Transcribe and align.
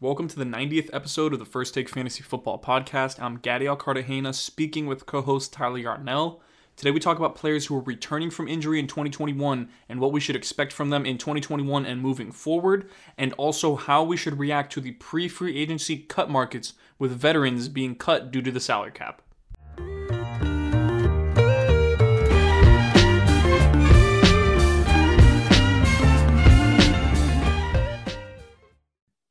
Welcome 0.00 0.26
to 0.26 0.36
the 0.36 0.44
90th 0.44 0.90
episode 0.92 1.32
of 1.32 1.38
the 1.38 1.44
First 1.44 1.72
Take 1.72 1.88
Fantasy 1.88 2.24
Football 2.24 2.60
Podcast. 2.60 3.22
I'm 3.22 3.38
Gadiel 3.38 3.78
Cartagena 3.78 4.32
speaking 4.32 4.86
with 4.86 5.06
co 5.06 5.22
host 5.22 5.52
Tyler 5.52 5.78
Yarnell. 5.78 6.40
Today 6.74 6.90
we 6.90 6.98
talk 6.98 7.16
about 7.16 7.36
players 7.36 7.66
who 7.66 7.76
are 7.76 7.80
returning 7.80 8.28
from 8.28 8.48
injury 8.48 8.80
in 8.80 8.88
2021 8.88 9.68
and 9.88 10.00
what 10.00 10.10
we 10.10 10.18
should 10.18 10.34
expect 10.34 10.72
from 10.72 10.90
them 10.90 11.06
in 11.06 11.16
2021 11.16 11.86
and 11.86 12.02
moving 12.02 12.32
forward, 12.32 12.90
and 13.16 13.32
also 13.34 13.76
how 13.76 14.02
we 14.02 14.16
should 14.16 14.40
react 14.40 14.72
to 14.72 14.80
the 14.80 14.90
pre 14.90 15.28
free 15.28 15.56
agency 15.56 15.98
cut 15.98 16.28
markets 16.28 16.74
with 16.98 17.12
veterans 17.12 17.68
being 17.68 17.94
cut 17.94 18.32
due 18.32 18.42
to 18.42 18.50
the 18.50 18.58
salary 18.58 18.90
cap. 18.90 19.22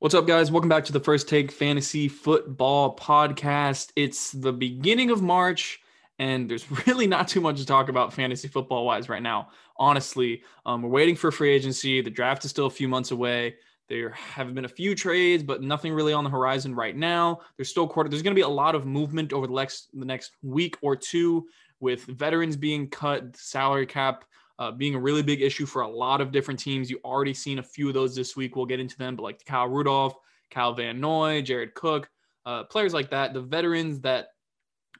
What's 0.04 0.16
up, 0.16 0.28
guys? 0.28 0.52
Welcome 0.52 0.68
back 0.68 0.84
to 0.84 0.92
the 0.92 1.00
First 1.00 1.30
Take 1.30 1.50
Fantasy 1.50 2.10
Football 2.10 2.94
Podcast. 2.98 3.94
It's 3.96 4.34
the 4.34 4.52
beginning 4.52 5.12
of 5.12 5.22
March, 5.22 5.80
and 6.20 6.50
there's 6.50 6.70
really 6.88 7.08
not 7.08 7.30
too 7.30 7.40
much 7.40 7.58
to 7.60 7.66
talk 7.66 7.88
about 7.88 8.12
fantasy 8.12 8.50
football 8.50 8.86
wise 8.86 9.08
right 9.08 9.24
now. 9.24 9.48
Honestly, 9.78 10.44
um, 10.66 10.82
we're 10.82 10.90
waiting 10.90 11.16
for 11.16 11.32
free 11.32 11.54
agency. 11.54 12.02
The 12.02 12.10
draft 12.10 12.44
is 12.44 12.52
still 12.52 12.66
a 12.66 12.70
few 12.70 12.90
months 12.90 13.12
away. 13.12 13.56
There 13.88 14.10
have 14.10 14.54
been 14.54 14.66
a 14.66 14.68
few 14.68 14.94
trades, 14.94 15.42
but 15.42 15.62
nothing 15.62 15.94
really 15.94 16.12
on 16.12 16.26
the 16.26 16.30
horizon 16.30 16.76
right 16.76 16.98
now. 16.98 17.40
There's 17.56 17.70
still 17.70 17.88
quarter. 17.88 18.10
There's 18.10 18.24
going 18.24 18.36
to 18.36 18.38
be 18.38 18.42
a 18.42 18.48
lot 18.50 18.76
of 18.76 18.86
movement 18.86 19.32
over 19.32 19.48
the 19.48 19.54
next 19.54 19.88
the 19.94 20.06
next 20.06 20.34
week 20.42 20.76
or 20.82 20.98
two 20.98 21.48
with 21.80 22.04
veterans 22.08 22.58
being 22.58 22.90
cut, 22.90 23.38
salary 23.38 23.86
cap 23.86 24.26
uh, 24.60 24.72
being 24.72 24.96
a 24.96 25.00
really 25.00 25.24
big 25.24 25.42
issue 25.42 25.66
for 25.66 25.82
a 25.82 25.88
lot 25.88 26.22
of 26.22 26.32
different 26.32 26.60
teams. 26.60 26.90
You 26.90 27.00
already 27.04 27.34
seen 27.34 27.60
a 27.60 27.64
few 27.64 27.88
of 27.88 27.94
those 27.94 28.16
this 28.16 28.36
week. 28.36 28.56
We'll 28.56 28.66
get 28.66 28.80
into 28.80 28.98
them, 28.98 29.16
but 29.16 29.24
like 29.24 29.44
Kyle 29.46 29.68
Rudolph, 29.68 30.16
Kyle 30.52 30.74
Van 30.74 31.00
Noy, 31.00 31.42
Jared 31.42 31.74
Cook, 31.74 32.10
uh, 32.46 32.64
players 32.66 32.94
like 32.94 33.10
that, 33.12 33.34
the 33.34 33.42
veterans 33.42 34.00
that 34.02 34.28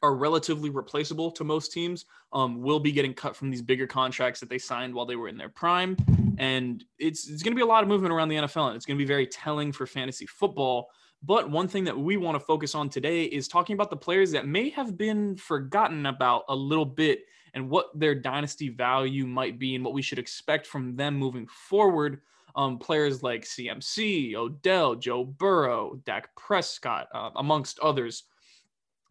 are 0.02 0.16
relatively 0.16 0.70
replaceable 0.70 1.32
to 1.32 1.44
most 1.44 1.72
teams 1.72 2.06
um, 2.34 2.62
will 2.62 2.80
be 2.80 2.92
getting 2.92 3.14
cut 3.14 3.36
from 3.36 3.50
these 3.50 3.62
bigger 3.62 3.88
contracts 3.88 4.40
that 4.40 4.50
they 4.50 4.58
signed 4.58 4.94
while 4.94 5.06
they 5.06 5.16
were 5.16 5.30
in 5.30 5.38
their 5.38 5.50
prime. 5.50 5.96
And 6.38 6.84
it's, 7.00 7.30
it's 7.30 7.42
going 7.42 7.54
to 7.54 7.56
be 7.56 7.62
a 7.62 7.66
lot 7.66 7.84
of 7.84 7.90
movement 7.90 8.14
around 8.14 8.30
the 8.30 8.36
NFL, 8.36 8.68
and 8.68 8.76
it's 8.76 8.86
going 8.86 8.98
to 8.98 9.02
be 9.04 9.08
very 9.08 9.28
telling 9.28 9.72
for 9.72 9.86
fantasy 9.86 10.26
football. 10.26 10.90
But 11.22 11.50
one 11.50 11.70
thing 11.70 11.86
that 11.86 11.98
we 11.98 12.18
want 12.18 12.36
to 12.36 12.40
focus 12.40 12.76
on 12.76 12.90
today 12.90 13.24
is 13.24 13.48
talking 13.48 13.76
about 13.76 13.90
the 13.90 13.96
players 13.96 14.32
that 14.32 14.46
may 14.46 14.70
have 14.72 14.98
been 14.98 15.38
forgotten 15.38 16.06
about 16.06 16.44
a 16.50 16.56
little 16.56 16.86
bit 16.86 17.22
and 17.54 17.70
what 17.70 17.88
their 17.98 18.16
dynasty 18.16 18.70
value 18.70 19.26
might 19.26 19.60
be 19.60 19.76
and 19.76 19.84
what 19.84 19.94
we 19.94 20.02
should 20.02 20.20
expect 20.20 20.66
from 20.66 20.96
them 20.96 21.16
moving 21.16 21.48
forward. 21.48 22.22
Um, 22.56 22.78
players 22.78 23.24
like 23.24 23.46
CMC, 23.46 24.36
Odell, 24.36 24.96
Joe 24.96 25.24
Burrow, 25.24 26.00
Dak 26.06 26.36
Prescott, 26.36 27.08
uh, 27.14 27.32
amongst 27.36 27.80
others. 27.80 28.24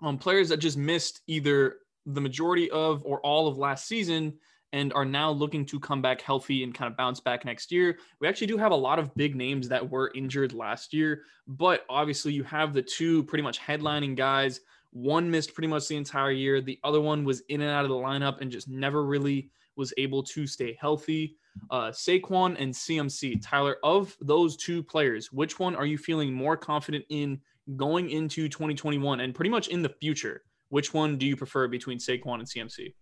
Um, 0.00 0.18
players 0.18 0.48
that 0.48 0.58
just 0.58 0.76
missed 0.76 1.20
either 1.26 1.78
the 2.06 2.20
majority 2.20 2.70
of 2.70 3.02
or 3.04 3.20
all 3.20 3.48
of 3.48 3.58
last 3.58 3.86
season 3.86 4.34
and 4.72 4.92
are 4.94 5.04
now 5.04 5.30
looking 5.30 5.66
to 5.66 5.78
come 5.78 6.00
back 6.00 6.20
healthy 6.20 6.64
and 6.64 6.74
kind 6.74 6.90
of 6.90 6.96
bounce 6.96 7.20
back 7.20 7.44
next 7.44 7.70
year. 7.70 7.98
We 8.20 8.28
actually 8.28 8.46
do 8.46 8.56
have 8.56 8.72
a 8.72 8.76
lot 8.76 8.98
of 8.98 9.14
big 9.14 9.36
names 9.36 9.68
that 9.68 9.88
were 9.88 10.10
injured 10.14 10.52
last 10.52 10.94
year, 10.94 11.22
but 11.46 11.84
obviously 11.90 12.32
you 12.32 12.42
have 12.44 12.72
the 12.72 12.82
two 12.82 13.22
pretty 13.24 13.42
much 13.42 13.60
headlining 13.60 14.16
guys 14.16 14.60
one 14.92 15.30
missed 15.30 15.54
pretty 15.54 15.68
much 15.68 15.88
the 15.88 15.96
entire 15.96 16.30
year. 16.30 16.60
The 16.60 16.78
other 16.84 17.00
one 17.00 17.24
was 17.24 17.42
in 17.48 17.60
and 17.62 17.70
out 17.70 17.84
of 17.84 17.90
the 17.90 17.96
lineup 17.96 18.40
and 18.40 18.50
just 18.50 18.68
never 18.68 19.04
really 19.04 19.50
was 19.76 19.92
able 19.96 20.22
to 20.22 20.46
stay 20.46 20.76
healthy. 20.80 21.36
Uh, 21.70 21.90
Saquon 21.90 22.56
and 22.58 22.72
CMC. 22.72 23.40
Tyler, 23.42 23.76
of 23.82 24.16
those 24.20 24.56
two 24.56 24.82
players, 24.82 25.32
which 25.32 25.58
one 25.58 25.74
are 25.74 25.86
you 25.86 25.98
feeling 25.98 26.32
more 26.32 26.56
confident 26.56 27.04
in 27.08 27.40
going 27.76 28.10
into 28.10 28.48
2021 28.48 29.20
and 29.20 29.34
pretty 29.34 29.50
much 29.50 29.68
in 29.68 29.82
the 29.82 29.88
future? 29.88 30.42
Which 30.68 30.94
one 30.94 31.18
do 31.18 31.26
you 31.26 31.36
prefer 31.36 31.68
between 31.68 31.98
Saquon 31.98 32.40
and 32.40 32.48
CMC? 32.48 32.94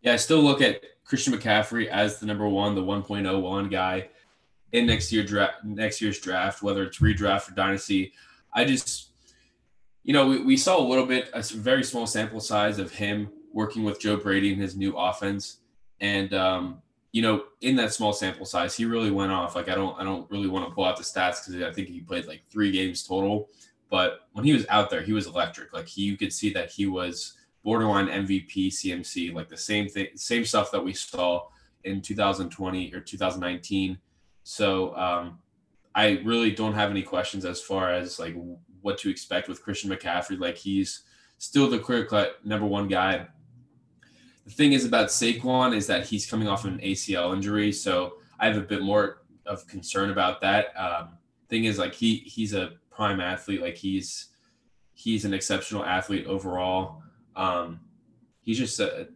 Yeah, 0.00 0.12
I 0.12 0.16
still 0.16 0.40
look 0.40 0.60
at 0.60 0.82
Christian 1.04 1.32
McCaffrey 1.32 1.86
as 1.86 2.20
the 2.20 2.26
number 2.26 2.48
one, 2.48 2.74
the 2.74 2.82
1.01 2.82 3.70
guy 3.70 4.08
in 4.72 4.86
next 4.86 5.12
year 5.12 5.24
draft, 5.24 5.64
next 5.64 6.00
year's 6.00 6.20
draft, 6.20 6.62
whether 6.62 6.84
it's 6.84 6.98
redraft 6.98 7.50
or 7.50 7.54
dynasty. 7.54 8.12
I 8.54 8.64
just 8.64 9.07
you 10.08 10.14
know, 10.14 10.26
we, 10.26 10.42
we 10.42 10.56
saw 10.56 10.80
a 10.80 10.88
little 10.88 11.04
bit, 11.04 11.28
a 11.34 11.42
very 11.42 11.84
small 11.84 12.06
sample 12.06 12.40
size 12.40 12.78
of 12.78 12.90
him 12.90 13.30
working 13.52 13.84
with 13.84 14.00
Joe 14.00 14.16
Brady 14.16 14.54
in 14.54 14.58
his 14.58 14.74
new 14.74 14.96
offense. 14.96 15.58
And, 16.00 16.32
um, 16.32 16.80
you 17.12 17.20
know, 17.20 17.44
in 17.60 17.76
that 17.76 17.92
small 17.92 18.14
sample 18.14 18.46
size, 18.46 18.74
he 18.74 18.86
really 18.86 19.10
went 19.10 19.32
off. 19.32 19.54
Like, 19.54 19.68
I 19.68 19.74
don't, 19.74 20.00
I 20.00 20.04
don't 20.04 20.28
really 20.30 20.48
want 20.48 20.66
to 20.66 20.74
pull 20.74 20.86
out 20.86 20.96
the 20.96 21.02
stats 21.02 21.44
because 21.44 21.62
I 21.62 21.70
think 21.74 21.88
he 21.88 22.00
played 22.00 22.24
like 22.24 22.40
three 22.50 22.70
games 22.70 23.06
total. 23.06 23.50
But 23.90 24.20
when 24.32 24.46
he 24.46 24.54
was 24.54 24.64
out 24.70 24.88
there, 24.88 25.02
he 25.02 25.12
was 25.12 25.26
electric. 25.26 25.74
Like, 25.74 25.86
he, 25.86 26.04
you 26.04 26.16
could 26.16 26.32
see 26.32 26.54
that 26.54 26.70
he 26.70 26.86
was 26.86 27.34
borderline 27.62 28.06
MVP, 28.06 28.68
CMC, 28.68 29.34
like 29.34 29.50
the 29.50 29.58
same 29.58 29.88
thing, 29.88 30.06
same 30.14 30.46
stuff 30.46 30.70
that 30.70 30.82
we 30.82 30.94
saw 30.94 31.48
in 31.84 32.00
2020 32.00 32.94
or 32.94 33.00
2019. 33.00 33.98
So, 34.42 34.96
um, 34.96 35.38
I 35.94 36.22
really 36.24 36.52
don't 36.52 36.74
have 36.74 36.90
any 36.90 37.02
questions 37.02 37.44
as 37.44 37.60
far 37.60 37.92
as 37.92 38.18
like 38.18 38.36
what 38.82 38.98
to 38.98 39.10
expect 39.10 39.48
with 39.48 39.62
Christian 39.62 39.90
McCaffrey. 39.90 40.38
Like 40.38 40.56
he's 40.56 41.02
still 41.38 41.68
the 41.68 41.78
clear 41.78 42.04
cut 42.04 42.44
number 42.44 42.66
one 42.66 42.88
guy. 42.88 43.26
The 44.44 44.50
thing 44.50 44.72
is 44.72 44.84
about 44.84 45.08
Saquon 45.08 45.76
is 45.76 45.86
that 45.88 46.06
he's 46.06 46.28
coming 46.28 46.48
off 46.48 46.64
an 46.64 46.78
ACL 46.78 47.34
injury, 47.34 47.72
so 47.72 48.14
I 48.40 48.46
have 48.46 48.56
a 48.56 48.62
bit 48.62 48.82
more 48.82 49.22
of 49.46 49.66
concern 49.66 50.10
about 50.10 50.40
that. 50.40 50.72
Um, 50.76 51.18
thing 51.48 51.64
is, 51.64 51.78
like 51.78 51.94
he 51.94 52.16
he's 52.16 52.54
a 52.54 52.72
prime 52.90 53.20
athlete. 53.20 53.60
Like 53.60 53.76
he's 53.76 54.28
he's 54.94 55.24
an 55.24 55.34
exceptional 55.34 55.84
athlete 55.84 56.26
overall. 56.26 57.02
Um, 57.36 57.80
he's 58.40 58.58
just 58.58 58.80
a, 58.80 59.08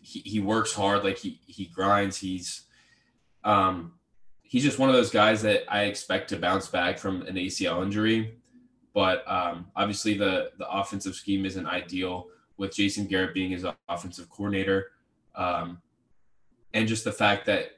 he, 0.00 0.20
he 0.20 0.40
works 0.40 0.72
hard. 0.72 1.04
Like 1.04 1.18
he 1.18 1.40
he 1.46 1.66
grinds. 1.66 2.18
He's 2.18 2.62
um, 3.44 3.92
he's 4.42 4.62
just 4.62 4.78
one 4.78 4.88
of 4.88 4.94
those 4.94 5.10
guys 5.10 5.42
that 5.42 5.62
I 5.68 5.84
expect 5.84 6.28
to 6.30 6.36
bounce 6.36 6.68
back 6.68 6.98
from 6.98 7.22
an 7.22 7.36
ACL 7.36 7.82
injury. 7.82 8.36
But 8.94 9.28
um, 9.30 9.66
obviously, 9.74 10.16
the 10.16 10.52
the 10.56 10.70
offensive 10.70 11.14
scheme 11.14 11.44
isn't 11.44 11.66
ideal 11.66 12.28
with 12.56 12.74
Jason 12.74 13.06
Garrett 13.06 13.34
being 13.34 13.50
his 13.50 13.66
offensive 13.88 14.30
coordinator, 14.30 14.92
um, 15.34 15.82
and 16.72 16.86
just 16.86 17.02
the 17.02 17.12
fact 17.12 17.44
that 17.46 17.72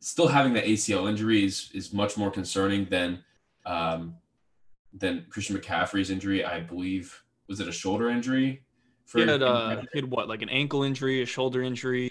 still 0.00 0.26
having 0.26 0.52
the 0.52 0.62
ACL 0.62 1.08
injury 1.08 1.44
is 1.44 1.70
is 1.72 1.92
much 1.92 2.16
more 2.16 2.32
concerning 2.32 2.86
than 2.86 3.22
um, 3.64 4.16
than 4.92 5.26
Christian 5.30 5.56
McCaffrey's 5.56 6.10
injury. 6.10 6.44
I 6.44 6.60
believe 6.60 7.22
was 7.48 7.60
it 7.60 7.68
a 7.68 7.72
shoulder 7.72 8.10
injury? 8.10 8.62
For 9.04 9.18
he 9.18 9.26
had, 9.26 9.42
uh, 9.42 9.82
he 9.92 10.00
had 10.00 10.10
what, 10.10 10.28
like 10.28 10.42
an 10.42 10.48
ankle 10.48 10.82
injury, 10.82 11.22
a 11.22 11.26
shoulder 11.26 11.62
injury, 11.62 12.10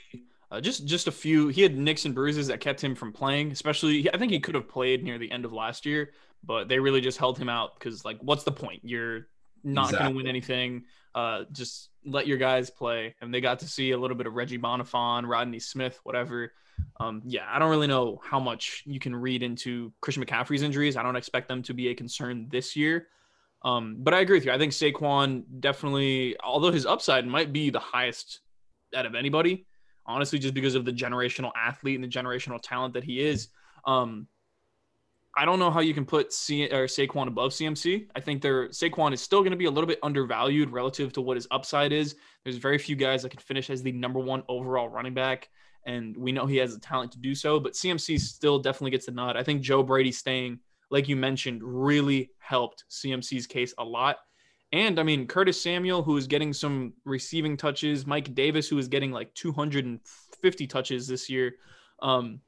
uh, 0.49 0.61
just 0.61 0.85
just 0.85 1.07
a 1.07 1.11
few. 1.11 1.49
He 1.49 1.61
had 1.61 1.77
nicks 1.77 2.05
and 2.05 2.15
bruises 2.15 2.47
that 2.47 2.61
kept 2.61 2.81
him 2.81 2.95
from 2.95 3.11
playing. 3.11 3.51
Especially, 3.51 4.09
I 4.13 4.17
think 4.17 4.31
he 4.31 4.39
could 4.39 4.55
have 4.55 4.69
played 4.69 5.03
near 5.03 5.17
the 5.17 5.29
end 5.29 5.43
of 5.43 5.51
last 5.51 5.85
year, 5.85 6.11
but 6.43 6.67
they 6.67 6.79
really 6.79 7.01
just 7.01 7.17
held 7.17 7.37
him 7.37 7.49
out 7.49 7.77
because 7.77 8.05
like 8.05 8.17
what's 8.21 8.43
the 8.43 8.51
point? 8.51 8.81
You're 8.83 9.27
not 9.63 9.85
exactly. 9.85 9.97
going 9.99 10.13
to 10.13 10.17
win 10.17 10.27
anything. 10.27 10.83
Uh, 11.13 11.43
just 11.51 11.89
let 12.05 12.27
your 12.27 12.37
guys 12.37 12.69
play. 12.69 13.15
And 13.21 13.33
they 13.33 13.41
got 13.41 13.59
to 13.59 13.67
see 13.67 13.91
a 13.91 13.97
little 13.97 14.17
bit 14.17 14.27
of 14.27 14.33
reggie 14.33 14.59
bonnafon 14.59 15.27
rodney 15.27 15.59
smith 15.59 15.99
whatever. 16.03 16.51
Um, 16.99 17.21
yeah 17.25 17.45
i 17.49 17.57
don't 17.57 17.69
really 17.69 17.87
know 17.87 18.19
how 18.21 18.37
much 18.37 18.83
you 18.85 18.99
can 18.99 19.15
read 19.15 19.43
into 19.43 19.93
christian 20.01 20.25
mccaffrey's 20.25 20.61
injuries. 20.61 20.97
I 20.97 21.03
don't 21.03 21.15
expect 21.15 21.47
them 21.47 21.63
to 21.63 21.73
be 21.73 21.87
a 21.87 21.95
concern 21.95 22.47
this 22.49 22.75
year. 22.75 23.07
Um, 23.63 23.97
but 23.99 24.13
i 24.13 24.19
agree 24.19 24.37
with 24.37 24.45
you. 24.45 24.51
I 24.51 24.57
think 24.57 24.73
saquon 24.73 25.43
definitely 25.59 26.35
although 26.43 26.71
his 26.71 26.85
upside 26.85 27.25
might 27.25 27.53
be 27.53 27.69
the 27.69 27.79
highest 27.79 28.41
out 28.93 29.05
of 29.05 29.15
anybody 29.15 29.65
honestly 30.05 30.37
just 30.37 30.53
because 30.53 30.75
of 30.75 30.85
the 30.85 30.91
generational 30.91 31.51
athlete 31.57 31.95
and 31.95 32.03
the 32.03 32.07
generational 32.07 32.59
talent 32.61 32.93
that 32.93 33.03
he 33.03 33.21
is 33.21 33.49
um, 33.85 34.27
I 35.37 35.43
don't 35.43 35.59
know 35.59 35.69
how 35.69 35.81
you 35.81 35.93
can 35.93 36.05
put 36.05 36.31
C 36.31 36.65
or 36.65 36.85
Saquon 36.85 37.27
above 37.27 37.51
CMC. 37.51 38.07
I 38.15 38.21
think 38.21 38.41
there 38.41 38.69
Saquon 38.69 39.13
is 39.13 39.21
still 39.21 39.41
going 39.41 39.51
to 39.51 39.57
be 39.57 39.65
a 39.65 39.71
little 39.71 39.87
bit 39.87 39.99
undervalued 40.01 40.71
relative 40.71 41.11
to 41.13 41.21
what 41.21 41.35
his 41.35 41.47
upside 41.51 41.91
is. 41.91 42.15
There's 42.43 42.55
very 42.55 42.77
few 42.77 42.95
guys 42.95 43.23
that 43.23 43.31
can 43.31 43.41
finish 43.41 43.69
as 43.69 43.83
the 43.83 43.91
number 43.91 44.19
one 44.19 44.43
overall 44.47 44.87
running 44.87 45.13
back, 45.13 45.49
and 45.85 46.15
we 46.15 46.31
know 46.31 46.45
he 46.45 46.55
has 46.57 46.73
the 46.73 46.79
talent 46.79 47.11
to 47.13 47.19
do 47.19 47.35
so. 47.35 47.59
But 47.59 47.73
CMC 47.73 48.19
still 48.19 48.59
definitely 48.59 48.91
gets 48.91 49.07
the 49.07 49.11
nod. 49.11 49.35
I 49.35 49.43
think 49.43 49.61
Joe 49.61 49.83
Brady 49.83 50.13
staying, 50.13 50.59
like 50.89 51.09
you 51.09 51.17
mentioned, 51.17 51.61
really 51.63 52.31
helped 52.39 52.85
CMC's 52.89 53.45
case 53.45 53.73
a 53.77 53.83
lot. 53.83 54.17
And 54.71 54.99
I 54.99 55.03
mean, 55.03 55.27
Curtis 55.27 55.61
Samuel, 55.61 56.01
who 56.01 56.15
is 56.15 56.27
getting 56.27 56.53
some 56.53 56.93
receiving 57.03 57.57
touches, 57.57 58.07
Mike 58.07 58.33
Davis, 58.35 58.69
who 58.69 58.77
is 58.77 58.87
getting 58.87 59.11
like 59.11 59.33
250 59.33 60.67
touches 60.67 61.07
this 61.07 61.29
year. 61.29 61.55
Um, 62.01 62.39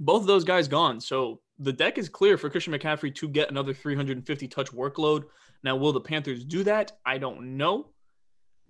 both 0.00 0.22
of 0.22 0.26
those 0.26 0.44
guys 0.44 0.66
gone. 0.66 1.00
So 1.00 1.40
the 1.58 1.72
deck 1.72 1.98
is 1.98 2.08
clear 2.08 2.36
for 2.36 2.50
Christian 2.50 2.72
McCaffrey 2.72 3.14
to 3.16 3.28
get 3.28 3.50
another 3.50 3.72
350 3.72 4.48
touch 4.48 4.72
workload. 4.72 5.24
Now, 5.62 5.76
will 5.76 5.92
the 5.92 6.00
Panthers 6.00 6.44
do 6.44 6.64
that? 6.64 6.92
I 7.06 7.18
don't 7.18 7.56
know. 7.56 7.90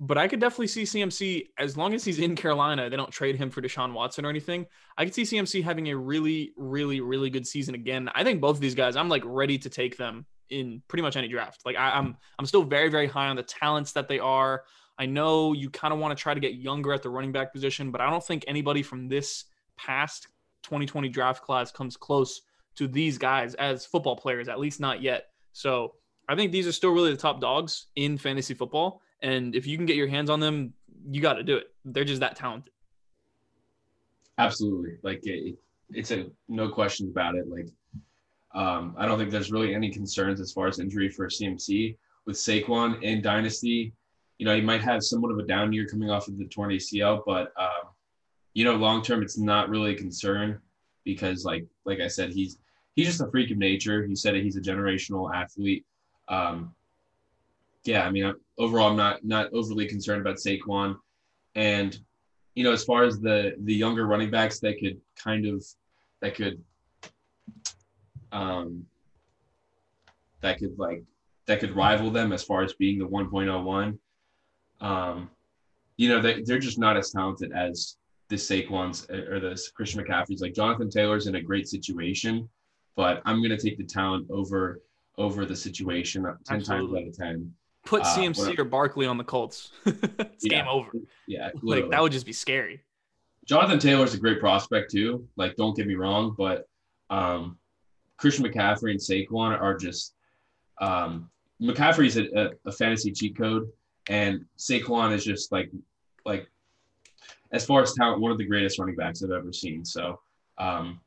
But 0.01 0.19
I 0.19 0.27
could 0.27 0.41
definitely 0.41 0.67
see 0.67 0.83
CMC, 0.83 1.51
as 1.57 1.77
long 1.77 1.95
as 1.95 2.05
he's 2.05 2.19
in 2.19 2.35
Carolina, 2.35 2.91
they 2.91 2.97
don't 2.97 3.13
trade 3.13 3.37
him 3.37 3.49
for 3.49 3.63
Deshaun 3.63 3.93
Watson 3.93 4.27
or 4.27 4.29
anything. 4.29 4.67
I 4.99 5.05
could 5.05 5.15
see 5.15 5.23
CMC 5.23 5.63
having 5.63 5.89
a 5.89 5.97
really, 5.97 6.53
really, 6.57 7.01
really 7.01 7.31
good 7.31 7.47
season 7.47 7.77
again. 7.77 8.11
I 8.13 8.25
think 8.25 8.41
both 8.41 8.57
of 8.57 8.61
these 8.61 8.75
guys, 8.75 8.97
I'm 8.97 9.09
like 9.09 9.23
ready 9.25 9.57
to 9.59 9.71
take 9.71 9.97
them 9.97 10.27
in 10.51 10.83
pretty 10.89 11.03
much 11.03 11.17
any 11.17 11.29
draft. 11.29 11.63
Like 11.65 11.77
I, 11.77 11.91
I'm 11.91 12.17
I'm 12.39 12.47
still 12.47 12.65
very 12.65 12.89
very 12.89 13.07
high 13.07 13.29
on 13.29 13.37
the 13.37 13.43
talents 13.43 13.93
that 13.93 14.09
they 14.09 14.19
are. 14.19 14.65
I 14.99 15.07
know 15.07 15.53
you 15.53 15.71
kind 15.71 15.93
of 15.93 16.01
want 16.01 16.17
to 16.17 16.23
try 16.23 16.35
to 16.35 16.41
get 16.41 16.55
younger 16.55 16.93
at 16.93 17.03
the 17.03 17.11
running 17.11 17.33
back 17.33 17.53
position, 17.53 17.91
but 17.91 18.01
I 18.01 18.11
don't 18.11 18.25
think 18.25 18.45
anybody 18.47 18.83
from 18.83 19.09
this 19.09 19.45
past 19.77 20.29
2020 20.65 21.09
draft 21.09 21.43
class 21.43 21.73
comes 21.73 21.97
close 21.97 22.43
to 22.77 22.89
these 22.89 23.19
guys 23.19 23.55
as 23.55 23.87
football 23.87 24.17
players, 24.17 24.49
at 24.49 24.59
least 24.59 24.81
not 24.81 25.03
yet. 25.03 25.29
So 25.53 25.95
I 26.29 26.35
think 26.35 26.53
these 26.53 26.67
are 26.67 26.73
still 26.73 26.91
really 26.91 27.11
the 27.11 27.17
top 27.17 27.41
dogs 27.41 27.87
in 27.97 28.19
fantasy 28.19 28.55
football. 28.55 29.01
And 29.23 29.55
if 29.55 29.67
you 29.67 29.77
can 29.77 29.87
get 29.87 29.97
your 29.97 30.09
hands 30.09 30.31
on 30.31 30.41
them, 30.41 30.75
you 31.11 31.21
got 31.21 31.35
to 31.35 31.43
do 31.43 31.57
it. 31.57 31.67
They're 31.85 32.05
just 32.05 32.21
that 32.21 32.37
talented. 32.37 32.73
Absolutely. 34.39 34.97
Like 35.03 35.21
it, 35.25 35.57
it's 35.91 36.11
a 36.11 36.27
no 36.49 36.69
questions 36.69 37.11
about 37.11 37.37
it. 37.37 37.47
Like 37.49 37.69
um, 38.55 38.95
I 38.99 39.07
don't 39.07 39.19
think 39.19 39.31
there's 39.31 39.53
really 39.53 39.75
any 39.75 39.91
concerns 39.91 40.41
as 40.41 40.53
far 40.53 40.67
as 40.67 40.79
injury 40.79 41.09
for 41.09 41.29
CMC 41.29 41.97
with 42.27 42.37
Saquon 42.37 43.03
in 43.03 43.21
Dynasty. 43.21 43.93
You 44.39 44.47
know, 44.47 44.55
he 44.55 44.61
might 44.61 44.83
have 44.83 45.03
somewhat 45.03 45.33
of 45.33 45.39
a 45.39 45.47
down 45.47 45.73
year 45.73 45.87
coming 45.87 46.11
off 46.11 46.29
of 46.29 46.39
the 46.39 46.47
torn 46.47 46.71
ACL, 46.71 47.23
but 47.25 47.53
um, 47.59 47.91
you 48.55 48.65
know, 48.65 48.75
long 48.75 49.03
term, 49.03 49.23
it's 49.23 49.39
not 49.39 49.69
really 49.69 49.93
a 49.93 49.97
concern 49.97 50.61
because, 51.05 51.45
like, 51.45 51.67
like 51.85 52.01
I 52.01 52.09
said, 52.09 52.31
he's 52.31 52.59
he's 52.95 53.07
just 53.07 53.21
a 53.21 53.31
freak 53.31 53.51
of 53.51 53.59
nature. 53.59 54.05
He 54.05 54.15
said 54.17 54.35
it, 54.35 54.43
he's 54.43 54.57
a 54.57 54.61
generational 54.61 55.35
athlete. 55.35 55.85
Um, 56.29 56.75
yeah, 57.85 58.07
I 58.07 58.11
mean, 58.11 58.33
overall, 58.59 58.91
I'm 58.91 58.97
not 58.97 59.25
not 59.25 59.53
overly 59.53 59.87
concerned 59.87 60.21
about 60.21 60.37
Saquon, 60.37 60.97
and 61.55 61.99
you 62.55 62.65
know, 62.65 62.73
as 62.73 62.85
far 62.85 63.05
as 63.05 63.21
the 63.21 63.55
the 63.65 63.75
younger 63.75 64.07
running 64.07 64.31
backs 64.31 64.61
that 64.61 64.79
could 64.79 65.01
kind 65.17 65.47
of 65.47 65.65
that 66.21 66.35
could 66.35 66.63
um 68.33 68.87
that 70.41 70.59
could 70.59 70.79
like 70.79 71.03
that 71.47 71.61
could 71.61 71.77
rival 71.77 72.11
them 72.11 72.33
as 72.33 72.43
far 72.43 72.63
as 72.63 72.73
being 72.75 72.99
the 72.99 73.07
1.01 73.07 73.99
um 74.81 75.31
you 75.97 76.09
know 76.09 76.21
they, 76.21 76.43
they're 76.43 76.59
just 76.59 76.79
not 76.79 76.97
as 76.97 77.13
talented 77.13 77.53
as 77.53 77.97
the 78.29 78.37
Saquons 78.37 79.09
or 79.11 79.39
the 79.39 79.63
Christian 79.77 80.03
McCaffreys 80.03 80.41
like 80.41 80.55
Jonathan 80.55 80.91
Taylor's 80.91 81.27
in 81.27 81.37
a 81.37 81.43
great 81.43 81.69
situation 81.69 82.49
but 82.97 83.23
I'm 83.25 83.41
going 83.41 83.57
to 83.57 83.63
take 83.63 83.79
the 83.79 83.85
talent 83.85 84.27
over 84.31 84.81
over 85.17 85.45
the 85.47 85.55
situation 85.55 86.23
10 86.23 86.37
Absolutely. 86.49 87.05
times 87.05 87.21
out 87.21 87.27
of 87.27 87.37
10 87.37 87.55
Put 87.85 88.03
CMC 88.03 88.59
uh, 88.59 88.63
or 88.63 88.65
Barkley 88.65 89.07
on 89.07 89.19
the 89.19 89.25
Colts. 89.25 89.71
it's 89.87 90.45
yeah, 90.45 90.61
game 90.61 90.69
over. 90.69 90.91
Yeah. 91.29 91.51
Literally. 91.63 91.83
Like 91.83 91.91
that 91.91 92.03
would 92.03 92.13
just 92.13 92.27
be 92.27 92.33
scary. 92.33 92.81
Jonathan 93.45 93.79
Taylor's 93.79 94.15
a 94.15 94.19
great 94.19 94.41
prospect 94.41 94.91
too. 94.91 95.29
Like, 95.37 95.55
don't 95.57 95.77
get 95.77 95.87
me 95.87 95.97
wrong, 95.97 96.35
but 96.37 96.67
um, 97.11 97.59
Christian 98.17 98.45
McCaffrey 98.45 98.93
and 98.93 99.01
Saquon 99.01 99.61
are 99.61 99.77
just 99.77 100.15
um, 100.81 101.31
McCaffrey's 101.61 102.17
a, 102.17 102.25
a, 102.35 102.51
a 102.67 102.73
fantasy 102.73 103.13
cheat 103.13 103.37
code, 103.37 103.69
and 104.09 104.45
Saquon 104.57 105.13
is 105.13 105.25
just 105.25 105.53
like 105.53 105.71
like 106.25 106.49
as 107.53 107.67
far 107.67 107.83
as 107.83 107.93
talent, 107.93 108.21
one 108.21 108.33
of 108.33 108.39
the 108.39 108.47
greatest 108.47 108.79
running 108.79 108.97
backs 108.97 109.23
I've 109.23 109.31
ever 109.31 109.53
seen. 109.53 109.85
So, 109.85 110.21
um, 110.57 111.01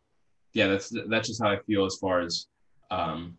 yeah, 0.53 0.67
that's 0.67 0.91
that's 1.09 1.27
just 1.27 1.41
how 1.41 1.49
I 1.49 1.59
feel 1.59 1.85
as 1.85 1.97
far 2.01 2.21
as 2.21 2.47
um, 2.91 3.37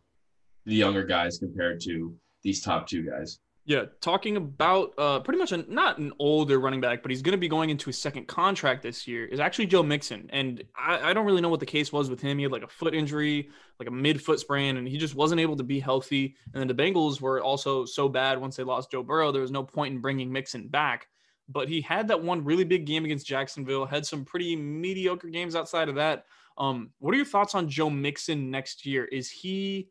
the 0.67 0.75
younger 0.75 1.05
guys 1.05 1.39
compared 1.39 1.81
to 1.83 2.15
these 2.43 2.61
top 2.61 2.87
two 2.87 3.03
guys. 3.03 3.41
Yeah, 3.69 3.85
talking 4.01 4.39
about 4.39 4.95
uh, 4.97 5.21
pretty 5.21 5.39
much 5.39 5.53
a, 5.53 5.59
not 5.71 5.99
an 5.99 6.11
older 6.19 6.59
running 6.59 6.81
back, 6.81 7.03
but 7.03 7.11
he's 7.11 7.21
going 7.21 7.33
to 7.33 7.39
be 7.39 7.49
going 7.49 7.69
into 7.69 7.87
his 7.87 7.99
second 8.01 8.27
contract 8.27 8.83
this 8.83 9.07
year. 9.07 9.27
Is 9.27 9.41
actually 9.41 9.67
Joe 9.67 9.83
Mixon, 9.83 10.31
and 10.33 10.65
I, 10.75 11.11
I, 11.11 11.13
don't 11.13 11.27
really 11.27 11.43
know 11.43 11.51
what 11.51 11.61
the 11.61 11.67
case 11.67 11.93
was 11.93 12.09
with 12.09 12.19
him. 12.19 12.39
He 12.39 12.45
had 12.45 12.53
like 12.53 12.63
a 12.63 12.69
foot 12.69 12.95
injury, 12.95 13.51
like 13.79 13.87
a 13.87 13.91
mid 13.91 14.23
foot 14.23 14.41
sprain, 14.41 14.79
and 14.79 14.89
he 14.89 14.97
just 14.97 15.15
wasn't 15.15 15.43
able 15.43 15.55
to 15.57 15.65
be 15.65 15.81
healthy. 15.81 16.35
And 16.55 16.61
then 16.63 16.67
the 16.67 16.83
Bengals 16.83 17.21
were 17.21 17.43
also 17.43 17.85
so 17.85 18.09
bad 18.09 18.41
once 18.41 18.57
they 18.57 18.63
lost 18.63 18.91
Joe 18.91 19.03
Burrow. 19.03 19.33
There 19.33 19.43
was 19.43 19.51
no 19.51 19.65
point 19.65 19.95
in 19.95 20.01
bringing 20.01 20.33
Mixon 20.33 20.69
back. 20.69 21.09
But 21.51 21.69
he 21.69 21.83
had 21.83 22.09
that 22.09 22.23
one 22.23 22.45
really 22.45 22.65
big 22.65 22.87
game 22.87 23.05
against 23.05 23.27
Jacksonville. 23.27 23.85
Had 23.85 24.07
some 24.07 24.25
pretty 24.25 24.57
mediocre 24.57 25.29
games 25.29 25.55
outside 25.55 25.91
of 25.91 25.95
that. 25.97 26.25
Um, 26.59 26.91
what 26.99 27.15
are 27.15 27.17
your 27.17 27.27
thoughts 27.27 27.55
on 27.55 27.69
Joe 27.69 27.89
Mixon 27.89 28.51
next 28.51 28.85
year? 28.85 29.05
Is 29.05 29.31
he 29.31 29.89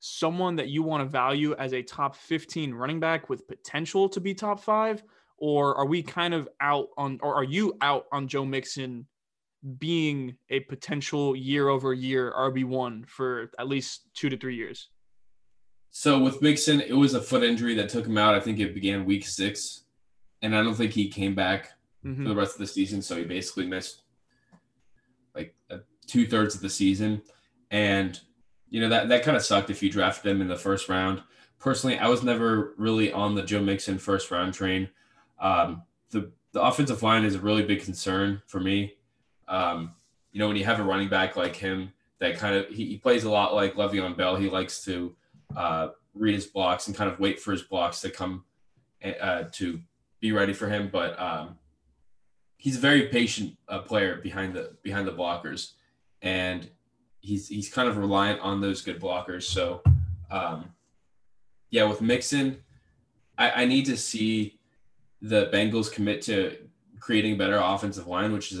someone 0.00 0.56
that 0.56 0.68
you 0.68 0.82
want 0.82 1.02
to 1.02 1.08
value 1.08 1.54
as 1.58 1.72
a 1.72 1.82
top 1.82 2.16
15 2.16 2.74
running 2.74 3.00
back 3.00 3.28
with 3.28 3.46
potential 3.48 4.08
to 4.10 4.20
be 4.20 4.34
top 4.34 4.60
five? 4.60 5.02
Or 5.38 5.76
are 5.76 5.86
we 5.86 6.02
kind 6.02 6.34
of 6.34 6.48
out 6.60 6.88
on, 6.96 7.20
or 7.22 7.34
are 7.34 7.44
you 7.44 7.76
out 7.80 8.06
on 8.10 8.26
Joe 8.26 8.44
Mixon 8.44 9.06
being 9.78 10.36
a 10.50 10.60
potential 10.60 11.36
year 11.36 11.68
over 11.68 11.94
year 11.94 12.32
RB1 12.36 13.08
for 13.08 13.50
at 13.58 13.68
least 13.68 14.08
two 14.14 14.28
to 14.28 14.36
three 14.36 14.56
years? 14.56 14.88
So 15.90 16.18
with 16.18 16.42
Mixon, 16.42 16.80
it 16.80 16.92
was 16.92 17.14
a 17.14 17.22
foot 17.22 17.44
injury 17.44 17.74
that 17.76 17.88
took 17.88 18.06
him 18.06 18.18
out. 18.18 18.34
I 18.34 18.40
think 18.40 18.58
it 18.58 18.74
began 18.74 19.04
week 19.04 19.26
six. 19.26 19.84
And 20.42 20.54
I 20.54 20.62
don't 20.62 20.74
think 20.74 20.92
he 20.92 21.08
came 21.08 21.34
back 21.34 21.72
mm-hmm. 22.04 22.22
for 22.22 22.28
the 22.28 22.34
rest 22.34 22.54
of 22.54 22.58
the 22.58 22.66
season. 22.66 23.00
So 23.02 23.16
he 23.16 23.24
basically 23.24 23.66
missed 23.66 24.02
two 26.08 26.26
thirds 26.26 26.56
of 26.56 26.60
the 26.60 26.70
season. 26.70 27.22
And 27.70 28.18
you 28.68 28.80
know 28.80 28.88
that 28.88 29.08
that 29.08 29.22
kind 29.22 29.36
of 29.36 29.44
sucked 29.44 29.70
if 29.70 29.82
you 29.82 29.90
drafted 29.90 30.30
him 30.30 30.40
in 30.40 30.48
the 30.48 30.56
first 30.56 30.88
round. 30.88 31.22
Personally, 31.60 31.98
I 31.98 32.08
was 32.08 32.22
never 32.22 32.74
really 32.76 33.12
on 33.12 33.34
the 33.34 33.42
Joe 33.42 33.62
Mixon 33.62 33.98
first 33.98 34.30
round 34.30 34.54
train. 34.54 34.88
Um, 35.38 35.82
the 36.10 36.32
the 36.52 36.62
offensive 36.62 37.02
line 37.02 37.24
is 37.24 37.36
a 37.36 37.40
really 37.40 37.62
big 37.62 37.82
concern 37.82 38.42
for 38.46 38.58
me. 38.58 38.94
Um, 39.46 39.94
you 40.32 40.40
know, 40.40 40.48
when 40.48 40.56
you 40.56 40.64
have 40.64 40.80
a 40.80 40.84
running 40.84 41.08
back 41.08 41.36
like 41.36 41.56
him 41.56 41.92
that 42.20 42.36
kind 42.36 42.56
of 42.56 42.68
he, 42.68 42.86
he 42.86 42.96
plays 42.96 43.24
a 43.24 43.30
lot 43.30 43.54
like 43.54 43.74
Le'Veon 43.74 44.16
Bell. 44.16 44.36
He 44.36 44.48
likes 44.48 44.84
to 44.84 45.14
uh, 45.56 45.88
read 46.14 46.34
his 46.34 46.46
blocks 46.46 46.86
and 46.86 46.96
kind 46.96 47.10
of 47.10 47.20
wait 47.20 47.40
for 47.40 47.52
his 47.52 47.62
blocks 47.62 48.00
to 48.00 48.10
come 48.10 48.44
uh, 49.20 49.44
to 49.52 49.80
be 50.20 50.32
ready 50.32 50.52
for 50.52 50.68
him. 50.68 50.90
But 50.92 51.18
um, 51.18 51.58
he's 52.56 52.76
a 52.76 52.80
very 52.80 53.08
patient 53.08 53.56
uh, 53.68 53.80
player 53.80 54.16
behind 54.16 54.54
the 54.54 54.76
behind 54.82 55.06
the 55.06 55.12
blockers, 55.12 55.72
and 56.22 56.68
he's 57.20 57.48
he's 57.48 57.68
kind 57.68 57.88
of 57.88 57.96
reliant 57.96 58.40
on 58.40 58.60
those 58.60 58.82
good 58.82 59.00
blockers. 59.00 59.44
So, 59.44 59.82
um, 60.30 60.70
yeah, 61.70 61.84
with 61.84 62.00
Mixon, 62.00 62.58
I, 63.36 63.62
I 63.62 63.64
need 63.64 63.86
to 63.86 63.96
see 63.96 64.58
the 65.20 65.50
Bengals 65.52 65.92
commit 65.92 66.22
to 66.22 66.56
creating 67.00 67.34
a 67.34 67.36
better 67.36 67.58
offensive 67.58 68.06
line, 68.06 68.32
which 68.32 68.52
is 68.52 68.60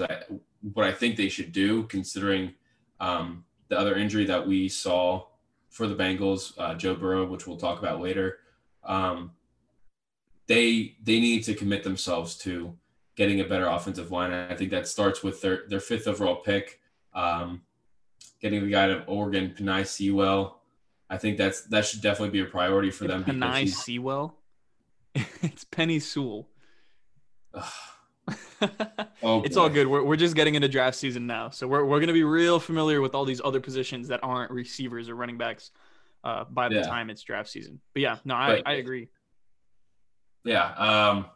what 0.72 0.86
I 0.86 0.92
think 0.92 1.16
they 1.16 1.28
should 1.28 1.52
do, 1.52 1.84
considering 1.84 2.54
um, 3.00 3.44
the 3.68 3.78
other 3.78 3.96
injury 3.96 4.24
that 4.26 4.46
we 4.46 4.68
saw 4.68 5.24
for 5.70 5.86
the 5.86 5.94
Bengals, 5.94 6.52
uh, 6.58 6.74
Joe 6.74 6.94
Burrow, 6.94 7.26
which 7.26 7.46
we'll 7.46 7.56
talk 7.56 7.78
about 7.78 8.00
later. 8.00 8.38
Um, 8.84 9.32
they 10.46 10.96
they 11.02 11.20
need 11.20 11.44
to 11.44 11.54
commit 11.54 11.84
themselves 11.84 12.36
to 12.38 12.76
getting 13.16 13.40
a 13.40 13.44
better 13.44 13.66
offensive 13.66 14.10
line. 14.10 14.32
I 14.32 14.54
think 14.54 14.70
that 14.70 14.88
starts 14.88 15.22
with 15.22 15.40
their 15.40 15.64
their 15.68 15.80
fifth 15.80 16.08
overall 16.08 16.36
pick. 16.36 16.80
Um, 17.18 17.62
getting 18.40 18.62
the 18.62 18.70
guy 18.70 18.86
to 18.86 19.04
Oregon, 19.04 19.54
Penei 19.58 19.86
Sewell. 19.86 20.60
I 21.10 21.16
think 21.16 21.38
that's 21.38 21.62
that 21.62 21.86
should 21.86 22.00
definitely 22.00 22.30
be 22.30 22.40
a 22.40 22.44
priority 22.44 22.90
for 22.90 23.06
them. 23.06 23.24
Penei 23.24 23.68
Sewell. 23.68 24.36
it's 25.14 25.64
Penny 25.64 25.98
Sewell. 25.98 26.48
oh, 29.22 29.42
it's 29.42 29.56
all 29.56 29.68
good. 29.68 29.86
We're, 29.86 30.02
we're 30.02 30.16
just 30.16 30.36
getting 30.36 30.54
into 30.54 30.68
draft 30.68 30.96
season 30.96 31.26
now. 31.26 31.50
So 31.50 31.66
we're, 31.66 31.84
we're 31.84 31.98
going 31.98 32.08
to 32.08 32.12
be 32.12 32.24
real 32.24 32.60
familiar 32.60 33.00
with 33.00 33.14
all 33.14 33.24
these 33.24 33.40
other 33.42 33.60
positions 33.60 34.08
that 34.08 34.20
aren't 34.22 34.50
receivers 34.50 35.08
or 35.08 35.14
running 35.14 35.38
backs 35.38 35.70
uh, 36.24 36.44
by 36.44 36.68
the 36.68 36.76
yeah. 36.76 36.82
time 36.82 37.10
it's 37.10 37.22
draft 37.22 37.48
season. 37.48 37.80
But 37.94 38.02
yeah, 38.02 38.18
no, 38.24 38.34
I, 38.34 38.56
but, 38.56 38.68
I 38.68 38.72
agree. 38.74 39.08
Yeah. 40.44 40.72
Um, 40.74 41.26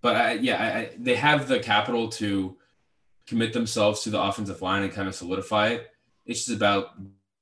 but 0.00 0.16
I, 0.16 0.32
yeah, 0.32 0.62
I, 0.62 0.90
they 0.98 1.14
have 1.14 1.48
the 1.48 1.60
capital 1.60 2.08
to 2.10 2.56
commit 3.26 3.52
themselves 3.52 4.02
to 4.02 4.10
the 4.10 4.20
offensive 4.20 4.62
line 4.62 4.82
and 4.82 4.92
kind 4.92 5.08
of 5.08 5.14
solidify 5.14 5.68
it. 5.68 5.90
It's 6.26 6.44
just 6.44 6.56
about 6.56 6.96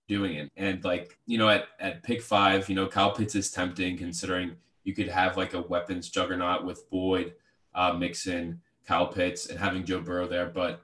doing 0.09 0.35
it. 0.35 0.51
And 0.57 0.83
like, 0.85 1.19
you 1.27 1.39
know, 1.39 1.49
at, 1.49 1.65
at 1.79 2.03
pick 2.03 2.23
five, 2.23 2.69
you 2.69 2.75
know, 2.75 2.87
Kyle 2.87 3.13
Pitts 3.13 3.35
is 3.35 3.51
tempting 3.51 3.97
considering 3.97 4.57
you 4.85 4.95
could 4.95 5.09
have 5.09 5.37
like 5.37 5.55
a 5.55 5.63
weapons 5.63 6.09
juggernaut 6.09 6.65
with 6.65 6.89
Boyd, 6.91 7.35
uh, 7.75 7.93
Mixon, 7.93 8.61
Kyle 8.87 9.07
Pitts, 9.07 9.47
and 9.47 9.59
having 9.59 9.85
Joe 9.85 10.01
Burrow 10.01 10.27
there. 10.27 10.47
But 10.47 10.83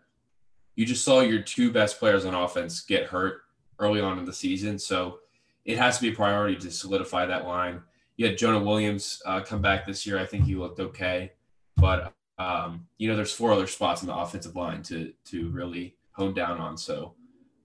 you 0.76 0.86
just 0.86 1.04
saw 1.04 1.20
your 1.20 1.42
two 1.42 1.72
best 1.72 1.98
players 1.98 2.24
on 2.24 2.34
offense 2.34 2.82
get 2.82 3.06
hurt 3.06 3.42
early 3.78 4.00
on 4.00 4.18
in 4.18 4.24
the 4.24 4.32
season. 4.32 4.78
So 4.78 5.18
it 5.64 5.78
has 5.78 5.96
to 5.96 6.02
be 6.02 6.12
a 6.12 6.14
priority 6.14 6.56
to 6.56 6.70
solidify 6.70 7.26
that 7.26 7.46
line. 7.46 7.82
You 8.16 8.26
had 8.26 8.38
Jonah 8.38 8.62
Williams 8.62 9.20
uh, 9.26 9.40
come 9.40 9.60
back 9.60 9.86
this 9.86 10.06
year. 10.06 10.18
I 10.18 10.24
think 10.24 10.44
he 10.44 10.54
looked 10.54 10.80
okay. 10.80 11.32
But, 11.76 12.14
um, 12.38 12.86
you 12.98 13.08
know, 13.08 13.16
there's 13.16 13.32
four 13.32 13.52
other 13.52 13.66
spots 13.66 14.02
in 14.02 14.08
the 14.08 14.16
offensive 14.16 14.56
line 14.56 14.82
to, 14.84 15.12
to 15.26 15.48
really 15.50 15.96
hone 16.12 16.34
down 16.34 16.58
on. 16.58 16.76
So, 16.76 17.14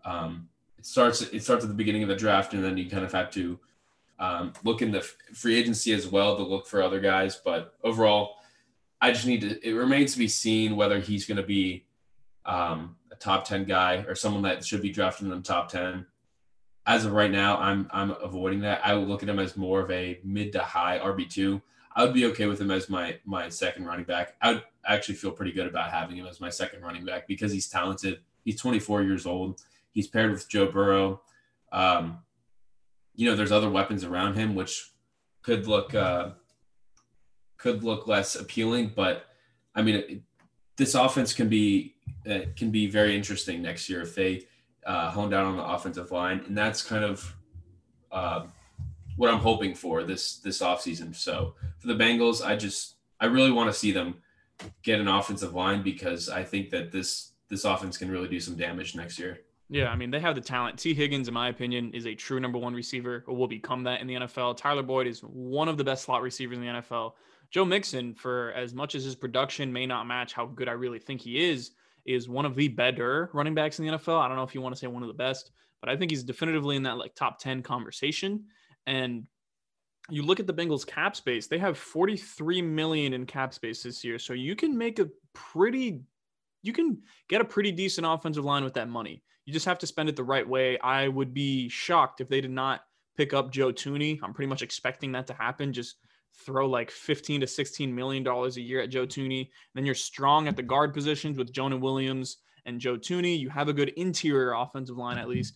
um, 0.05 0.47
it 0.77 0.85
starts 0.85 1.21
it 1.21 1.43
starts 1.43 1.63
at 1.63 1.69
the 1.69 1.75
beginning 1.75 2.01
of 2.01 2.09
the 2.09 2.15
draft, 2.15 2.53
and 2.53 2.63
then 2.63 2.75
you 2.75 2.89
kind 2.89 3.05
of 3.05 3.11
have 3.11 3.29
to 3.31 3.59
um, 4.17 4.53
look 4.63 4.81
in 4.81 4.91
the 4.91 5.01
free 5.33 5.55
agency 5.55 5.93
as 5.93 6.07
well 6.07 6.35
to 6.35 6.43
look 6.43 6.65
for 6.65 6.81
other 6.81 6.99
guys. 6.99 7.39
But 7.43 7.75
overall, 7.83 8.37
I 8.99 9.11
just 9.11 9.27
need 9.27 9.41
to. 9.41 9.67
It 9.67 9.73
remains 9.73 10.13
to 10.13 10.19
be 10.19 10.27
seen 10.27 10.75
whether 10.75 10.99
he's 10.99 11.27
going 11.27 11.37
to 11.37 11.43
be 11.43 11.85
um, 12.45 12.95
a 13.11 13.15
top 13.15 13.45
ten 13.45 13.65
guy 13.65 13.97
or 14.07 14.15
someone 14.15 14.41
that 14.43 14.65
should 14.65 14.81
be 14.81 14.89
drafted 14.89 15.27
in 15.27 15.31
the 15.31 15.41
top 15.41 15.69
ten. 15.69 16.07
as 16.87 17.05
of 17.05 17.11
right 17.11 17.31
now, 17.31 17.57
I'm 17.57 17.87
I'm 17.91 18.11
avoiding 18.11 18.61
that. 18.61 18.81
I 18.83 18.95
would 18.95 19.07
look 19.07 19.21
at 19.21 19.29
him 19.29 19.37
as 19.37 19.55
more 19.55 19.81
of 19.81 19.91
a 19.91 20.19
mid 20.23 20.51
to 20.53 20.59
high 20.59 20.97
RB 20.97 21.29
two. 21.29 21.61
I 21.95 22.03
would 22.03 22.13
be 22.13 22.25
okay 22.27 22.45
with 22.45 22.59
him 22.59 22.71
as 22.71 22.89
my 22.89 23.17
my 23.25 23.49
second 23.49 23.85
running 23.85 24.05
back. 24.05 24.35
I 24.41 24.53
would 24.53 24.63
actually 24.85 25.15
feel 25.15 25.31
pretty 25.31 25.51
good 25.51 25.67
about 25.67 25.91
having 25.91 26.17
him 26.17 26.25
as 26.25 26.39
my 26.39 26.49
second 26.49 26.81
running 26.81 27.05
back 27.05 27.27
because 27.27 27.51
he's 27.51 27.67
talented. 27.67 28.19
He's 28.43 28.59
24 28.59 29.03
years 29.03 29.25
old. 29.25 29.61
He's 29.91 30.07
paired 30.07 30.31
with 30.31 30.49
Joe 30.49 30.71
Burrow. 30.71 31.21
Um, 31.71 32.19
you 33.15 33.29
know, 33.29 33.35
there's 33.35 33.51
other 33.51 33.69
weapons 33.69 34.03
around 34.03 34.35
him 34.35 34.55
which 34.55 34.91
could 35.41 35.67
look 35.67 35.93
uh, 35.93 36.31
could 37.57 37.83
look 37.83 38.07
less 38.07 38.35
appealing, 38.35 38.93
but 38.95 39.25
I 39.75 39.81
mean, 39.81 39.95
it, 39.95 40.21
this 40.77 40.95
offense 40.95 41.33
can 41.33 41.49
be 41.49 41.95
uh, 42.29 42.39
can 42.55 42.71
be 42.71 42.87
very 42.87 43.15
interesting 43.15 43.61
next 43.61 43.89
year 43.89 44.01
if 44.01 44.15
they 44.15 44.47
uh, 44.85 45.11
hone 45.11 45.29
down 45.29 45.45
on 45.45 45.57
the 45.57 45.63
offensive 45.63 46.11
line, 46.11 46.41
and 46.47 46.57
that's 46.57 46.81
kind 46.81 47.03
of 47.03 47.35
uh, 48.11 48.45
what 49.21 49.31
I'm 49.31 49.39
hoping 49.39 49.75
for 49.75 50.03
this 50.03 50.37
this 50.37 50.63
offseason. 50.63 51.15
So 51.15 51.53
for 51.77 51.85
the 51.85 51.93
Bengals, 51.93 52.43
I 52.43 52.55
just 52.55 52.95
I 53.19 53.27
really 53.27 53.51
want 53.51 53.71
to 53.71 53.79
see 53.79 53.91
them 53.91 54.15
get 54.81 54.99
an 54.99 55.07
offensive 55.07 55.53
line 55.53 55.83
because 55.83 56.27
I 56.27 56.43
think 56.43 56.71
that 56.71 56.91
this 56.91 57.33
this 57.47 57.63
offense 57.63 57.99
can 57.99 58.09
really 58.09 58.27
do 58.27 58.39
some 58.39 58.55
damage 58.55 58.95
next 58.95 59.19
year. 59.19 59.41
Yeah, 59.69 59.89
I 59.91 59.95
mean 59.95 60.09
they 60.09 60.19
have 60.19 60.33
the 60.33 60.41
talent. 60.41 60.79
Tee 60.79 60.95
Higgins, 60.95 61.27
in 61.27 61.35
my 61.35 61.49
opinion, 61.49 61.93
is 61.93 62.07
a 62.07 62.15
true 62.15 62.39
number 62.39 62.57
one 62.57 62.73
receiver, 62.73 63.23
or 63.27 63.35
will 63.35 63.47
become 63.47 63.83
that 63.83 64.01
in 64.01 64.07
the 64.07 64.15
NFL. 64.15 64.57
Tyler 64.57 64.81
Boyd 64.81 65.05
is 65.05 65.19
one 65.19 65.67
of 65.67 65.77
the 65.77 65.83
best 65.83 66.03
slot 66.03 66.23
receivers 66.23 66.57
in 66.57 66.63
the 66.63 66.81
NFL. 66.81 67.13
Joe 67.51 67.63
Mixon, 67.63 68.15
for 68.15 68.51
as 68.53 68.73
much 68.73 68.95
as 68.95 69.03
his 69.03 69.13
production 69.13 69.71
may 69.71 69.85
not 69.85 70.07
match 70.07 70.33
how 70.33 70.47
good 70.47 70.67
I 70.67 70.71
really 70.71 70.97
think 70.97 71.21
he 71.21 71.47
is, 71.47 71.71
is 72.05 72.27
one 72.27 72.47
of 72.47 72.55
the 72.55 72.69
better 72.69 73.29
running 73.33 73.53
backs 73.53 73.77
in 73.77 73.85
the 73.85 73.91
NFL. 73.91 74.19
I 74.19 74.27
don't 74.27 74.37
know 74.37 74.43
if 74.43 74.55
you 74.55 74.61
want 74.61 74.73
to 74.73 74.79
say 74.79 74.87
one 74.87 75.03
of 75.03 75.09
the 75.09 75.13
best, 75.13 75.51
but 75.79 75.89
I 75.91 75.95
think 75.95 76.09
he's 76.09 76.23
definitively 76.23 76.75
in 76.75 76.81
that 76.83 76.97
like 76.97 77.13
top 77.13 77.37
10 77.37 77.61
conversation. 77.61 78.45
And 78.87 79.25
you 80.09 80.23
look 80.23 80.39
at 80.39 80.47
the 80.47 80.53
Bengals 80.53 80.85
cap 80.85 81.15
space, 81.15 81.47
they 81.47 81.57
have 81.57 81.77
43 81.77 82.61
million 82.61 83.13
in 83.13 83.25
cap 83.25 83.53
space 83.53 83.83
this 83.83 84.03
year. 84.03 84.19
So 84.19 84.33
you 84.33 84.55
can 84.55 84.77
make 84.77 84.99
a 84.99 85.09
pretty 85.33 86.01
you 86.63 86.73
can 86.73 86.99
get 87.27 87.41
a 87.41 87.45
pretty 87.45 87.71
decent 87.71 88.05
offensive 88.07 88.45
line 88.45 88.63
with 88.63 88.75
that 88.75 88.87
money. 88.87 89.23
You 89.45 89.53
just 89.53 89.65
have 89.65 89.79
to 89.79 89.87
spend 89.87 90.09
it 90.09 90.15
the 90.15 90.23
right 90.23 90.47
way. 90.47 90.77
I 90.79 91.07
would 91.07 91.33
be 91.33 91.69
shocked 91.69 92.21
if 92.21 92.29
they 92.29 92.39
did 92.39 92.51
not 92.51 92.81
pick 93.17 93.33
up 93.33 93.51
Joe 93.51 93.71
Thuney. 93.71 94.19
I'm 94.21 94.33
pretty 94.33 94.47
much 94.47 94.61
expecting 94.61 95.11
that 95.13 95.27
to 95.27 95.33
happen. 95.33 95.73
Just 95.73 95.95
throw 96.45 96.67
like 96.67 96.91
15 96.91 97.41
to 97.41 97.47
16 97.47 97.93
million 97.93 98.23
dollars 98.23 98.57
a 98.57 98.61
year 98.61 98.81
at 98.81 98.89
Joe 98.89 99.05
Thuney. 99.05 99.49
Then 99.73 99.85
you're 99.85 99.95
strong 99.95 100.47
at 100.47 100.55
the 100.55 100.63
guard 100.63 100.93
positions 100.93 101.37
with 101.37 101.51
Jonah 101.51 101.77
Williams 101.77 102.37
and 102.65 102.79
Joe 102.79 102.97
Thuney. 102.97 103.37
You 103.37 103.49
have 103.49 103.67
a 103.67 103.73
good 103.73 103.89
interior 103.89 104.53
offensive 104.53 104.97
line 104.97 105.17
at 105.17 105.29
least, 105.29 105.55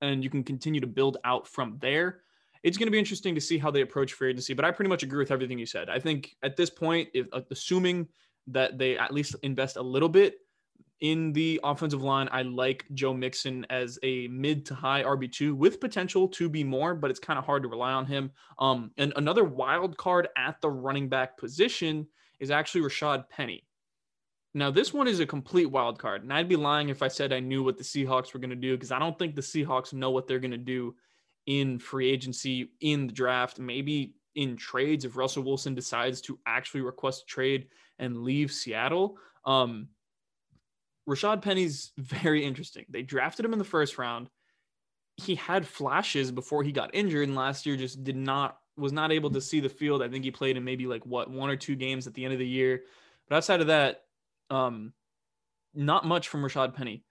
and 0.00 0.24
you 0.24 0.30
can 0.30 0.42
continue 0.42 0.80
to 0.80 0.86
build 0.86 1.18
out 1.24 1.46
from 1.46 1.78
there. 1.80 2.22
It's 2.62 2.76
going 2.76 2.86
to 2.86 2.92
be 2.92 2.98
interesting 2.98 3.34
to 3.34 3.40
see 3.40 3.58
how 3.58 3.70
they 3.70 3.82
approach 3.82 4.12
free 4.12 4.30
agency, 4.30 4.54
but 4.54 4.64
I 4.64 4.70
pretty 4.70 4.88
much 4.88 5.02
agree 5.02 5.18
with 5.18 5.30
everything 5.30 5.58
you 5.58 5.66
said. 5.66 5.88
I 5.88 5.98
think 5.98 6.36
at 6.42 6.56
this 6.56 6.70
point, 6.70 7.08
if 7.14 7.26
uh, 7.32 7.40
assuming 7.50 8.08
that 8.48 8.78
they 8.78 8.96
at 8.96 9.12
least 9.12 9.36
invest 9.42 9.76
a 9.76 9.82
little 9.82 10.08
bit 10.08 10.36
in 11.00 11.32
the 11.32 11.60
offensive 11.62 12.02
line, 12.02 12.28
I 12.32 12.42
like 12.42 12.84
Joe 12.94 13.12
Mixon 13.12 13.66
as 13.68 13.98
a 14.02 14.28
mid 14.28 14.64
to 14.66 14.74
high 14.74 15.02
RB2 15.02 15.54
with 15.54 15.80
potential 15.80 16.28
to 16.28 16.48
be 16.48 16.64
more, 16.64 16.94
but 16.94 17.10
it's 17.10 17.20
kind 17.20 17.38
of 17.38 17.44
hard 17.44 17.62
to 17.62 17.68
rely 17.68 17.92
on 17.92 18.06
him. 18.06 18.30
Um, 18.58 18.90
and 18.96 19.12
another 19.16 19.44
wild 19.44 19.96
card 19.96 20.28
at 20.36 20.60
the 20.60 20.70
running 20.70 21.08
back 21.08 21.36
position 21.36 22.06
is 22.40 22.50
actually 22.50 22.82
Rashaad 22.82 23.28
Penny. 23.28 23.66
Now, 24.54 24.70
this 24.70 24.94
one 24.94 25.06
is 25.06 25.20
a 25.20 25.26
complete 25.26 25.66
wild 25.66 25.98
card, 25.98 26.22
and 26.22 26.32
I'd 26.32 26.48
be 26.48 26.56
lying 26.56 26.88
if 26.88 27.02
I 27.02 27.08
said 27.08 27.30
I 27.30 27.40
knew 27.40 27.62
what 27.62 27.76
the 27.76 27.84
Seahawks 27.84 28.32
were 28.32 28.40
going 28.40 28.50
to 28.50 28.56
do 28.56 28.74
because 28.74 28.90
I 28.90 28.98
don't 28.98 29.18
think 29.18 29.34
the 29.34 29.42
Seahawks 29.42 29.92
know 29.92 30.10
what 30.10 30.26
they're 30.26 30.38
going 30.38 30.50
to 30.52 30.56
do 30.56 30.94
in 31.46 31.78
free 31.78 32.10
agency, 32.10 32.70
in 32.80 33.06
the 33.06 33.12
draft, 33.12 33.58
maybe 33.58 34.14
in 34.34 34.56
trades 34.56 35.04
if 35.04 35.16
Russell 35.16 35.42
Wilson 35.42 35.74
decides 35.74 36.20
to 36.22 36.38
actually 36.46 36.82
request 36.82 37.22
a 37.22 37.26
trade 37.26 37.68
and 37.98 38.22
leave 38.22 38.52
Seattle. 38.52 39.16
Um, 39.44 39.88
Rashaad 41.08 41.42
Penny's 41.42 41.92
very 41.98 42.44
interesting. 42.44 42.84
They 42.88 43.02
drafted 43.02 43.44
him 43.44 43.52
in 43.52 43.58
the 43.58 43.64
first 43.64 43.98
round. 43.98 44.28
He 45.16 45.34
had 45.34 45.66
flashes 45.66 46.30
before 46.30 46.62
he 46.62 46.72
got 46.72 46.94
injured, 46.94 47.26
and 47.26 47.36
last 47.36 47.64
year 47.64 47.76
just 47.76 48.04
did 48.04 48.16
not 48.16 48.58
was 48.76 48.92
not 48.92 49.10
able 49.10 49.30
to 49.30 49.40
see 49.40 49.60
the 49.60 49.68
field. 49.70 50.02
I 50.02 50.08
think 50.08 50.24
he 50.24 50.30
played 50.30 50.58
in 50.58 50.64
maybe 50.64 50.86
like 50.86 51.06
what 51.06 51.30
one 51.30 51.48
or 51.48 51.56
two 51.56 51.74
games 51.74 52.06
at 52.06 52.12
the 52.12 52.24
end 52.24 52.34
of 52.34 52.38
the 52.38 52.46
year. 52.46 52.82
But 53.26 53.36
outside 53.36 53.62
of 53.62 53.68
that, 53.68 54.02
um, 54.50 54.92
not 55.74 56.04
much 56.04 56.28
from 56.28 56.42
Rashaad 56.42 56.74
Penny. 56.74 57.02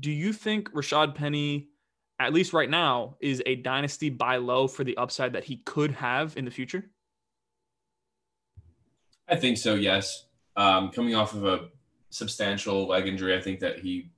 Do 0.00 0.10
you 0.10 0.34
think 0.34 0.70
Rashaad 0.72 1.14
Penny, 1.14 1.68
at 2.18 2.32
least 2.32 2.52
right 2.52 2.70
now, 2.70 3.16
is 3.20 3.42
a 3.46 3.56
dynasty 3.56 4.10
buy 4.10 4.36
low 4.36 4.68
for 4.68 4.84
the 4.84 4.96
upside 4.96 5.34
that 5.34 5.44
he 5.44 5.58
could 5.58 5.92
have 5.92 6.36
in 6.36 6.44
the 6.44 6.50
future? 6.50 6.84
I 9.28 9.36
think 9.36 9.58
so. 9.58 9.74
Yes. 9.74 10.26
Um, 10.56 10.90
coming 10.90 11.14
off 11.14 11.34
of 11.34 11.44
a 11.44 11.68
substantial 12.10 12.88
leg 12.88 13.06
injury. 13.06 13.36
I 13.36 13.40
think 13.40 13.60
that 13.60 13.80
he 13.80 14.10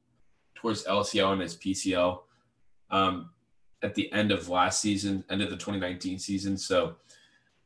towards 0.54 0.84
LCL 0.84 1.32
and 1.32 1.42
his 1.42 1.56
PCL 1.56 2.20
um, 2.90 3.30
at 3.82 3.94
the 3.94 4.12
end 4.12 4.32
of 4.32 4.48
last 4.48 4.80
season, 4.80 5.24
end 5.30 5.42
of 5.42 5.50
the 5.50 5.56
2019 5.56 6.18
season. 6.18 6.56
So 6.56 6.96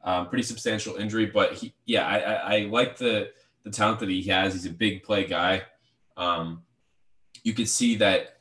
um, 0.04 0.28
pretty 0.28 0.42
substantial 0.42 0.96
injury, 0.96 1.26
but 1.26 1.54
he, 1.54 1.74
yeah, 1.86 2.06
I, 2.06 2.18
I, 2.18 2.34
I, 2.34 2.58
like 2.66 2.96
the 2.96 3.30
the 3.62 3.70
talent 3.70 4.00
that 4.00 4.08
he 4.08 4.22
has. 4.24 4.52
He's 4.52 4.66
a 4.66 4.70
big 4.70 5.04
play 5.04 5.24
guy. 5.24 5.62
Um, 6.16 6.62
you 7.44 7.54
could 7.54 7.68
see 7.68 7.96
that 7.96 8.38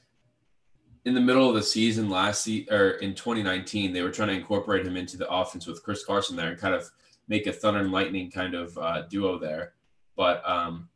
in 1.05 1.13
the 1.13 1.21
middle 1.21 1.49
of 1.49 1.55
the 1.55 1.63
season 1.63 2.09
last 2.09 2.43
season 2.43 2.73
or 2.73 2.91
in 2.91 3.15
2019, 3.15 3.91
they 3.91 4.01
were 4.01 4.11
trying 4.11 4.29
to 4.29 4.35
incorporate 4.35 4.85
him 4.85 4.97
into 4.97 5.17
the 5.17 5.29
offense 5.29 5.65
with 5.65 5.83
Chris 5.83 6.05
Carson 6.05 6.35
there 6.35 6.49
and 6.49 6.59
kind 6.59 6.75
of 6.75 6.89
make 7.27 7.47
a 7.47 7.53
thunder 7.53 7.79
and 7.79 7.91
lightning 7.91 8.29
kind 8.29 8.53
of 8.53 8.77
uh, 8.77 9.03
duo 9.03 9.39
there. 9.39 9.73
But 10.15 10.47
um, 10.47 10.89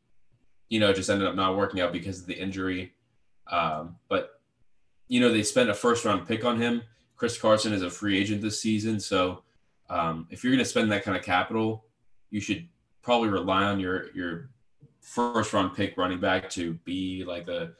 you 0.69 0.79
know, 0.79 0.89
it 0.89 0.95
just 0.95 1.09
ended 1.09 1.27
up 1.27 1.35
not 1.35 1.57
working 1.57 1.81
out 1.81 1.91
because 1.91 2.19
of 2.19 2.27
the 2.27 2.37
injury. 2.37 2.93
Um, 3.47 3.95
but 4.09 4.41
you 5.07 5.19
know, 5.19 5.31
they 5.31 5.43
spent 5.43 5.69
a 5.69 5.73
first 5.73 6.05
round 6.05 6.27
pick 6.27 6.45
on 6.45 6.59
him. 6.59 6.83
Chris 7.15 7.39
Carson 7.39 7.73
is 7.73 7.81
a 7.81 7.89
free 7.89 8.19
agent 8.19 8.41
this 8.41 8.61
season, 8.61 8.99
so 8.99 9.43
um, 9.89 10.27
if 10.29 10.43
you're 10.43 10.51
going 10.51 10.63
to 10.63 10.69
spend 10.69 10.91
that 10.91 11.03
kind 11.03 11.15
of 11.15 11.23
capital, 11.23 11.85
you 12.29 12.41
should 12.41 12.67
probably 13.01 13.29
rely 13.29 13.63
on 13.63 13.79
your 13.79 14.11
your 14.13 14.49
first 14.99 15.53
round 15.53 15.75
pick 15.75 15.97
running 15.97 16.19
back 16.19 16.49
to 16.49 16.73
be 16.83 17.23
like 17.23 17.45
the 17.45 17.73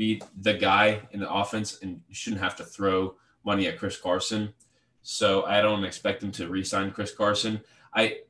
be 0.00 0.22
the 0.40 0.54
guy 0.54 1.02
in 1.12 1.20
the 1.20 1.30
offense, 1.30 1.78
and 1.82 2.00
you 2.08 2.14
shouldn't 2.14 2.40
have 2.40 2.56
to 2.56 2.64
throw 2.64 3.16
money 3.44 3.66
at 3.66 3.78
Chris 3.78 4.00
Carson. 4.00 4.54
So 5.02 5.44
I 5.44 5.60
don't 5.60 5.84
expect 5.84 6.22
them 6.22 6.32
to 6.32 6.48
re-sign 6.48 6.90
Chris 6.90 7.14
Carson. 7.14 7.60
I 7.94 8.20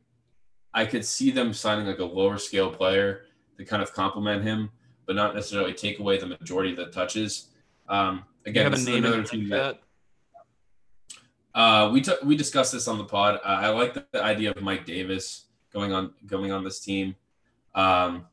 I 0.75 0.85
could 0.85 1.05
see 1.05 1.31
them 1.31 1.53
signing 1.53 1.87
like 1.87 2.00
a 2.00 2.05
lower 2.05 2.39
scale 2.39 2.71
player 2.73 3.23
to 3.57 3.65
kind 3.65 3.83
of 3.85 3.95
complement 3.95 4.43
him, 4.43 4.71
but 5.07 5.15
not 5.15 5.37
necessarily 5.37 5.73
take 5.73 6.00
away 6.00 6.19
the 6.19 6.27
majority 6.27 6.71
of 6.73 6.77
the 6.77 6.87
touches. 6.87 7.50
Um, 7.89 8.25
again, 8.45 8.73
this 8.73 8.81
is 8.81 8.89
another 8.89 9.23
team 9.23 9.49
that. 9.50 9.81
Uh, 11.55 11.91
we 11.93 12.00
t- 12.00 12.23
we 12.25 12.37
discussed 12.37 12.73
this 12.73 12.89
on 12.89 12.99
the 12.99 13.05
pod. 13.05 13.37
Uh, 13.45 13.59
I 13.67 13.69
like 13.69 13.95
the, 13.95 14.05
the, 14.11 14.23
idea 14.23 14.50
of 14.50 14.61
Mike 14.61 14.87
Davis 14.87 15.47
going 15.73 15.93
on 15.93 16.15
going 16.27 16.50
on 16.50 16.65
this 16.65 16.81
team. 16.81 17.15
Um, 17.77 18.27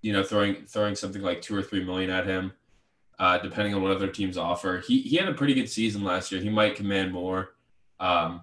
you 0.00 0.12
know, 0.12 0.22
throwing 0.22 0.66
throwing 0.66 0.94
something 0.94 1.22
like 1.22 1.42
two 1.42 1.56
or 1.56 1.62
three 1.62 1.84
million 1.84 2.10
at 2.10 2.26
him, 2.26 2.52
uh, 3.18 3.38
depending 3.38 3.74
on 3.74 3.82
what 3.82 3.92
other 3.92 4.08
teams 4.08 4.36
offer. 4.36 4.82
He 4.86 5.00
he 5.02 5.16
had 5.16 5.28
a 5.28 5.34
pretty 5.34 5.54
good 5.54 5.68
season 5.68 6.04
last 6.04 6.30
year. 6.30 6.40
He 6.40 6.50
might 6.50 6.76
command 6.76 7.12
more, 7.12 7.54
um, 8.00 8.42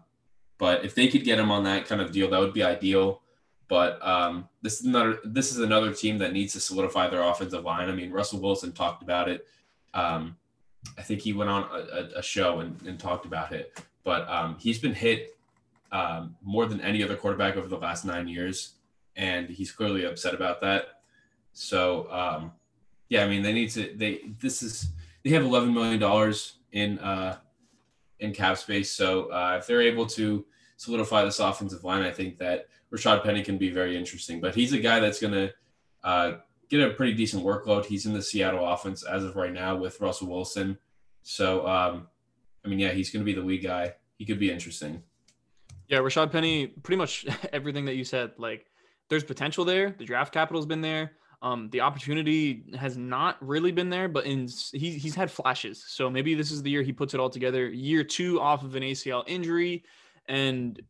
but 0.57 0.83
if 0.85 0.95
they 0.95 1.07
could 1.07 1.23
get 1.23 1.39
him 1.39 1.51
on 1.51 1.63
that 1.63 1.85
kind 1.85 2.01
of 2.01 2.11
deal, 2.11 2.29
that 2.29 2.39
would 2.39 2.53
be 2.53 2.63
ideal. 2.63 3.21
But 3.67 4.05
um, 4.05 4.47
this 4.61 4.79
is 4.79 4.85
another 4.85 5.19
this 5.23 5.51
is 5.51 5.59
another 5.59 5.93
team 5.93 6.19
that 6.19 6.33
needs 6.33 6.53
to 6.53 6.59
solidify 6.59 7.09
their 7.09 7.23
offensive 7.23 7.63
line. 7.63 7.89
I 7.89 7.93
mean, 7.93 8.11
Russell 8.11 8.39
Wilson 8.39 8.71
talked 8.71 9.01
about 9.01 9.27
it. 9.27 9.47
Um, 9.93 10.37
I 10.97 11.01
think 11.01 11.21
he 11.21 11.33
went 11.33 11.49
on 11.49 11.63
a, 11.71 12.19
a 12.19 12.21
show 12.21 12.59
and, 12.59 12.79
and, 12.83 12.99
talked 12.99 13.25
about 13.25 13.53
it. 13.53 13.81
But 14.03 14.29
um, 14.29 14.57
he's 14.59 14.77
been 14.77 14.93
hit 14.93 15.35
um, 15.91 16.35
more 16.43 16.65
than 16.65 16.79
any 16.81 17.01
other 17.03 17.15
quarterback 17.15 17.55
over 17.55 17.67
the 17.67 17.77
last 17.77 18.05
nine 18.05 18.27
years, 18.27 18.73
and 19.15 19.49
he's 19.49 19.71
clearly 19.71 20.05
upset 20.05 20.33
about 20.35 20.61
that. 20.61 20.94
So 21.55 22.11
um, 22.11 22.51
yeah, 23.09 23.23
I 23.23 23.27
mean, 23.27 23.41
they 23.41 23.53
need 23.53 23.69
to. 23.71 23.93
They 23.95 24.21
this 24.39 24.61
is 24.61 24.89
they 25.23 25.31
have 25.31 25.43
eleven 25.43 25.73
million 25.73 25.99
dollars 25.99 26.57
in 26.71 26.99
uh, 26.99 27.37
in 28.19 28.33
cap 28.33 28.57
space. 28.57 28.91
So 28.91 29.31
uh, 29.31 29.55
if 29.59 29.65
they're 29.65 29.81
able 29.81 30.05
to 30.07 30.45
solidify 30.77 31.23
this 31.23 31.39
offensive 31.39 31.83
line, 31.83 32.03
I 32.03 32.11
think 32.11 32.37
that 32.39 32.67
Rashaad 32.93 33.23
Penny 33.23 33.41
can 33.41 33.57
be 33.57 33.69
very 33.69 33.97
interesting. 33.97 34.41
But 34.41 34.53
he's 34.53 34.73
a 34.73 34.79
guy 34.79 34.99
that's 34.99 35.19
going 35.19 35.33
to 35.33 35.53
uh, 36.03 36.33
get 36.69 36.81
a 36.81 36.93
pretty 36.93 37.13
decent 37.13 37.43
workload. 37.43 37.85
He's 37.85 38.05
in 38.05 38.13
the 38.13 38.21
Seattle 38.21 38.67
offense 38.67 39.03
as 39.03 39.23
of 39.23 39.35
right 39.35 39.53
now 39.53 39.75
with 39.75 39.99
Russell 40.01 40.27
Wilson. 40.27 40.77
So, 41.23 41.65
um, 41.65 42.07
I 42.63 42.67
mean, 42.67 42.79
yeah, 42.79 42.91
he's 42.91 43.09
going 43.09 43.21
to 43.21 43.25
be 43.25 43.33
the 43.33 43.45
lead 43.45 43.63
guy. 43.63 43.93
He 44.17 44.25
could 44.25 44.39
be 44.39 44.51
interesting. 44.51 45.01
Yeah, 45.87 45.99
Rashaad 45.99 46.31
Penny, 46.31 46.67
pretty 46.67 46.97
much 46.97 47.25
everything 47.53 47.85
that 47.85 47.95
you 47.95 48.03
said. 48.03 48.33
Like, 48.37 48.65
there's 49.09 49.23
potential 49.23 49.65
there. 49.65 49.91
The 49.91 50.05
draft 50.05 50.33
capital's 50.33 50.65
been 50.65 50.81
there. 50.81 51.13
Um, 51.41 51.69
the 51.69 51.81
opportunity 51.81 52.63
has 52.77 52.97
not 52.97 53.37
really 53.45 53.71
been 53.71 53.89
there, 53.89 54.07
but 54.07 54.25
in 54.25 54.47
he, 54.71 54.91
he's 54.91 55.15
had 55.15 55.29
flashes. 55.29 55.83
So 55.87 56.09
maybe 56.09 56.33
this 56.33 56.51
is 56.51 56.63
the 56.63 56.69
year 56.69 56.81
he 56.81 56.93
puts 56.93 57.13
it 57.13 57.19
all 57.19 57.29
together. 57.29 57.67
Year 57.67 58.03
two 58.03 58.39
off 58.39 58.63
of 58.63 58.75
an 58.75 58.83
ACL 58.83 59.23
injury, 59.27 59.83
and 60.27 60.81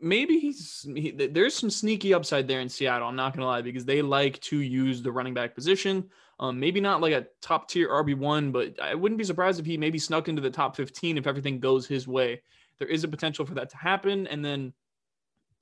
maybe 0.00 0.38
he's 0.38 0.86
he, 0.94 1.10
there's 1.10 1.54
some 1.54 1.70
sneaky 1.70 2.14
upside 2.14 2.46
there 2.46 2.60
in 2.60 2.68
Seattle. 2.68 3.08
I'm 3.08 3.16
not 3.16 3.34
gonna 3.34 3.46
lie 3.46 3.62
because 3.62 3.84
they 3.84 4.02
like 4.02 4.40
to 4.42 4.58
use 4.58 5.02
the 5.02 5.12
running 5.12 5.34
back 5.34 5.54
position. 5.54 6.08
Um, 6.40 6.58
maybe 6.58 6.80
not 6.80 7.00
like 7.00 7.12
a 7.12 7.26
top 7.40 7.68
tier 7.68 7.88
RB 7.88 8.16
one, 8.16 8.50
but 8.50 8.80
I 8.80 8.94
wouldn't 8.94 9.18
be 9.18 9.24
surprised 9.24 9.60
if 9.60 9.66
he 9.66 9.76
maybe 9.76 9.98
snuck 9.98 10.28
into 10.28 10.42
the 10.42 10.50
top 10.50 10.74
15 10.74 11.16
if 11.16 11.26
everything 11.26 11.60
goes 11.60 11.86
his 11.86 12.08
way. 12.08 12.42
There 12.78 12.88
is 12.88 13.04
a 13.04 13.08
potential 13.08 13.46
for 13.46 13.54
that 13.54 13.70
to 13.70 13.76
happen, 13.76 14.26
and 14.26 14.44
then, 14.44 14.72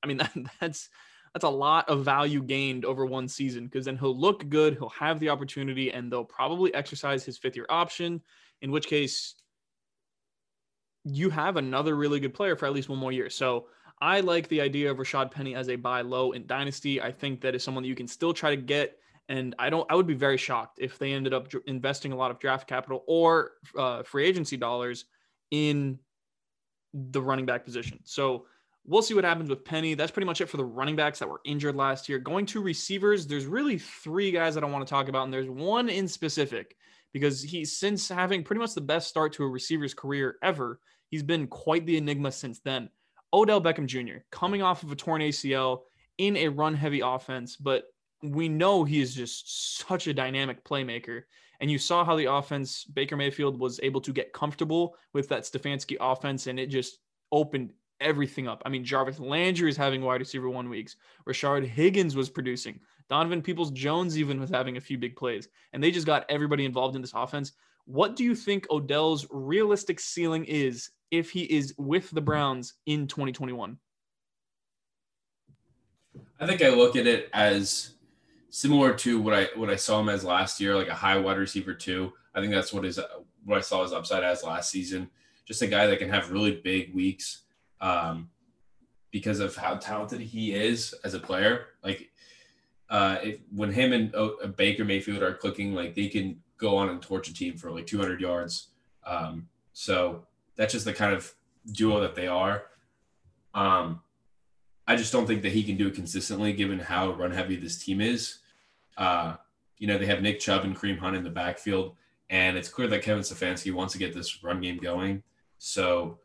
I 0.03 0.07
mean 0.07 0.17
that, 0.17 0.33
that's 0.61 0.89
that's 1.33 1.45
a 1.45 1.51
lot 1.51 1.89
of 1.89 2.05
value 2.05 2.43
gained 2.43 2.85
over 2.85 3.07
one 3.07 3.27
season 3.27 3.65
because 3.65 3.87
then 3.87 3.97
he'll 3.97 4.19
look 4.19 4.49
good, 4.49 4.75
he'll 4.75 4.91
have 4.91 5.19
the 5.19 5.31
opportunity, 5.31 5.91
and 5.91 6.13
they'll 6.13 6.25
probably 6.25 6.75
exercise 6.75 7.25
his 7.25 7.39
fifth 7.39 7.57
year 7.57 7.67
option. 7.69 8.21
In 8.61 8.71
which 8.71 8.87
case, 8.87 9.35
you 11.05 11.31
have 11.31 11.57
another 11.57 11.97
really 11.97 12.21
good 12.21 12.35
player 12.35 12.55
for 12.55 12.67
at 12.67 12.73
least 12.73 12.89
one 12.89 12.99
more 12.99 13.13
year. 13.13 13.31
So 13.31 13.67
I 14.01 14.21
like 14.21 14.49
the 14.49 14.61
idea 14.61 14.91
of 14.91 14.99
Rashaad 14.99 15.31
Penny 15.31 15.55
as 15.55 15.69
a 15.69 15.77
buy 15.77 16.03
low 16.03 16.33
in 16.33 16.47
Dynasty. 16.47 17.01
I 17.01 17.13
think 17.13 17.41
that 17.41 17.55
is 17.55 17.63
someone 17.63 17.83
that 17.83 17.89
you 17.89 17.95
can 17.95 18.09
still 18.09 18.35
try 18.35 18.51
to 18.51 18.61
get. 18.61 18.99
And 19.29 19.55
I 19.59 19.71
don't, 19.71 19.91
I 19.91 19.95
would 19.95 20.07
be 20.07 20.15
very 20.15 20.37
shocked 20.37 20.79
if 20.81 20.99
they 20.99 21.13
ended 21.13 21.33
up 21.33 21.49
investing 21.67 22.13
a 22.13 22.17
lot 22.17 22.31
of 22.31 22.39
draft 22.39 22.69
capital 22.69 23.05
or 23.07 23.53
uh, 23.79 24.03
free 24.03 24.27
agency 24.27 24.57
dollars 24.57 25.07
in 25.51 25.99
the 26.93 27.23
running 27.23 27.47
back 27.47 27.65
position. 27.65 28.01
So 28.05 28.47
we'll 28.85 29.03
see 29.03 29.15
what 29.15 29.25
happens 29.25 29.49
with 29.49 29.65
Penny. 29.65 29.95
That's 29.95 30.11
pretty 30.11 30.27
much 30.27 30.41
it 30.41 30.49
for 30.49 30.57
the 30.57 30.65
running 30.65 30.97
backs 30.97 31.19
that 31.21 31.29
were 31.29 31.41
injured 31.45 31.77
last 31.77 32.09
year. 32.09 32.19
Going 32.19 32.47
to 32.47 32.61
receivers, 32.61 33.27
there's 33.27 33.47
really 33.47 33.79
three 33.79 34.31
guys 34.31 34.55
that 34.55 34.65
I 34.65 34.69
want 34.69 34.87
to 34.87 34.91
talk 34.91 35.09
about, 35.09 35.25
and 35.25 35.33
there's 35.33 35.49
one 35.49 35.89
in 35.89 36.09
specific 36.09 36.77
because 37.13 37.43
he's 37.43 37.77
since 37.77 38.09
having 38.09 38.43
pretty 38.43 38.61
much 38.61 38.75
the 38.75 38.81
best 38.81 39.09
start 39.09 39.33
to 39.35 39.45
a 39.45 39.49
receiver's 39.49 39.95
career 39.95 40.37
ever. 40.43 40.81
He's 41.11 41.23
been 41.23 41.47
quite 41.47 41.87
the 41.87 41.99
enigma 41.99 42.33
since 42.33 42.61
then. 42.61 42.89
Odell 43.35 43.61
Beckham 43.61 43.87
Jr. 43.87 44.23
coming 44.31 44.63
off 44.63 44.83
of 44.83 44.93
a 44.93 44.97
torn 44.97 45.23
ACL 45.23 45.83
in 46.19 46.37
a 46.37 46.49
run 46.49 46.75
heavy 46.75 47.01
offense, 47.01 47.57
but 47.57 47.85
we 48.23 48.49
know 48.49 48.85
he 48.85 49.01
is 49.01 49.15
just 49.15 49.79
such 49.79 50.07
a 50.07 50.15
dynamic 50.15 50.65
playmaker. 50.65 51.23
And 51.61 51.71
you 51.71 51.79
saw 51.79 52.05
how 52.05 52.17
the 52.17 52.33
offense, 52.33 52.85
Baker 52.85 53.17
Mayfield 53.17 53.59
was 53.59 53.79
able 53.83 54.01
to 54.03 54.13
get 54.13 54.33
comfortable 54.33 54.97
with 55.13 55.29
that 55.29 55.45
Stefanski 55.45 55.97
offense, 56.01 56.47
and 56.47 56.59
it 56.59 56.67
just 56.67 56.99
opened 57.31 57.73
everything 58.03 58.49
up. 58.49 58.63
I 58.65 58.69
mean, 58.69 58.85
Jarvis 58.85 59.19
Landry 59.19 59.71
is 59.71 59.77
having 59.77 60.03
wide 60.03 60.21
receiver 60.21 60.51
one 60.51 60.69
weeks. 60.69 60.97
Rashard 61.29 61.67
Higgins 61.67 62.15
was 62.15 62.29
producing. 62.29 62.81
Donovan 63.09 63.43
Peoples 63.43 63.71
Jones 63.71 64.19
even 64.19 64.41
was 64.41 64.51
having 64.51 64.77
a 64.77 64.81
few 64.81 64.99
big 64.99 65.17
plays. 65.17 65.49
And 65.73 65.83
they 65.83 65.91
just 65.91 66.07
got 66.07 66.27
everybody 66.29 66.65
involved 66.65 66.97
in 66.97 67.03
this 67.03 67.13
offense. 67.15 67.53
What 67.85 68.17
do 68.17 68.25
you 68.25 68.35
think 68.35 68.67
Odell's 68.71 69.27
realistic 69.31 70.01
ceiling 70.01 70.45
is 70.45 70.91
if 71.11 71.31
he 71.31 71.43
is 71.43 71.75
with 71.79 72.11
the 72.11 72.21
Browns 72.21 72.75
in 72.87 73.07
2021? 73.07 73.77
I 76.41 76.47
think 76.47 76.63
I 76.63 76.71
look 76.71 76.97
at 76.97 77.07
it 77.07 77.29
as 77.33 77.93
similar 78.51 78.95
to 78.95 79.21
what 79.21 79.35
I 79.35 79.49
what 79.57 79.71
I 79.71 79.77
saw 79.77 80.01
him 80.01 80.09
as 80.09 80.25
last 80.25 80.61
year, 80.61 80.77
like 80.77 80.89
a 80.89 80.95
high 80.95 81.17
wide 81.17 81.39
receiver 81.39 81.75
too. 81.75 82.13
I 82.35 82.41
think 82.41 82.53
that's 82.53 82.73
what 82.73 82.85
is 82.85 82.99
what 83.45 83.59
I 83.59 83.61
saw 83.61 83.83
his 83.83 83.93
upside 83.93 84.25
as 84.25 84.45
last 84.45 84.71
season. 84.71 85.11
Just 85.45 85.63
a 85.63 85.67
guy 85.67 85.87
that 85.87 85.99
can 85.99 86.09
have 86.09 86.31
really 86.31 86.61
big 86.63 86.95
weeks 86.95 87.43
um, 87.83 88.31
because 89.11 89.41
of 89.41 89.55
how 89.55 89.77
talented 89.77 90.21
he 90.21 90.55
is 90.55 90.95
as 91.05 91.13
a 91.13 91.21
player. 91.21 91.67
Like 91.85 92.11
uh, 92.89 93.19
if, 93.23 93.41
when 93.55 93.73
him 93.73 93.93
and 93.93 94.15
uh, 94.15 94.47
Baker 94.57 94.85
Mayfield 94.85 95.23
are 95.23 95.35
clicking, 95.35 95.75
like 95.75 95.95
they 95.95 96.09
can 96.09 96.41
go 96.57 96.77
on 96.77 96.89
and 96.89 97.03
torch 97.03 97.29
a 97.29 97.35
team 97.35 97.59
for 97.59 97.71
like 97.71 97.87
200 97.87 98.21
yards. 98.21 98.69
Um, 99.05 99.49
so 99.75 100.27
that's 100.57 100.73
just 100.73 100.87
the 100.87 100.93
kind 100.95 101.15
of 101.15 101.35
duo 101.71 102.01
that 102.01 102.15
they 102.15 102.29
are. 102.29 102.65
Um, 103.53 104.01
I 104.87 104.97
just 104.97 105.13
don't 105.13 105.27
think 105.27 105.43
that 105.43 105.53
he 105.53 105.63
can 105.63 105.77
do 105.77 105.89
it 105.89 105.95
consistently 105.95 106.53
given 106.53 106.79
how 106.79 107.13
run 107.13 107.33
heavy 107.33 107.57
this 107.57 107.83
team 107.85 108.01
is. 108.01 108.39
Uh, 108.97 109.37
you 109.79 109.87
know, 109.87 109.99
they 109.99 110.07
have 110.07 110.23
Nick 110.23 110.41
Chubb 110.41 110.65
and 110.65 110.77
Kareem 110.77 110.99
Hunt 110.99 111.17
in 111.17 111.25
the 111.25 111.31
backfield, 111.31 111.97
and 112.31 112.57
it's 112.57 112.69
clear 112.69 112.89
that 112.89 113.03
Kevin 113.03 113.23
Stefanski 113.23 113.73
wants 113.73 113.93
to 113.93 113.99
get 113.99 114.15
this 114.15 114.43
run 114.43 114.61
game 114.61 114.79
going. 114.79 115.23
So 115.59 116.19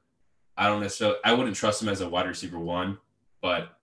I 0.58 0.68
don't 0.68 0.82
necessarily, 0.82 1.18
I 1.24 1.34
wouldn't 1.34 1.56
trust 1.56 1.82
him 1.82 1.90
as 1.90 2.02
a 2.02 2.10
wide 2.10 2.28
receiver 2.28 2.60
one, 2.60 2.98
but 3.42 3.78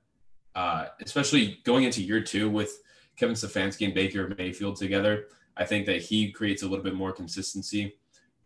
uh, 0.55 0.87
especially 1.01 1.61
going 1.65 1.85
into 1.85 2.03
year 2.03 2.21
two 2.21 2.51
with 2.51 2.81
Kevin 3.17 3.35
Stefanski 3.35 3.87
and 3.87 3.95
Baker 3.95 4.35
Mayfield 4.37 4.77
together, 4.77 5.27
I 5.57 5.65
think 5.65 5.87
that 5.87 6.03
he 6.03 6.33
creates 6.33 6.63
a 6.63 6.67
little 6.67 6.85
bit 6.85 6.95
more 6.95 7.13
consistency. 7.13 7.97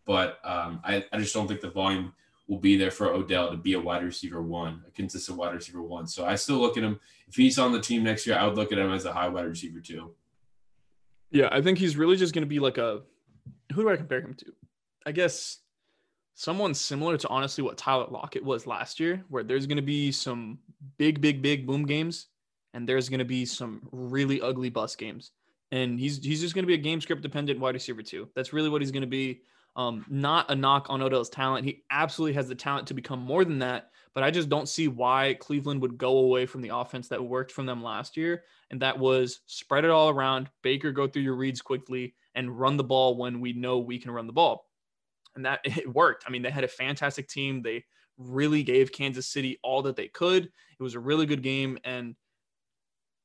But 0.05 0.39
um, 0.43 0.81
I, 0.83 1.05
I 1.11 1.17
just 1.17 1.33
don't 1.33 1.47
think 1.47 1.61
the 1.61 1.69
volume 1.69 2.13
will 2.47 2.59
be 2.59 2.75
there 2.75 2.91
for 2.91 3.13
Odell 3.13 3.51
to 3.51 3.57
be 3.57 3.73
a 3.73 3.79
wide 3.79 4.03
receiver 4.03 4.41
one, 4.41 4.83
a 4.87 4.91
consistent 4.91 5.37
wide 5.37 5.53
receiver 5.53 5.83
one. 5.83 6.07
So 6.07 6.25
I 6.25 6.35
still 6.35 6.57
look 6.57 6.77
at 6.77 6.83
him. 6.83 6.99
If 7.27 7.35
he's 7.35 7.59
on 7.59 7.71
the 7.71 7.79
team 7.79 8.03
next 8.03 8.25
year, 8.25 8.37
I 8.37 8.45
would 8.45 8.55
look 8.55 8.71
at 8.71 8.79
him 8.79 8.91
as 8.91 9.05
a 9.05 9.13
high 9.13 9.27
wide 9.27 9.45
receiver 9.45 9.79
two. 9.79 10.11
Yeah, 11.31 11.49
I 11.51 11.61
think 11.61 11.77
he's 11.77 11.95
really 11.95 12.15
just 12.15 12.33
going 12.33 12.43
to 12.43 12.49
be 12.49 12.59
like 12.59 12.79
a. 12.79 13.01
Who 13.73 13.83
do 13.83 13.89
I 13.89 13.97
compare 13.97 14.19
him 14.19 14.33
to? 14.33 14.45
I 15.05 15.11
guess 15.11 15.59
someone 16.39 16.73
similar 16.73 17.17
to 17.17 17.27
honestly 17.27 17.61
what 17.61 17.77
Tyler 17.77 18.05
Lockett 18.09 18.45
was 18.45 18.65
last 18.65 18.97
year, 18.97 19.25
where 19.27 19.43
there's 19.43 19.67
going 19.67 19.75
to 19.75 19.81
be 19.81 20.09
some 20.09 20.57
big, 20.97 21.19
big, 21.19 21.41
big 21.41 21.67
boom 21.67 21.85
games, 21.85 22.27
and 22.73 22.87
there's 22.87 23.09
going 23.09 23.19
to 23.19 23.25
be 23.25 23.43
some 23.43 23.81
really 23.91 24.39
ugly 24.39 24.69
bust 24.69 24.97
games. 24.97 25.31
And 25.73 25.99
he's 25.99 26.23
he's 26.23 26.39
just 26.39 26.55
going 26.55 26.63
to 26.63 26.67
be 26.67 26.75
a 26.75 26.77
game 26.77 27.01
script 27.01 27.23
dependent 27.23 27.59
wide 27.59 27.73
receiver 27.73 28.01
too. 28.01 28.29
That's 28.35 28.53
really 28.53 28.69
what 28.69 28.81
he's 28.81 28.91
going 28.91 29.01
to 29.01 29.07
be. 29.07 29.41
Um, 29.75 30.05
not 30.09 30.49
a 30.49 30.55
knock 30.55 30.87
on 30.89 31.01
Odell's 31.01 31.29
talent. 31.29 31.65
He 31.65 31.83
absolutely 31.91 32.35
has 32.35 32.47
the 32.47 32.55
talent 32.55 32.87
to 32.87 32.93
become 32.93 33.19
more 33.19 33.43
than 33.43 33.59
that. 33.59 33.91
But 34.13 34.23
I 34.23 34.31
just 34.31 34.47
don't 34.47 34.69
see 34.69 34.87
why 34.87 35.35
Cleveland 35.41 35.81
would 35.81 35.97
go 35.97 36.19
away 36.19 36.45
from 36.45 36.61
the 36.61 36.73
offense 36.73 37.09
that 37.09 37.21
worked 37.21 37.51
from 37.51 37.65
them 37.65 37.83
last 37.83 38.15
year. 38.15 38.43
And 38.71 38.81
that 38.81 38.97
was 38.97 39.41
spread 39.45 39.83
it 39.83 39.91
all 39.91 40.09
around, 40.09 40.49
Baker, 40.61 40.93
go 40.93 41.05
through 41.05 41.23
your 41.23 41.35
reads 41.35 41.61
quickly, 41.61 42.15
and 42.33 42.57
run 42.57 42.77
the 42.77 42.83
ball 42.83 43.17
when 43.17 43.41
we 43.41 43.51
know 43.51 43.79
we 43.79 43.99
can 43.99 44.11
run 44.11 44.25
the 44.25 44.33
ball. 44.33 44.68
And 45.39 45.45
that 45.45 45.61
it 45.63 45.91
worked. 45.93 46.25
I 46.27 46.31
mean, 46.31 46.41
they 46.41 46.51
had 46.51 46.65
a 46.65 46.69
fantastic 46.69 47.29
team. 47.29 47.61
They 47.61 47.85
really 48.17 48.63
gave 48.63 48.91
Kansas 48.91 49.27
City 49.27 49.57
all 49.63 49.81
that 49.83 49.95
they 49.95 50.09
could. 50.09 50.43
It 50.45 50.83
was 50.83 50.95
a 50.95 50.99
really 50.99 51.25
good 51.25 51.41
game. 51.41 51.79
And 51.85 52.15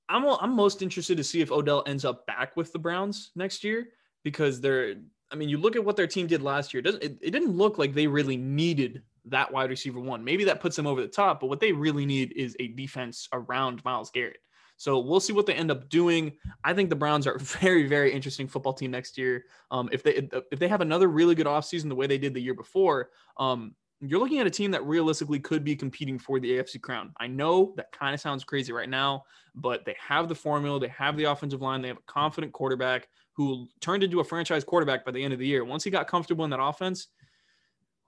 I'm, 0.08 0.24
I'm 0.24 0.54
most 0.54 0.80
interested 0.80 1.16
to 1.16 1.24
see 1.24 1.40
if 1.40 1.50
Odell 1.50 1.82
ends 1.86 2.04
up 2.04 2.24
back 2.26 2.56
with 2.56 2.72
the 2.72 2.78
Browns 2.78 3.32
next 3.34 3.64
year 3.64 3.88
because 4.22 4.60
they're 4.60 4.94
I 5.32 5.36
mean, 5.36 5.48
you 5.48 5.58
look 5.58 5.74
at 5.74 5.84
what 5.84 5.96
their 5.96 6.06
team 6.06 6.28
did 6.28 6.42
last 6.42 6.72
year. 6.72 6.78
It, 6.78 6.84
doesn't, 6.84 7.02
it, 7.02 7.18
it 7.20 7.30
didn't 7.32 7.56
look 7.56 7.76
like 7.76 7.92
they 7.92 8.06
really 8.06 8.36
needed 8.36 9.02
that 9.24 9.50
wide 9.50 9.70
receiver 9.70 9.98
one. 9.98 10.22
Maybe 10.22 10.44
that 10.44 10.60
puts 10.60 10.76
them 10.76 10.86
over 10.86 11.00
the 11.00 11.08
top, 11.08 11.40
but 11.40 11.48
what 11.48 11.58
they 11.58 11.72
really 11.72 12.06
need 12.06 12.32
is 12.36 12.54
a 12.60 12.68
defense 12.68 13.28
around 13.32 13.84
Myles 13.84 14.10
Garrett. 14.10 14.36
So 14.84 14.98
we'll 14.98 15.18
see 15.18 15.32
what 15.32 15.46
they 15.46 15.54
end 15.54 15.70
up 15.70 15.88
doing. 15.88 16.32
I 16.62 16.74
think 16.74 16.90
the 16.90 16.96
Browns 16.96 17.26
are 17.26 17.36
a 17.36 17.38
very, 17.62 17.86
very 17.86 18.12
interesting 18.12 18.46
football 18.46 18.74
team 18.74 18.90
next 18.90 19.16
year. 19.16 19.46
Um, 19.70 19.88
if 19.90 20.02
they 20.02 20.28
if 20.52 20.58
they 20.58 20.68
have 20.68 20.82
another 20.82 21.08
really 21.08 21.34
good 21.34 21.46
offseason 21.46 21.88
the 21.88 21.94
way 21.94 22.06
they 22.06 22.18
did 22.18 22.34
the 22.34 22.42
year 22.42 22.52
before, 22.52 23.08
um, 23.38 23.74
you're 24.02 24.20
looking 24.20 24.40
at 24.40 24.46
a 24.46 24.50
team 24.50 24.70
that 24.72 24.84
realistically 24.84 25.40
could 25.40 25.64
be 25.64 25.74
competing 25.74 26.18
for 26.18 26.38
the 26.38 26.50
AFC 26.58 26.82
crown. 26.82 27.14
I 27.18 27.28
know 27.28 27.72
that 27.78 27.92
kind 27.92 28.12
of 28.12 28.20
sounds 28.20 28.44
crazy 28.44 28.72
right 28.72 28.90
now, 28.90 29.24
but 29.54 29.86
they 29.86 29.96
have 29.98 30.28
the 30.28 30.34
formula, 30.34 30.78
they 30.78 30.88
have 30.88 31.16
the 31.16 31.24
offensive 31.24 31.62
line, 31.62 31.80
they 31.80 31.88
have 31.88 31.96
a 31.96 32.12
confident 32.12 32.52
quarterback 32.52 33.08
who 33.32 33.66
turned 33.80 34.02
into 34.02 34.20
a 34.20 34.24
franchise 34.24 34.64
quarterback 34.64 35.02
by 35.06 35.12
the 35.12 35.24
end 35.24 35.32
of 35.32 35.38
the 35.38 35.46
year. 35.46 35.64
Once 35.64 35.82
he 35.82 35.90
got 35.90 36.08
comfortable 36.08 36.44
in 36.44 36.50
that 36.50 36.60
offense, 36.62 37.08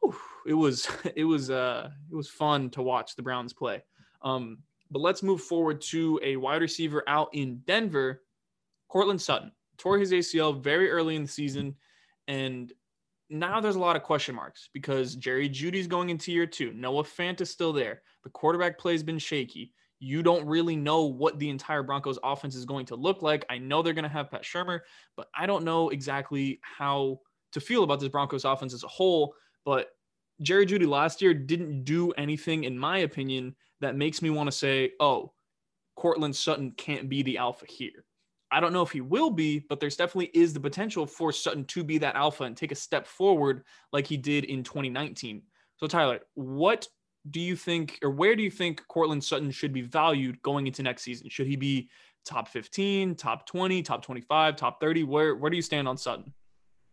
whew, 0.02 0.14
it 0.46 0.52
was 0.52 0.86
it 1.16 1.24
was 1.24 1.48
uh 1.48 1.88
it 2.10 2.14
was 2.14 2.28
fun 2.28 2.68
to 2.68 2.82
watch 2.82 3.16
the 3.16 3.22
Browns 3.22 3.54
play. 3.54 3.82
Um, 4.20 4.58
but 4.90 5.00
let's 5.00 5.22
move 5.22 5.40
forward 5.40 5.80
to 5.82 6.20
a 6.22 6.36
wide 6.36 6.62
receiver 6.62 7.02
out 7.06 7.28
in 7.32 7.62
Denver, 7.66 8.22
Courtland 8.88 9.20
Sutton. 9.20 9.52
Tore 9.78 9.98
his 9.98 10.12
ACL 10.12 10.62
very 10.62 10.90
early 10.90 11.16
in 11.16 11.22
the 11.22 11.28
season, 11.28 11.74
and 12.28 12.72
now 13.28 13.60
there's 13.60 13.76
a 13.76 13.80
lot 13.80 13.96
of 13.96 14.02
question 14.02 14.34
marks 14.34 14.70
because 14.72 15.16
Jerry 15.16 15.48
Jeudy's 15.50 15.86
going 15.86 16.10
into 16.10 16.32
year 16.32 16.46
two. 16.46 16.72
Noah 16.72 17.02
Fant 17.02 17.40
is 17.40 17.50
still 17.50 17.72
there. 17.72 18.02
The 18.24 18.30
quarterback 18.30 18.78
play 18.78 18.92
has 18.92 19.02
been 19.02 19.18
shaky 19.18 19.72
you 19.98 20.22
don't 20.22 20.46
really 20.46 20.76
know 20.76 21.04
what 21.04 21.38
the 21.38 21.48
entire 21.48 21.82
Broncos 21.82 22.18
offense 22.22 22.54
is 22.54 22.64
going 22.64 22.86
to 22.86 22.96
look 22.96 23.22
like. 23.22 23.46
I 23.48 23.58
know 23.58 23.82
they're 23.82 23.94
going 23.94 24.04
to 24.04 24.08
have 24.08 24.30
Pat 24.30 24.42
Shurmur, 24.42 24.80
but 25.16 25.28
I 25.34 25.46
don't 25.46 25.64
know 25.64 25.88
exactly 25.88 26.60
how 26.62 27.20
to 27.52 27.60
feel 27.60 27.82
about 27.82 28.00
this 28.00 28.10
Broncos 28.10 28.44
offense 28.44 28.74
as 28.74 28.84
a 28.84 28.88
whole. 28.88 29.34
But 29.64 29.88
Jerry 30.42 30.66
Jeudy 30.66 30.86
last 30.86 31.22
year 31.22 31.32
didn't 31.32 31.84
do 31.84 32.12
anything, 32.12 32.64
in 32.64 32.78
my 32.78 32.98
opinion, 32.98 33.54
that 33.80 33.96
makes 33.96 34.22
me 34.22 34.30
want 34.30 34.48
to 34.48 34.56
say, 34.56 34.92
oh, 35.00 35.32
Courtland 35.96 36.36
Sutton 36.36 36.72
can't 36.72 37.08
be 37.08 37.22
the 37.22 37.38
alpha 37.38 37.66
here. 37.68 38.04
I 38.50 38.60
don't 38.60 38.72
know 38.72 38.82
if 38.82 38.92
he 38.92 39.00
will 39.00 39.30
be, 39.30 39.58
but 39.58 39.80
there's 39.80 39.96
definitely 39.96 40.30
is 40.32 40.52
the 40.52 40.60
potential 40.60 41.06
for 41.06 41.32
Sutton 41.32 41.64
to 41.66 41.82
be 41.82 41.98
that 41.98 42.14
alpha 42.14 42.44
and 42.44 42.56
take 42.56 42.72
a 42.72 42.76
step 42.76 43.06
forward 43.06 43.64
like 43.92 44.06
he 44.06 44.16
did 44.16 44.44
in 44.44 44.62
2019. 44.62 45.42
So 45.76 45.86
Tyler, 45.86 46.20
what 46.34 46.86
do 47.30 47.40
you 47.40 47.56
think, 47.56 47.98
or 48.02 48.10
where 48.10 48.36
do 48.36 48.42
you 48.42 48.50
think 48.50 48.86
Courtland 48.88 49.24
Sutton 49.24 49.50
should 49.50 49.72
be 49.72 49.82
valued 49.82 50.40
going 50.42 50.66
into 50.66 50.82
next 50.82 51.02
season? 51.02 51.28
Should 51.28 51.48
he 51.48 51.56
be 51.56 51.90
top 52.24 52.48
15, 52.48 53.16
top 53.16 53.46
20, 53.46 53.82
top 53.82 54.02
25, 54.02 54.56
top 54.56 54.80
30? 54.80 55.02
Where 55.04 55.34
where 55.36 55.50
do 55.50 55.56
you 55.56 55.62
stand 55.62 55.88
on 55.88 55.96
Sutton? 55.96 56.32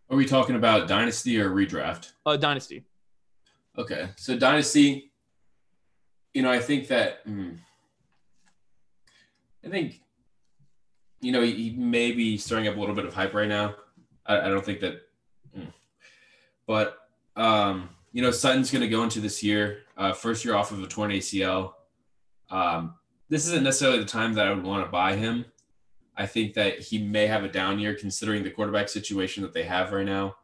Are 0.09 0.17
we 0.17 0.25
talking 0.25 0.55
about 0.55 0.87
dynasty 0.87 1.39
or 1.39 1.49
redraft? 1.49 2.11
Uh, 2.25 2.35
dynasty. 2.35 2.83
Okay, 3.77 4.09
so 4.15 4.37
dynasty. 4.37 5.12
You 6.33 6.41
know, 6.41 6.51
I 6.51 6.59
think 6.59 6.87
that. 6.87 7.19
Hmm, 7.25 7.51
I 9.65 9.69
think. 9.69 10.01
You 11.21 11.31
know, 11.31 11.41
he, 11.41 11.53
he 11.53 11.69
may 11.71 12.11
be 12.11 12.37
stirring 12.37 12.67
up 12.67 12.75
a 12.75 12.79
little 12.79 12.95
bit 12.95 13.05
of 13.05 13.13
hype 13.13 13.33
right 13.33 13.47
now. 13.47 13.75
I, 14.25 14.41
I 14.41 14.47
don't 14.49 14.65
think 14.65 14.81
that. 14.81 15.01
Hmm. 15.55 15.65
But 16.67 16.97
um, 17.35 17.89
you 18.11 18.21
know, 18.21 18.31
Sutton's 18.31 18.71
going 18.71 18.81
to 18.81 18.87
go 18.87 19.03
into 19.03 19.19
this 19.19 19.41
year, 19.41 19.79
uh, 19.97 20.13
first 20.13 20.45
year 20.45 20.55
off 20.55 20.71
of 20.71 20.81
a 20.81 20.87
torn 20.87 21.11
ACL. 21.11 21.73
Um, 22.49 22.95
this 23.29 23.47
isn't 23.47 23.63
necessarily 23.63 23.99
the 23.99 24.05
time 24.05 24.33
that 24.33 24.47
I 24.47 24.53
would 24.53 24.63
want 24.63 24.85
to 24.85 24.91
buy 24.91 25.15
him. 25.15 25.45
I 26.15 26.27
think 26.27 26.53
that 26.53 26.79
he 26.79 26.99
may 26.99 27.25
have 27.25 27.43
a 27.43 27.47
down 27.47 27.79
year 27.79 27.95
considering 27.95 28.43
the 28.43 28.51
quarterback 28.51 28.87
situation 28.87 29.41
that 29.41 29.53
they 29.53 29.63
have 29.63 29.91
right 29.91 30.05
now. 30.05 30.35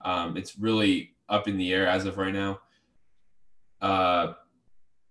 Um, 0.00 0.36
it's 0.36 0.58
really 0.58 1.14
up 1.28 1.46
in 1.46 1.56
the 1.56 1.72
air 1.72 1.86
as 1.86 2.04
of 2.04 2.18
right 2.18 2.32
now. 2.32 2.60
Uh, 3.80 4.32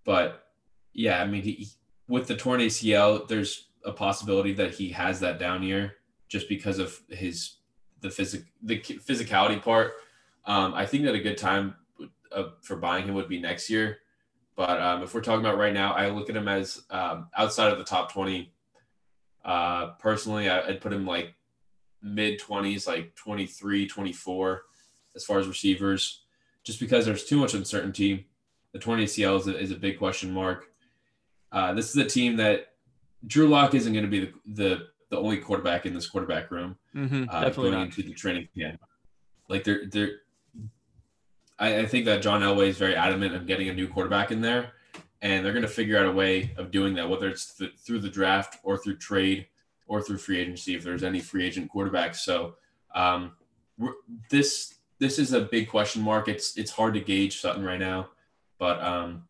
but 0.04 0.46
yeah, 0.92 1.20
I 1.20 1.26
mean, 1.26 1.42
he, 1.42 1.68
with 2.08 2.26
the 2.26 2.36
torn 2.36 2.60
ACL, 2.60 3.26
there's 3.26 3.68
a 3.84 3.92
possibility 3.92 4.52
that 4.54 4.74
he 4.74 4.90
has 4.90 5.20
that 5.20 5.38
down 5.38 5.62
year 5.62 5.96
just 6.28 6.48
because 6.48 6.78
of 6.78 6.98
his 7.08 7.56
the 8.00 8.10
physic 8.10 8.44
the 8.62 8.78
physicality 8.80 9.60
part. 9.60 9.92
Um, 10.46 10.74
I 10.74 10.86
think 10.86 11.04
that 11.04 11.14
a 11.14 11.20
good 11.20 11.38
time 11.38 11.74
uh, 12.30 12.50
for 12.62 12.76
buying 12.76 13.06
him 13.06 13.14
would 13.14 13.28
be 13.28 13.40
next 13.40 13.70
year. 13.70 13.98
But 14.56 14.80
um, 14.80 15.02
if 15.02 15.14
we're 15.14 15.20
talking 15.20 15.44
about 15.44 15.58
right 15.58 15.72
now, 15.72 15.92
I 15.92 16.10
look 16.10 16.30
at 16.30 16.36
him 16.36 16.48
as 16.48 16.82
um, 16.90 17.28
outside 17.36 17.72
of 17.72 17.78
the 17.78 17.84
top 17.84 18.12
20. 18.12 18.52
Uh, 19.44 19.90
personally, 19.98 20.48
I, 20.48 20.66
would 20.66 20.80
put 20.80 20.92
him 20.92 21.06
like 21.06 21.34
mid 22.02 22.40
20s, 22.40 22.86
like 22.86 23.14
23, 23.16 23.88
24, 23.88 24.62
as 25.16 25.24
far 25.24 25.38
as 25.38 25.48
receivers, 25.48 26.24
just 26.62 26.78
because 26.78 27.04
there's 27.04 27.24
too 27.24 27.38
much 27.38 27.54
uncertainty. 27.54 28.28
The 28.74 28.78
20 28.80 29.04
ACL 29.04 29.40
is 29.40 29.46
a, 29.46 29.58
is 29.58 29.70
a 29.70 29.76
big 29.76 29.98
question 29.98 30.30
mark. 30.32 30.66
Uh, 31.50 31.72
this 31.72 31.88
is 31.88 31.96
a 31.96 32.04
team 32.04 32.36
that 32.36 32.72
Drew 33.26 33.48
Lock 33.48 33.74
isn't 33.74 33.92
going 33.92 34.04
to 34.04 34.10
be 34.10 34.20
the, 34.20 34.32
the, 34.46 34.86
the 35.10 35.16
only 35.16 35.38
quarterback 35.38 35.86
in 35.86 35.94
this 35.94 36.08
quarterback 36.08 36.50
room 36.50 36.76
mm-hmm, 36.94 37.24
uh, 37.30 37.48
going 37.50 37.72
not. 37.72 37.84
into 37.84 38.02
the 38.02 38.12
training 38.12 38.48
camp. 38.54 38.80
Like 39.48 39.64
they're 39.64 39.86
they're 39.86 40.10
I, 41.58 41.80
I 41.80 41.86
think 41.86 42.04
that 42.06 42.22
John 42.22 42.42
Elway 42.42 42.68
is 42.68 42.78
very 42.78 42.96
adamant 42.96 43.34
of 43.34 43.46
getting 43.46 43.68
a 43.68 43.74
new 43.74 43.88
quarterback 43.88 44.30
in 44.30 44.40
there, 44.40 44.72
and 45.22 45.44
they're 45.44 45.52
going 45.52 45.62
to 45.62 45.68
figure 45.68 45.98
out 45.98 46.06
a 46.06 46.12
way 46.12 46.52
of 46.56 46.70
doing 46.70 46.94
that, 46.94 47.08
whether 47.08 47.28
it's 47.28 47.54
th- 47.54 47.74
through 47.78 48.00
the 48.00 48.08
draft 48.08 48.58
or 48.62 48.76
through 48.76 48.96
trade 48.96 49.46
or 49.86 50.02
through 50.02 50.18
free 50.18 50.38
agency, 50.38 50.74
if 50.74 50.82
there's 50.82 51.04
any 51.04 51.20
free 51.20 51.44
agent 51.44 51.70
quarterbacks. 51.72 52.16
So 52.16 52.56
um, 52.94 53.32
this 54.30 54.74
this 54.98 55.18
is 55.18 55.32
a 55.32 55.42
big 55.42 55.68
question 55.68 56.02
mark. 56.02 56.28
It's 56.28 56.56
it's 56.56 56.70
hard 56.70 56.94
to 56.94 57.00
gauge 57.00 57.40
Sutton 57.40 57.64
right 57.64 57.78
now, 57.78 58.08
but 58.58 58.82
um, 58.82 59.24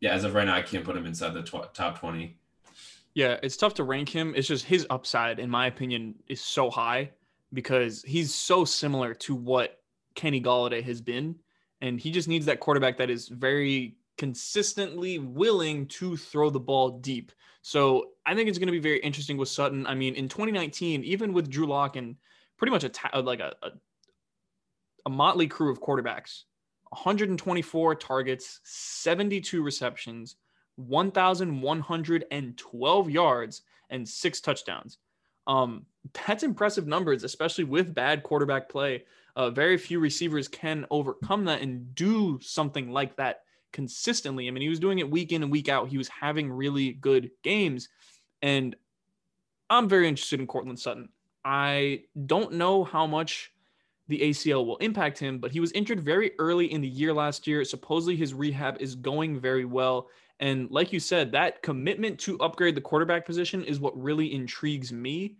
yeah, 0.00 0.12
as 0.12 0.24
of 0.24 0.34
right 0.34 0.46
now, 0.46 0.54
I 0.54 0.62
can't 0.62 0.84
put 0.84 0.96
him 0.96 1.06
inside 1.06 1.34
the 1.34 1.42
tw- 1.42 1.72
top 1.74 1.98
twenty. 1.98 2.38
Yeah, 3.14 3.38
it's 3.42 3.56
tough 3.56 3.74
to 3.74 3.84
rank 3.84 4.08
him. 4.08 4.32
It's 4.34 4.48
just 4.48 4.64
his 4.64 4.86
upside, 4.88 5.38
in 5.38 5.50
my 5.50 5.66
opinion, 5.66 6.14
is 6.28 6.40
so 6.40 6.70
high 6.70 7.10
because 7.52 8.02
he's 8.02 8.34
so 8.34 8.64
similar 8.64 9.12
to 9.14 9.34
what 9.34 9.80
Kenny 10.14 10.40
Golladay 10.40 10.82
has 10.82 11.02
been 11.02 11.36
and 11.82 12.00
he 12.00 12.10
just 12.10 12.28
needs 12.28 12.46
that 12.46 12.60
quarterback 12.60 12.96
that 12.96 13.10
is 13.10 13.28
very 13.28 13.96
consistently 14.16 15.18
willing 15.18 15.86
to 15.86 16.16
throw 16.16 16.48
the 16.48 16.60
ball 16.60 17.00
deep. 17.00 17.32
So 17.60 18.10
I 18.24 18.34
think 18.34 18.48
it's 18.48 18.58
going 18.58 18.68
to 18.68 18.72
be 18.72 18.78
very 18.78 19.00
interesting 19.00 19.36
with 19.36 19.48
Sutton. 19.48 19.86
I 19.86 19.94
mean, 19.94 20.14
in 20.14 20.28
2019, 20.28 21.02
even 21.02 21.32
with 21.32 21.50
Drew 21.50 21.66
Lock 21.66 21.96
and 21.96 22.16
pretty 22.56 22.70
much 22.70 22.84
a 22.84 22.88
ta- 22.88 23.18
like 23.18 23.40
a, 23.40 23.54
a 23.62 23.70
a 25.04 25.10
motley 25.10 25.48
crew 25.48 25.72
of 25.72 25.80
quarterbacks, 25.80 26.44
124 26.92 27.94
targets, 27.94 28.60
72 28.64 29.62
receptions, 29.62 30.36
1,112 30.76 33.10
yards, 33.10 33.62
and 33.88 34.08
six 34.08 34.40
touchdowns. 34.40 34.98
Um, 35.46 35.86
that's 36.26 36.42
impressive 36.42 36.86
numbers, 36.86 37.24
especially 37.24 37.64
with 37.64 37.94
bad 37.94 38.22
quarterback 38.22 38.68
play. 38.68 39.04
Uh, 39.36 39.48
very 39.48 39.78
few 39.78 40.00
receivers 40.00 40.48
can 40.48 40.84
overcome 40.90 41.46
that 41.46 41.62
and 41.62 41.94
do 41.94 42.38
something 42.42 42.90
like 42.90 43.16
that 43.16 43.44
consistently. 43.72 44.46
I 44.46 44.50
mean, 44.50 44.62
he 44.62 44.68
was 44.68 44.78
doing 44.78 44.98
it 44.98 45.10
week 45.10 45.32
in 45.32 45.42
and 45.42 45.50
week 45.50 45.70
out. 45.70 45.88
He 45.88 45.96
was 45.96 46.08
having 46.08 46.52
really 46.52 46.92
good 46.92 47.30
games. 47.42 47.88
And 48.42 48.76
I'm 49.70 49.88
very 49.88 50.08
interested 50.08 50.40
in 50.40 50.46
Courtland 50.46 50.78
Sutton. 50.78 51.08
I 51.42 52.02
don't 52.26 52.52
know 52.52 52.84
how 52.84 53.06
much 53.06 53.51
the 54.12 54.20
ACL 54.20 54.66
will 54.66 54.76
impact 54.76 55.18
him, 55.18 55.38
but 55.38 55.50
he 55.50 55.58
was 55.58 55.72
injured 55.72 55.98
very 55.98 56.32
early 56.38 56.70
in 56.70 56.82
the 56.82 56.88
year 56.88 57.14
last 57.14 57.46
year. 57.46 57.64
Supposedly 57.64 58.14
his 58.14 58.34
rehab 58.34 58.76
is 58.78 58.94
going 58.94 59.40
very 59.40 59.64
well. 59.64 60.10
And 60.38 60.70
like 60.70 60.92
you 60.92 61.00
said, 61.00 61.32
that 61.32 61.62
commitment 61.62 62.18
to 62.20 62.38
upgrade 62.40 62.74
the 62.74 62.82
quarterback 62.82 63.24
position 63.24 63.64
is 63.64 63.80
what 63.80 63.98
really 63.98 64.34
intrigues 64.34 64.92
me. 64.92 65.36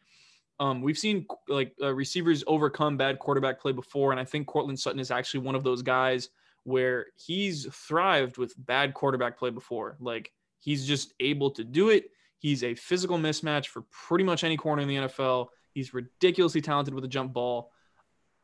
Um, 0.58 0.80
we've 0.80 0.96
seen 0.96 1.26
like 1.48 1.74
uh, 1.82 1.92
receivers 1.92 2.44
overcome 2.46 2.96
bad 2.96 3.18
quarterback 3.18 3.61
play 3.61 3.72
before, 3.72 4.11
and 4.11 4.18
I 4.18 4.24
think 4.24 4.46
Courtland 4.46 4.80
Sutton 4.80 5.00
is 5.00 5.11
actually 5.11 5.40
one 5.40 5.54
of 5.54 5.64
those 5.64 5.82
guys 5.82 6.30
where 6.64 7.08
he's 7.16 7.66
thrived 7.66 8.38
with 8.38 8.54
bad 8.56 8.94
quarterback 8.94 9.38
play 9.38 9.50
before. 9.50 9.98
Like 10.00 10.32
he's 10.61 10.87
just 10.87 11.12
able 11.20 11.50
to 11.50 11.64
do 11.64 11.90
it. 11.90 12.06
He's 12.38 12.64
a 12.64 12.74
physical 12.74 13.18
mismatch 13.18 13.66
for 13.66 13.82
pretty 13.90 14.24
much 14.24 14.44
any 14.44 14.56
corner 14.56 14.80
in 14.80 14.88
the 14.88 14.96
NFL. 14.96 15.48
He's 15.74 15.92
ridiculously 15.92 16.62
talented 16.62 16.94
with 16.94 17.04
a 17.04 17.08
jump 17.08 17.35
ball. 17.35 17.71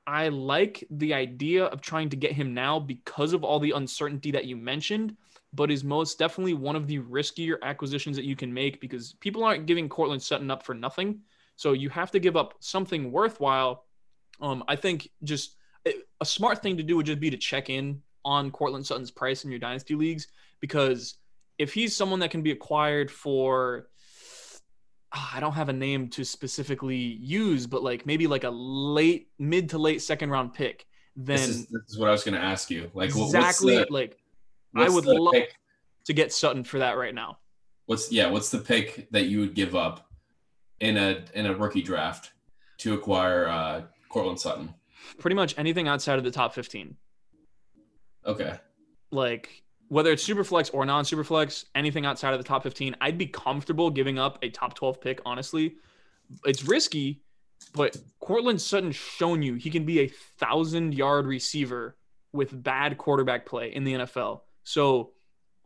I 0.08 0.28
like 0.28 0.84
the 0.90 1.12
idea 1.12 1.66
of 1.66 1.82
trying 1.82 2.08
to 2.08 2.16
get 2.16 2.32
him 2.32 2.54
now 2.54 2.78
because 2.80 3.34
of 3.34 3.44
all 3.44 3.60
the 3.60 3.72
uncertainty 3.72 4.30
that 4.30 4.46
you 4.46 4.56
mentioned, 4.56 5.14
but 5.52 5.70
is 5.70 5.84
most 5.84 6.18
definitely 6.18 6.54
one 6.54 6.76
of 6.76 6.86
the 6.86 7.00
riskier 7.00 7.56
acquisitions 7.62 8.16
that 8.16 8.24
you 8.24 8.34
can 8.34 8.52
make 8.52 8.80
because 8.80 9.12
people 9.20 9.44
aren't 9.44 9.66
giving 9.66 9.86
Courtland 9.86 10.22
Sutton 10.22 10.50
up 10.50 10.62
for 10.62 10.74
nothing. 10.74 11.20
So 11.56 11.74
you 11.74 11.90
have 11.90 12.10
to 12.12 12.18
give 12.18 12.38
up 12.38 12.54
something 12.60 13.12
worthwhile. 13.12 13.84
Um, 14.40 14.64
I 14.66 14.76
think 14.76 15.10
just 15.24 15.56
a 15.84 16.24
smart 16.24 16.62
thing 16.62 16.78
to 16.78 16.82
do 16.82 16.96
would 16.96 17.06
just 17.06 17.20
be 17.20 17.28
to 17.28 17.36
check 17.36 17.68
in 17.68 18.00
on 18.24 18.50
Courtland 18.50 18.86
Sutton's 18.86 19.10
price 19.10 19.44
in 19.44 19.50
your 19.50 19.60
dynasty 19.60 19.94
leagues 19.94 20.28
because 20.60 21.18
if 21.58 21.74
he's 21.74 21.94
someone 21.94 22.20
that 22.20 22.30
can 22.30 22.40
be 22.40 22.52
acquired 22.52 23.10
for 23.10 23.88
I 25.12 25.40
don't 25.40 25.54
have 25.54 25.68
a 25.68 25.72
name 25.72 26.08
to 26.10 26.24
specifically 26.24 26.96
use, 26.96 27.66
but 27.66 27.82
like 27.82 28.04
maybe 28.04 28.26
like 28.26 28.44
a 28.44 28.50
late 28.50 29.30
mid 29.38 29.70
to 29.70 29.78
late 29.78 30.02
second 30.02 30.30
round 30.30 30.52
pick, 30.52 30.86
then 31.16 31.36
this 31.36 31.48
is, 31.48 31.66
this 31.66 31.82
is 31.88 31.98
what 31.98 32.08
I 32.08 32.12
was 32.12 32.24
going 32.24 32.34
to 32.34 32.40
ask 32.40 32.70
you. 32.70 32.90
Like 32.92 33.10
exactly, 33.10 33.76
the, 33.76 33.86
like 33.90 34.18
I 34.76 34.88
would 34.88 35.06
love 35.06 35.32
pick? 35.32 35.54
to 36.04 36.12
get 36.12 36.32
Sutton 36.32 36.62
for 36.62 36.78
that 36.80 36.98
right 36.98 37.14
now. 37.14 37.38
What's 37.86 38.12
yeah? 38.12 38.30
What's 38.30 38.50
the 38.50 38.58
pick 38.58 39.08
that 39.10 39.26
you 39.26 39.40
would 39.40 39.54
give 39.54 39.74
up 39.74 40.08
in 40.80 40.96
a 40.98 41.24
in 41.34 41.46
a 41.46 41.54
rookie 41.54 41.82
draft 41.82 42.32
to 42.78 42.92
acquire 42.94 43.48
uh, 43.48 43.82
Courtland 44.10 44.38
Sutton? 44.38 44.74
Pretty 45.18 45.36
much 45.36 45.54
anything 45.56 45.88
outside 45.88 46.18
of 46.18 46.24
the 46.24 46.30
top 46.30 46.54
fifteen. 46.54 46.96
Okay. 48.26 48.58
Like 49.10 49.62
whether 49.88 50.12
it's 50.12 50.22
super 50.22 50.44
flex 50.44 50.70
or 50.70 50.84
non 50.86 51.04
super 51.04 51.24
flex, 51.24 51.64
anything 51.74 52.06
outside 52.06 52.32
of 52.32 52.38
the 52.38 52.44
top 52.44 52.62
15, 52.62 52.96
I'd 53.00 53.18
be 53.18 53.26
comfortable 53.26 53.90
giving 53.90 54.18
up 54.18 54.38
a 54.42 54.50
top 54.50 54.74
12 54.74 55.00
pick, 55.00 55.20
honestly. 55.24 55.76
It's 56.44 56.64
risky, 56.64 57.22
but 57.74 57.96
Courtland 58.20 58.60
Sutton's 58.60 58.96
shown 58.96 59.42
you 59.42 59.54
he 59.54 59.70
can 59.70 59.84
be 59.84 60.00
a 60.00 60.08
thousand 60.38 60.94
yard 60.94 61.26
receiver 61.26 61.96
with 62.32 62.62
bad 62.62 62.98
quarterback 62.98 63.46
play 63.46 63.72
in 63.72 63.84
the 63.84 63.94
NFL. 63.94 64.42
So 64.64 65.12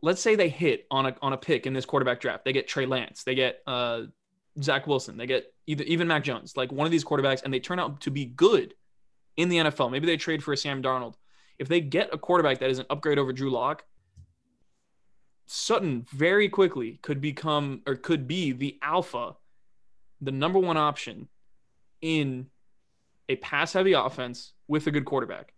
let's 0.01 0.21
say 0.21 0.35
they 0.35 0.49
hit 0.49 0.85
on 0.89 1.05
a 1.07 1.15
on 1.21 1.33
a 1.33 1.37
pick 1.37 1.65
in 1.65 1.73
this 1.73 1.85
quarterback 1.85 2.21
draft. 2.21 2.45
They 2.45 2.53
get 2.53 2.67
Trey 2.67 2.85
Lance, 2.85 3.23
they 3.23 3.35
get 3.35 3.61
uh 3.67 4.03
Zach 4.61 4.87
Wilson, 4.87 5.17
they 5.17 5.25
get 5.25 5.53
either 5.67 5.83
even 5.83 6.07
Mac 6.07 6.23
Jones, 6.23 6.55
like 6.55 6.71
one 6.71 6.85
of 6.85 6.91
these 6.91 7.03
quarterbacks, 7.03 7.43
and 7.43 7.53
they 7.53 7.59
turn 7.59 7.79
out 7.79 8.01
to 8.01 8.11
be 8.11 8.25
good 8.25 8.73
in 9.35 9.49
the 9.49 9.57
NFL. 9.57 9.91
Maybe 9.91 10.05
they 10.05 10.17
trade 10.17 10.43
for 10.43 10.53
a 10.53 10.57
Sam 10.57 10.81
Darnold. 10.81 11.15
If 11.59 11.67
they 11.67 11.81
get 11.81 12.13
a 12.13 12.17
quarterback 12.17 12.59
that 12.59 12.69
is 12.69 12.79
an 12.79 12.85
upgrade 12.89 13.19
over 13.19 13.33
Drew 13.33 13.49
Lock, 13.49 13.83
Sutton 15.45 16.05
very 16.11 16.49
quickly 16.49 16.99
could 17.01 17.21
become 17.21 17.81
or 17.85 17.95
could 17.95 18.27
be 18.27 18.51
the 18.51 18.77
alpha, 18.81 19.35
the 20.21 20.31
number 20.31 20.59
one 20.59 20.77
option 20.77 21.27
in 22.01 22.47
a 23.29 23.35
pass 23.37 23.73
heavy 23.73 23.93
offense 23.93 24.53
with 24.67 24.87
a 24.87 24.91
good 24.91 25.05
quarterback. 25.05 25.53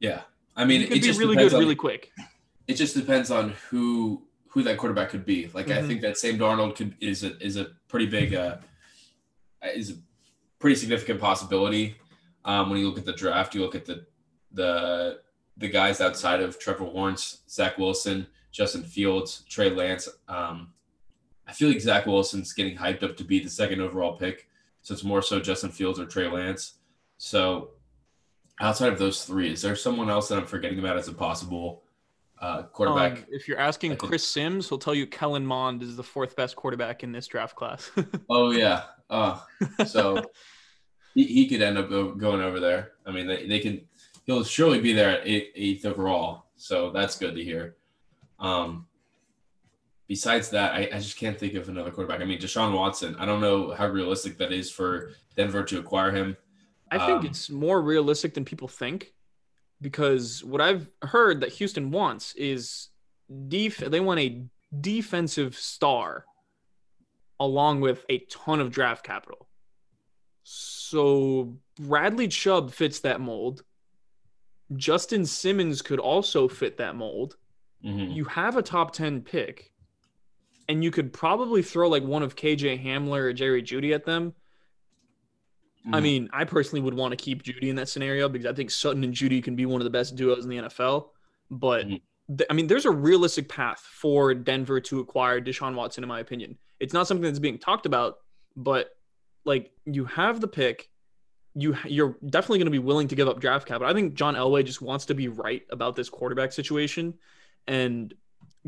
Yeah. 0.00 0.22
I 0.56 0.64
mean, 0.64 0.82
it 0.82 0.90
could 0.90 1.02
be 1.02 1.12
really 1.12 1.36
good, 1.36 1.54
on, 1.54 1.60
really 1.60 1.76
quick. 1.76 2.10
It 2.66 2.74
just 2.74 2.94
depends 2.94 3.30
on 3.30 3.54
who 3.70 4.24
who 4.48 4.62
that 4.62 4.78
quarterback 4.78 5.10
could 5.10 5.24
be. 5.24 5.50
Like 5.54 5.66
mm-hmm. 5.66 5.84
I 5.84 5.86
think 5.86 6.00
that 6.00 6.18
Sam 6.18 6.38
Darnold 6.38 6.76
could 6.76 6.96
is 7.00 7.22
a 7.22 7.38
is 7.38 7.56
a 7.56 7.68
pretty 7.88 8.06
big 8.06 8.34
uh 8.34 8.56
is 9.62 9.90
a 9.90 9.94
pretty 10.58 10.76
significant 10.76 11.20
possibility. 11.20 11.96
Um, 12.44 12.70
when 12.70 12.78
you 12.78 12.88
look 12.88 12.98
at 12.98 13.04
the 13.04 13.12
draft, 13.12 13.54
you 13.54 13.60
look 13.60 13.74
at 13.74 13.84
the 13.84 14.06
the 14.52 15.20
the 15.58 15.68
guys 15.68 16.00
outside 16.00 16.40
of 16.40 16.58
Trevor 16.58 16.84
Lawrence, 16.84 17.42
Zach 17.48 17.78
Wilson, 17.78 18.26
Justin 18.52 18.82
Fields, 18.82 19.44
Trey 19.48 19.70
Lance. 19.70 20.08
Um, 20.28 20.72
I 21.46 21.52
feel 21.52 21.68
like 21.68 21.80
Zach 21.80 22.06
Wilson's 22.06 22.52
getting 22.52 22.76
hyped 22.76 23.02
up 23.02 23.16
to 23.16 23.24
be 23.24 23.40
the 23.40 23.50
second 23.50 23.80
overall 23.80 24.16
pick. 24.16 24.48
So 24.82 24.94
it's 24.94 25.04
more 25.04 25.22
so 25.22 25.40
Justin 25.40 25.70
Fields 25.70 25.98
or 25.98 26.06
Trey 26.06 26.28
Lance. 26.28 26.74
So 27.18 27.70
outside 28.60 28.92
of 28.92 28.98
those 28.98 29.24
three, 29.24 29.52
is 29.52 29.62
there 29.62 29.76
someone 29.76 30.10
else 30.10 30.28
that 30.28 30.38
I'm 30.38 30.46
forgetting 30.46 30.78
about 30.78 30.96
as 30.96 31.08
a 31.08 31.12
possible 31.12 31.82
uh, 32.40 32.64
quarterback? 32.64 33.18
Um, 33.18 33.24
if 33.30 33.48
you're 33.48 33.58
asking 33.58 33.96
Chris 33.96 34.24
Sims, 34.24 34.68
he'll 34.68 34.78
tell 34.78 34.94
you 34.94 35.06
Kellen 35.06 35.44
Mond 35.44 35.82
is 35.82 35.96
the 35.96 36.02
fourth 36.02 36.36
best 36.36 36.56
quarterback 36.56 37.02
in 37.02 37.12
this 37.12 37.26
draft 37.26 37.56
class. 37.56 37.90
oh 38.30 38.50
yeah. 38.50 38.84
Uh, 39.10 39.38
so 39.86 40.22
he, 41.14 41.24
he 41.24 41.48
could 41.48 41.62
end 41.62 41.78
up 41.78 41.88
going 41.88 42.40
over 42.40 42.60
there. 42.60 42.92
I 43.06 43.10
mean, 43.10 43.26
they, 43.26 43.46
they 43.46 43.58
can. 43.58 43.80
He'll 44.28 44.44
surely 44.44 44.78
be 44.78 44.92
there 44.92 45.08
at 45.08 45.26
eight, 45.26 45.52
eighth 45.56 45.86
overall. 45.86 46.48
So 46.56 46.90
that's 46.90 47.18
good 47.18 47.34
to 47.34 47.42
hear. 47.42 47.76
Um, 48.38 48.86
besides 50.06 50.50
that, 50.50 50.74
I, 50.74 50.90
I 50.92 50.98
just 50.98 51.16
can't 51.16 51.38
think 51.38 51.54
of 51.54 51.70
another 51.70 51.90
quarterback. 51.90 52.20
I 52.20 52.26
mean, 52.26 52.38
Deshaun 52.38 52.74
Watson. 52.74 53.16
I 53.18 53.24
don't 53.24 53.40
know 53.40 53.72
how 53.72 53.88
realistic 53.88 54.36
that 54.36 54.52
is 54.52 54.70
for 54.70 55.12
Denver 55.34 55.62
to 55.64 55.78
acquire 55.78 56.10
him. 56.10 56.36
I 56.90 56.98
think 56.98 57.20
um, 57.20 57.26
it's 57.26 57.48
more 57.48 57.80
realistic 57.80 58.34
than 58.34 58.44
people 58.44 58.68
think 58.68 59.14
because 59.80 60.44
what 60.44 60.60
I've 60.60 60.90
heard 61.00 61.40
that 61.40 61.52
Houston 61.52 61.90
wants 61.90 62.34
is 62.34 62.88
def- 63.48 63.78
they 63.78 64.00
want 64.00 64.20
a 64.20 64.44
defensive 64.78 65.56
star 65.56 66.26
along 67.40 67.80
with 67.80 68.04
a 68.10 68.18
ton 68.28 68.60
of 68.60 68.70
draft 68.70 69.06
capital. 69.06 69.48
So 70.42 71.56
Bradley 71.80 72.28
Chubb 72.28 72.72
fits 72.72 73.00
that 73.00 73.22
mold. 73.22 73.62
Justin 74.76 75.24
Simmons 75.24 75.82
could 75.82 75.98
also 75.98 76.48
fit 76.48 76.76
that 76.78 76.96
mold. 76.96 77.36
Mm-hmm. 77.84 78.12
You 78.12 78.24
have 78.24 78.56
a 78.56 78.62
top 78.62 78.92
10 78.92 79.22
pick, 79.22 79.72
and 80.68 80.82
you 80.84 80.90
could 80.90 81.12
probably 81.12 81.62
throw 81.62 81.88
like 81.88 82.02
one 82.02 82.22
of 82.22 82.36
KJ 82.36 82.84
Hamler 82.84 83.20
or 83.20 83.32
Jerry 83.32 83.62
Jeudy 83.62 83.94
at 83.94 84.04
them. 84.04 84.34
Mm-hmm. 85.86 85.94
I 85.94 86.00
mean, 86.00 86.28
I 86.32 86.44
personally 86.44 86.82
would 86.82 86.94
want 86.94 87.12
to 87.12 87.16
keep 87.16 87.42
Jeudy 87.42 87.68
in 87.68 87.76
that 87.76 87.88
scenario 87.88 88.28
because 88.28 88.46
I 88.46 88.52
think 88.52 88.70
Sutton 88.70 89.04
and 89.04 89.14
Jeudy 89.14 89.42
can 89.42 89.56
be 89.56 89.64
one 89.64 89.80
of 89.80 89.84
the 89.84 89.90
best 89.90 90.16
duos 90.16 90.44
in 90.44 90.50
the 90.50 90.58
NFL. 90.58 91.08
But 91.50 91.86
mm-hmm. 91.86 92.36
th- 92.36 92.46
I 92.50 92.52
mean, 92.52 92.66
there's 92.66 92.84
a 92.84 92.90
realistic 92.90 93.48
path 93.48 93.80
for 93.80 94.34
Denver 94.34 94.80
to 94.80 95.00
acquire 95.00 95.40
Deshaun 95.40 95.74
Watson, 95.74 96.04
in 96.04 96.08
my 96.08 96.20
opinion. 96.20 96.58
It's 96.80 96.92
not 96.92 97.06
something 97.06 97.24
that's 97.24 97.38
being 97.38 97.58
talked 97.58 97.86
about, 97.86 98.18
but 98.56 98.90
like 99.44 99.70
you 99.86 100.04
have 100.04 100.40
the 100.40 100.48
pick, 100.48 100.90
you 101.58 101.76
you're 101.86 102.16
definitely 102.28 102.58
going 102.58 102.66
to 102.66 102.70
be 102.70 102.78
willing 102.78 103.08
to 103.08 103.16
give 103.16 103.28
up 103.28 103.40
draft 103.40 103.66
capital. 103.66 103.90
I 103.90 103.94
think 103.94 104.14
John 104.14 104.34
Elway 104.36 104.64
just 104.64 104.80
wants 104.80 105.06
to 105.06 105.14
be 105.14 105.28
right 105.28 105.62
about 105.70 105.96
this 105.96 106.08
quarterback 106.08 106.52
situation, 106.52 107.14
and 107.66 108.14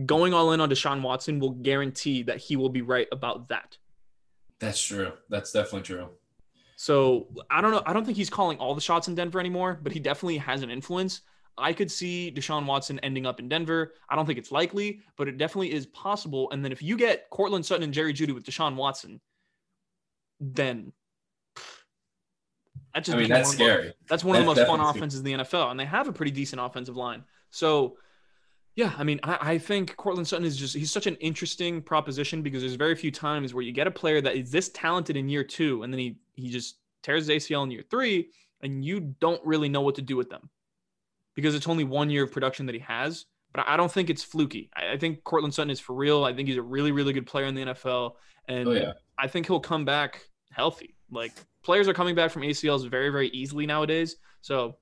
going 0.05 0.35
all 0.35 0.53
in 0.53 0.61
on 0.61 0.68
Deshaun 0.68 1.00
Watson 1.00 1.38
will 1.38 1.50
guarantee 1.50 2.24
that 2.24 2.38
he 2.38 2.57
will 2.57 2.68
be 2.68 2.83
right 2.83 3.07
about 3.12 3.48
that. 3.48 3.79
That's 4.59 4.83
true. 4.83 5.12
That's 5.29 5.53
definitely 5.53 5.83
true. 5.83 6.09
So 6.76 7.29
I 7.48 7.61
don't 7.61 7.70
know. 7.70 7.83
I 7.87 7.92
don't 7.92 8.05
think 8.05 8.16
he's 8.16 8.31
calling 8.31 8.59
all 8.59 8.74
the 8.74 8.81
shots 8.81 9.07
in 9.07 9.14
Denver 9.14 9.38
anymore, 9.38 9.79
but 9.83 9.92
he 9.92 10.00
definitely 10.00 10.38
has 10.38 10.62
an 10.62 10.70
influence. 10.70 11.20
I 11.57 11.72
could 11.72 11.90
see 11.90 12.33
Deshaun 12.35 12.66
Watson 12.66 12.98
ending 13.00 13.26
up 13.26 13.38
in 13.38 13.48
Denver. 13.48 13.92
I 14.09 14.16
don't 14.16 14.26
think 14.26 14.38
it's 14.38 14.50
likely, 14.50 15.00
but 15.16 15.29
it 15.29 15.37
definitely 15.37 15.72
is 15.72 15.87
possible. 15.87 16.50
And 16.50 16.64
then 16.64 16.72
if 16.72 16.83
you 16.83 16.96
get 16.96 17.29
Courtland 17.31 17.66
Sutton 17.66 17.85
and 17.85 17.92
Jerry 17.92 18.14
Jeudy 18.14 18.35
with 18.35 18.44
Deshaun 18.44 18.76
Watson, 18.76 19.20
then 20.40 20.92
that 22.94 23.05
just 23.05 23.16
I 23.16 23.20
mean, 23.20 23.29
that's 23.29 23.53
scary. 23.53 23.94
that's 24.09 24.24
one 24.24 24.35
that's 24.35 24.48
of 24.48 24.55
the 24.55 24.62
most 24.62 24.68
fun 24.68 24.81
offenses 24.81 25.20
in 25.20 25.24
the 25.24 25.33
NFL, 25.33 25.70
and 25.70 25.79
they 25.79 25.85
have 25.85 26.09
a 26.09 26.12
pretty 26.12 26.33
decent 26.33 26.61
offensive 26.61 26.96
line. 26.96 27.22
So, 27.50 27.96
yeah, 28.74 28.92
I 28.98 29.05
mean, 29.05 29.20
I, 29.22 29.53
I 29.53 29.59
think 29.59 29.96
Courtland 29.96 30.26
Sutton 30.26 30.44
is 30.44 30.57
just 30.57 30.74
he's 30.74 30.90
such 30.90 31.07
an 31.07 31.16
interesting 31.16 31.83
proposition 31.83 32.42
because 32.42 32.62
there's 32.62 32.74
very 32.74 32.96
few 32.96 33.12
times 33.12 33.55
where 33.55 33.62
you 33.62 33.72
get 33.72 33.87
a 33.87 33.90
player 33.90 34.20
that 34.20 34.37
is 34.37 34.50
this 34.50 34.70
talented 34.70 35.16
in 35.16 35.29
year 35.29 35.44
two, 35.44 35.83
and 35.83 35.92
then 35.92 36.00
he 36.00 36.16
he 36.35 36.50
just 36.50 36.79
tears 37.03 37.29
his 37.29 37.44
ACL 37.44 37.62
in 37.62 37.70
year 37.70 37.85
three, 37.88 38.31
and 38.62 38.85
you 38.85 39.14
don't 39.20 39.44
really 39.44 39.68
know 39.68 39.83
what 39.83 39.94
to 39.94 40.03
do 40.03 40.16
with 40.16 40.29
them 40.29 40.50
because 41.35 41.55
it's 41.55 41.68
only 41.68 41.85
one 41.85 42.11
year 42.11 42.24
of 42.24 42.33
production 42.33 42.66
that 42.66 42.74
he 42.74 42.81
has. 42.81 43.26
But 43.53 43.66
I 43.66 43.76
don't 43.76 43.90
think 43.90 44.11
it's 44.11 44.22
fluky. 44.22 44.70
I, 44.76 44.92
I 44.92 44.96
think 44.96 45.24
Courtland 45.24 45.55
Sutton 45.55 45.70
is 45.70 45.81
for 45.81 45.94
real. 45.94 46.24
I 46.24 46.33
think 46.33 46.48
he's 46.48 46.59
a 46.59 46.62
really, 46.62 46.92
really 46.92 47.12
good 47.12 47.26
player 47.26 47.46
in 47.46 47.55
the 47.55 47.62
NFL, 47.62 48.14
and 48.48 48.68
oh, 48.68 48.72
yeah. 48.72 48.92
I 49.16 49.29
think 49.29 49.46
he'll 49.46 49.61
come 49.61 49.85
back 49.85 50.24
healthy. 50.50 50.96
Like 51.11 51.33
players 51.62 51.88
are 51.88 51.94
coming 51.94 52.14
back 52.14 52.31
from 52.31 52.42
ACLs 52.42 52.88
very, 52.88 53.11
very 53.11 53.29
easily 53.29 53.66
nowadays. 53.66 54.16
So 54.40 54.77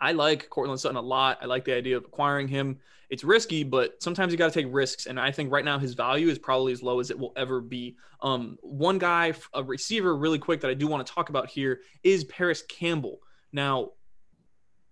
I 0.00 0.12
like 0.12 0.50
Courtland 0.50 0.80
Sutton 0.80 0.96
a 0.96 1.02
lot. 1.02 1.38
I 1.40 1.46
like 1.46 1.64
the 1.64 1.74
idea 1.74 1.96
of 1.96 2.04
acquiring 2.04 2.48
him. 2.48 2.78
It's 3.08 3.24
risky, 3.24 3.62
but 3.62 4.02
sometimes 4.02 4.32
you 4.32 4.38
got 4.38 4.52
to 4.52 4.62
take 4.62 4.72
risks. 4.72 5.06
And 5.06 5.20
I 5.20 5.30
think 5.30 5.52
right 5.52 5.64
now 5.64 5.78
his 5.78 5.94
value 5.94 6.28
is 6.28 6.38
probably 6.38 6.72
as 6.72 6.82
low 6.82 6.98
as 6.98 7.10
it 7.10 7.18
will 7.18 7.32
ever 7.36 7.60
be. 7.60 7.96
Um, 8.20 8.58
one 8.62 8.98
guy, 8.98 9.34
a 9.52 9.62
receiver, 9.62 10.16
really 10.16 10.38
quick 10.38 10.60
that 10.62 10.70
I 10.70 10.74
do 10.74 10.86
want 10.86 11.06
to 11.06 11.12
talk 11.12 11.28
about 11.28 11.48
here 11.48 11.80
is 12.02 12.24
Parris 12.24 12.62
Campbell. 12.62 13.20
Now, 13.52 13.90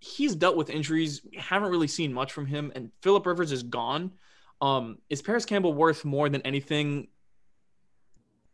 he's 0.00 0.34
dealt 0.34 0.56
with 0.56 0.70
injuries. 0.70 1.22
Haven't 1.36 1.70
really 1.70 1.88
seen 1.88 2.12
much 2.12 2.32
from 2.32 2.46
him, 2.46 2.72
and 2.74 2.90
Philip 3.02 3.24
Rivers 3.26 3.52
is 3.52 3.62
gone. 3.62 4.12
Um, 4.60 4.98
is 5.08 5.22
Parris 5.22 5.46
Campbell 5.46 5.72
worth 5.72 6.04
more 6.04 6.28
than 6.28 6.42
anything? 6.42 7.08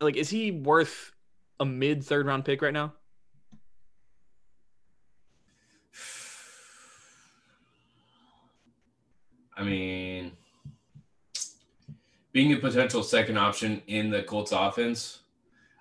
Like, 0.00 0.16
is 0.16 0.30
he 0.30 0.52
worth 0.52 1.12
a 1.60 1.64
mid 1.64 2.04
third 2.04 2.26
round 2.26 2.44
pick 2.44 2.62
right 2.62 2.72
now? 2.72 2.94
I 9.56 9.62
mean, 9.62 10.32
being 12.32 12.52
a 12.52 12.56
potential 12.56 13.02
second 13.02 13.38
option 13.38 13.80
in 13.86 14.10
the 14.10 14.22
Colts 14.22 14.52
offense, 14.52 15.20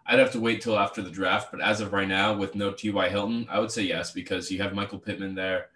I'd 0.05 0.19
have 0.19 0.31
to 0.31 0.39
wait 0.39 0.61
till 0.61 0.79
after 0.79 1.01
the 1.01 1.09
draft. 1.09 1.51
But 1.51 1.59
as 1.59 1.81
of 1.81 1.91
right 1.91 2.07
now, 2.07 2.33
with 2.33 2.55
no 2.55 2.71
T.Y. 2.71 3.09
Hilton, 3.09 3.45
I 3.49 3.59
would 3.59 3.71
say 3.71 3.81
yes 3.81 4.11
because 4.11 4.49
you 4.49 4.61
have 4.61 4.73
Michael 4.73 4.99
Pittman 4.99 5.35
there. 5.35 5.67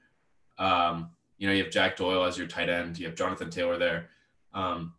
Um, 0.57 1.09
you 1.37 1.47
know, 1.47 1.53
you 1.53 1.63
have 1.63 1.71
Jack 1.71 1.97
Doyle 1.97 2.23
as 2.23 2.37
your 2.37 2.47
tight 2.47 2.69
end. 2.69 2.97
You 2.97 3.07
have 3.07 3.15
Jonathan 3.15 3.49
Taylor 3.49 3.77
there. 3.77 4.09
Um, 4.53 4.93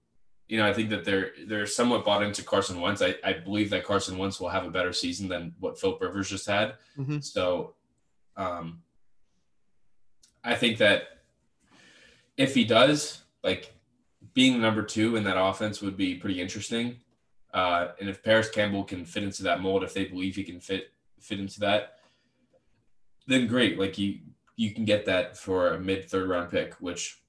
you 0.50 0.58
know, 0.58 0.68
I 0.68 0.72
think 0.72 0.90
that 0.90 1.04
they're 1.04 1.30
they're 1.46 1.64
somewhat 1.64 2.04
bought 2.04 2.24
into 2.24 2.42
Carson 2.42 2.80
Wentz. 2.80 3.00
I, 3.00 3.14
I 3.22 3.34
believe 3.34 3.70
that 3.70 3.84
Carson 3.84 4.18
Wentz 4.18 4.40
will 4.40 4.48
have 4.48 4.66
a 4.66 4.70
better 4.70 4.92
season 4.92 5.28
than 5.28 5.54
what 5.60 5.78
Philip 5.78 6.00
Rivers 6.00 6.28
just 6.28 6.48
had. 6.48 6.74
Mm-hmm. 6.98 7.20
So, 7.20 7.74
um, 8.36 8.82
I 10.42 10.56
think 10.56 10.78
that 10.78 11.04
if 12.36 12.52
he 12.52 12.64
does, 12.64 13.22
like 13.44 13.72
being 14.34 14.60
number 14.60 14.82
two 14.82 15.14
in 15.14 15.22
that 15.22 15.40
offense 15.40 15.80
would 15.80 15.96
be 15.96 16.16
pretty 16.16 16.40
interesting. 16.40 16.96
Uh, 17.54 17.88
and 18.00 18.08
if 18.08 18.20
Parris 18.20 18.50
Campbell 18.50 18.82
can 18.82 19.04
fit 19.04 19.22
into 19.22 19.44
that 19.44 19.60
mold, 19.60 19.84
if 19.84 19.94
they 19.94 20.06
believe 20.06 20.34
he 20.34 20.42
can 20.42 20.58
fit 20.58 20.92
fit 21.20 21.38
into 21.38 21.60
that, 21.60 21.98
then 23.28 23.46
great. 23.46 23.78
Like 23.78 23.98
you 23.98 24.18
you 24.56 24.74
can 24.74 24.84
get 24.84 25.06
that 25.06 25.36
for 25.36 25.74
a 25.74 25.78
mid 25.78 26.10
third 26.10 26.28
round 26.28 26.50
pick, 26.50 26.74
which 26.80 27.22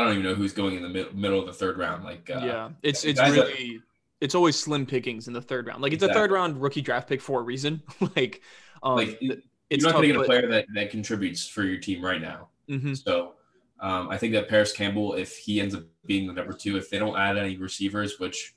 I 0.00 0.04
don't 0.04 0.12
even 0.18 0.24
know 0.24 0.34
who's 0.34 0.52
going 0.52 0.76
in 0.76 0.82
the 0.82 0.88
mid- 0.88 1.14
middle 1.14 1.40
of 1.40 1.46
the 1.46 1.52
third 1.52 1.78
round. 1.78 2.04
Like, 2.04 2.30
uh, 2.34 2.40
yeah, 2.44 2.70
it's 2.82 3.04
it's 3.04 3.20
really 3.20 3.76
that, 3.78 3.82
it's 4.20 4.34
always 4.34 4.56
slim 4.56 4.86
pickings 4.86 5.28
in 5.28 5.34
the 5.34 5.42
third 5.42 5.66
round. 5.66 5.82
Like, 5.82 5.92
it's 5.92 6.02
exactly. 6.02 6.20
a 6.20 6.22
third 6.22 6.30
round 6.32 6.60
rookie 6.60 6.82
draft 6.82 7.08
pick 7.08 7.20
for 7.20 7.40
a 7.40 7.42
reason. 7.42 7.82
like, 8.16 8.42
um, 8.82 8.96
like 8.96 9.18
it's 9.20 9.82
you're 9.82 9.92
not 9.92 9.92
going 9.92 10.08
to 10.08 10.14
get 10.14 10.20
a 10.20 10.24
player 10.24 10.48
that 10.48 10.66
that 10.74 10.90
contributes 10.90 11.46
for 11.46 11.62
your 11.62 11.78
team 11.78 12.04
right 12.04 12.20
now. 12.20 12.48
Mm-hmm. 12.68 12.94
So, 12.94 13.34
um, 13.80 14.08
I 14.10 14.16
think 14.16 14.32
that 14.34 14.48
Parris 14.48 14.72
Campbell, 14.72 15.14
if 15.14 15.36
he 15.36 15.60
ends 15.60 15.74
up 15.74 15.84
being 16.06 16.26
the 16.26 16.32
number 16.32 16.52
two, 16.52 16.76
if 16.76 16.90
they 16.90 16.98
don't 16.98 17.16
add 17.16 17.38
any 17.38 17.56
receivers, 17.56 18.18
which 18.18 18.54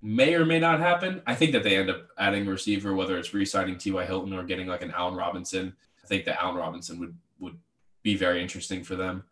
may 0.00 0.34
or 0.34 0.44
may 0.44 0.58
not 0.58 0.80
happen, 0.80 1.22
I 1.26 1.34
think 1.34 1.52
that 1.52 1.64
they 1.64 1.76
end 1.76 1.90
up 1.90 2.08
adding 2.18 2.46
a 2.46 2.50
receiver, 2.50 2.94
whether 2.94 3.18
it's 3.18 3.34
re-signing 3.34 3.78
T.Y. 3.78 4.04
Hilton 4.04 4.32
or 4.32 4.44
getting 4.44 4.68
like 4.68 4.82
an 4.82 4.92
Allen 4.92 5.14
Robinson. 5.14 5.74
I 6.02 6.06
think 6.06 6.24
that 6.24 6.40
Allen 6.42 6.56
Robinson 6.56 6.98
would 7.00 7.16
would 7.40 7.58
be 8.02 8.16
very 8.16 8.40
interesting 8.40 8.82
for 8.82 8.96
them. 8.96 9.24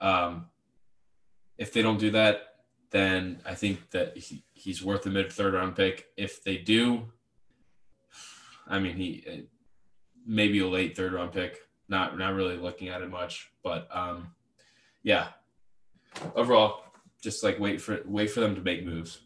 Um, 0.00 0.46
if 1.58 1.72
they 1.72 1.82
don't 1.82 1.98
do 1.98 2.10
that, 2.10 2.42
then 2.90 3.40
I 3.44 3.54
think 3.54 3.90
that 3.90 4.16
he, 4.16 4.44
he's 4.52 4.82
worth 4.82 5.06
a 5.06 5.10
mid 5.10 5.32
third 5.32 5.54
round 5.54 5.76
pick. 5.76 6.06
If 6.16 6.42
they 6.42 6.56
do, 6.56 7.04
I 8.68 8.78
mean, 8.78 8.96
he 8.96 9.46
maybe 10.26 10.58
a 10.60 10.66
late 10.66 10.96
third 10.96 11.12
round 11.12 11.32
pick. 11.32 11.58
Not 11.88 12.18
not 12.18 12.34
really 12.34 12.56
looking 12.56 12.88
at 12.88 13.02
it 13.02 13.10
much, 13.10 13.50
but 13.62 13.88
um, 13.94 14.28
yeah. 15.02 15.28
Overall, 16.34 16.84
just 17.22 17.44
like 17.44 17.58
wait 17.58 17.80
for 17.80 18.00
wait 18.06 18.30
for 18.30 18.40
them 18.40 18.54
to 18.54 18.60
make 18.60 18.84
moves. 18.84 19.20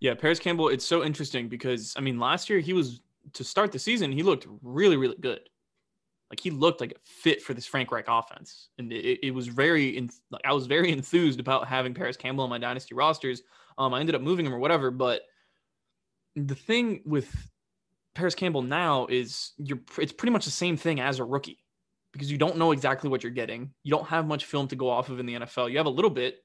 Yeah, 0.00 0.14
Parris 0.14 0.38
Campbell. 0.38 0.68
It's 0.68 0.84
so 0.84 1.04
interesting 1.04 1.48
because 1.48 1.94
I 1.96 2.00
mean, 2.00 2.18
last 2.18 2.50
year 2.50 2.58
he 2.58 2.72
was 2.72 3.00
to 3.34 3.44
start 3.44 3.70
the 3.70 3.78
season, 3.78 4.10
he 4.10 4.22
looked 4.22 4.46
really 4.62 4.96
really 4.96 5.16
good. 5.20 5.48
Like 6.30 6.40
he 6.40 6.50
looked 6.50 6.80
like 6.80 6.92
a 6.92 7.00
fit 7.04 7.42
for 7.42 7.54
this 7.54 7.66
Frank 7.66 7.90
Reich 7.90 8.06
offense, 8.08 8.68
and 8.78 8.92
it, 8.92 9.26
it 9.26 9.34
was 9.34 9.48
very. 9.48 9.96
In, 9.96 10.08
like, 10.30 10.42
I 10.44 10.52
was 10.52 10.66
very 10.66 10.92
enthused 10.92 11.40
about 11.40 11.66
having 11.66 11.92
Parris 11.92 12.16
Campbell 12.16 12.44
on 12.44 12.50
my 12.50 12.58
dynasty 12.58 12.94
rosters. 12.94 13.42
Um, 13.76 13.92
I 13.94 14.00
ended 14.00 14.14
up 14.14 14.22
moving 14.22 14.46
him 14.46 14.54
or 14.54 14.58
whatever, 14.58 14.90
but 14.90 15.22
the 16.36 16.54
thing 16.54 17.02
with 17.04 17.28
Parris 18.14 18.36
Campbell 18.36 18.62
now 18.62 19.06
is 19.06 19.52
you're. 19.58 19.80
It's 19.98 20.12
pretty 20.12 20.32
much 20.32 20.44
the 20.44 20.52
same 20.52 20.76
thing 20.76 21.00
as 21.00 21.18
a 21.18 21.24
rookie 21.24 21.58
because 22.12 22.30
you 22.30 22.38
don't 22.38 22.56
know 22.56 22.72
exactly 22.72 23.10
what 23.10 23.22
you're 23.22 23.32
getting. 23.32 23.72
You 23.82 23.90
don't 23.90 24.06
have 24.06 24.26
much 24.26 24.44
film 24.44 24.68
to 24.68 24.76
go 24.76 24.88
off 24.88 25.08
of 25.08 25.18
in 25.18 25.26
the 25.26 25.34
NFL. 25.34 25.70
You 25.70 25.78
have 25.78 25.86
a 25.86 25.90
little 25.90 26.10
bit, 26.10 26.36